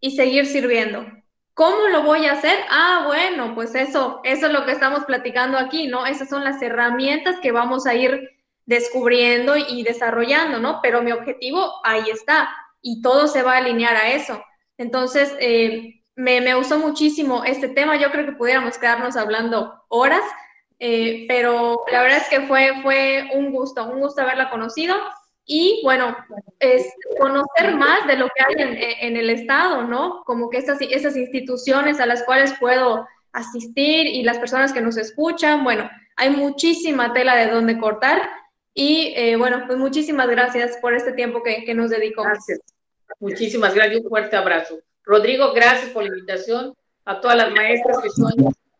y 0.00 0.16
seguir 0.16 0.46
sirviendo. 0.46 1.06
¿Cómo 1.54 1.88
lo 1.88 2.02
voy 2.02 2.26
a 2.26 2.32
hacer? 2.32 2.58
Ah, 2.70 3.04
bueno, 3.06 3.54
pues 3.54 3.74
eso, 3.74 4.20
eso 4.24 4.46
es 4.46 4.52
lo 4.52 4.64
que 4.64 4.72
estamos 4.72 5.04
platicando 5.04 5.58
aquí, 5.58 5.86
¿no? 5.86 6.06
Esas 6.06 6.30
son 6.30 6.44
las 6.44 6.62
herramientas 6.62 7.40
que 7.40 7.52
vamos 7.52 7.86
a 7.86 7.94
ir 7.94 8.30
descubriendo 8.64 9.56
y 9.56 9.82
desarrollando, 9.82 10.58
¿no? 10.60 10.80
Pero 10.82 11.02
mi 11.02 11.12
objetivo 11.12 11.72
ahí 11.84 12.08
está 12.10 12.48
y 12.80 13.02
todo 13.02 13.28
se 13.28 13.42
va 13.42 13.54
a 13.54 13.58
alinear 13.58 13.96
a 13.96 14.12
eso. 14.12 14.42
Entonces, 14.78 15.34
eh, 15.40 16.01
me, 16.22 16.40
me, 16.40 16.54
gustó 16.54 16.78
muchísimo 16.78 17.42
este 17.44 17.68
tema. 17.68 17.96
Yo 17.96 18.12
creo 18.12 18.24
que 18.24 18.32
pudiéramos 18.32 18.78
quedarnos 18.78 19.16
hablando 19.16 19.84
horas, 19.88 20.22
eh, 20.78 21.24
pero 21.26 21.82
la 21.90 22.02
verdad 22.02 22.18
es 22.18 22.28
que 22.28 22.46
fue, 22.46 22.80
fue 22.82 23.28
un 23.34 23.50
gusto, 23.50 23.84
un 23.84 23.98
gusto 23.98 24.22
haberla 24.22 24.48
conocido. 24.48 24.94
Y 25.44 25.80
bueno, 25.82 26.16
es 26.60 26.86
conocer 27.18 27.74
más 27.74 28.06
de 28.06 28.16
lo 28.16 28.26
que 28.26 28.44
hay 28.44 28.54
en, 29.00 29.16
el 29.16 29.30
Estado, 29.30 29.82
¿no? 29.82 30.22
Como 30.24 30.48
que 30.48 30.58
esas, 30.58 30.80
esas 30.80 31.16
instituciones 31.16 31.98
a 31.98 32.06
las 32.06 32.22
cuales 32.22 32.54
puedo 32.60 33.04
asistir 33.32 34.06
y 34.06 34.22
las 34.22 34.38
personas 34.38 34.72
que 34.72 34.80
nos 34.80 34.96
escuchan, 34.96 35.64
bueno, 35.64 35.90
hay 36.14 36.30
muchísima 36.30 37.12
tela 37.12 37.34
de 37.34 37.50
donde 37.50 37.80
cortar. 37.80 38.22
Y 38.74 39.12
eh, 39.16 39.34
bueno, 39.34 39.64
pues 39.66 39.76
muchísimas 39.76 40.28
gracias 40.28 40.78
por 40.80 40.94
este 40.94 41.12
tiempo 41.12 41.42
que, 41.42 41.64
que 41.64 41.74
nos 41.74 41.90
dedicó. 41.90 42.22
Gracias. 42.22 42.60
Muchísimas 43.18 43.74
gracias 43.74 44.02
un 44.02 44.08
fuerte 44.08 44.36
abrazo. 44.36 44.78
Rodrigo, 45.04 45.52
gracias 45.52 45.90
por 45.90 46.02
la 46.02 46.08
invitación. 46.08 46.74
A 47.04 47.20
todas 47.20 47.36
las 47.36 47.50
maestras 47.52 47.98
que 47.98 48.10
son 48.10 48.32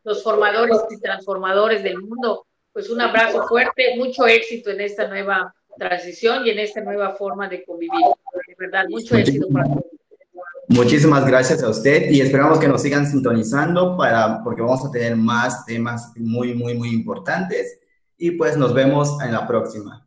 los 0.05 0.23
formadores 0.23 0.79
y 0.91 1.01
transformadores 1.01 1.83
del 1.83 2.01
mundo, 2.01 2.47
pues 2.73 2.89
un 2.89 3.01
abrazo 3.01 3.47
fuerte, 3.49 3.97
mucho 3.97 4.27
éxito 4.27 4.71
en 4.71 4.81
esta 4.81 5.09
nueva 5.09 5.55
transición 5.77 6.47
y 6.47 6.51
en 6.51 6.61
esta 6.61 6.81
nueva 6.83 7.17
forma 7.17 7.49
de 7.49 7.65
convivir. 7.65 8.01
De 8.47 8.55
verdad, 8.59 8.85
mucho 8.89 9.17
éxito 9.17 9.49
para 9.49 9.67
todos. 9.67 9.85
Muchísimas 10.69 11.27
gracias 11.27 11.63
a 11.63 11.69
usted 11.69 12.11
y 12.11 12.21
esperamos 12.21 12.59
que 12.59 12.69
nos 12.69 12.81
sigan 12.81 13.07
sintonizando 13.07 13.97
para, 13.97 14.43
porque 14.43 14.63
vamos 14.63 14.85
a 14.87 14.91
tener 14.91 15.17
más 15.17 15.67
temas 15.67 16.13
muy, 16.17 16.55
muy, 16.55 16.75
muy 16.75 16.91
importantes 16.91 17.81
y 18.17 18.31
pues 18.33 18.57
nos 18.57 18.73
vemos 18.73 19.21
en 19.23 19.33
la 19.33 19.47
próxima. 19.47 20.07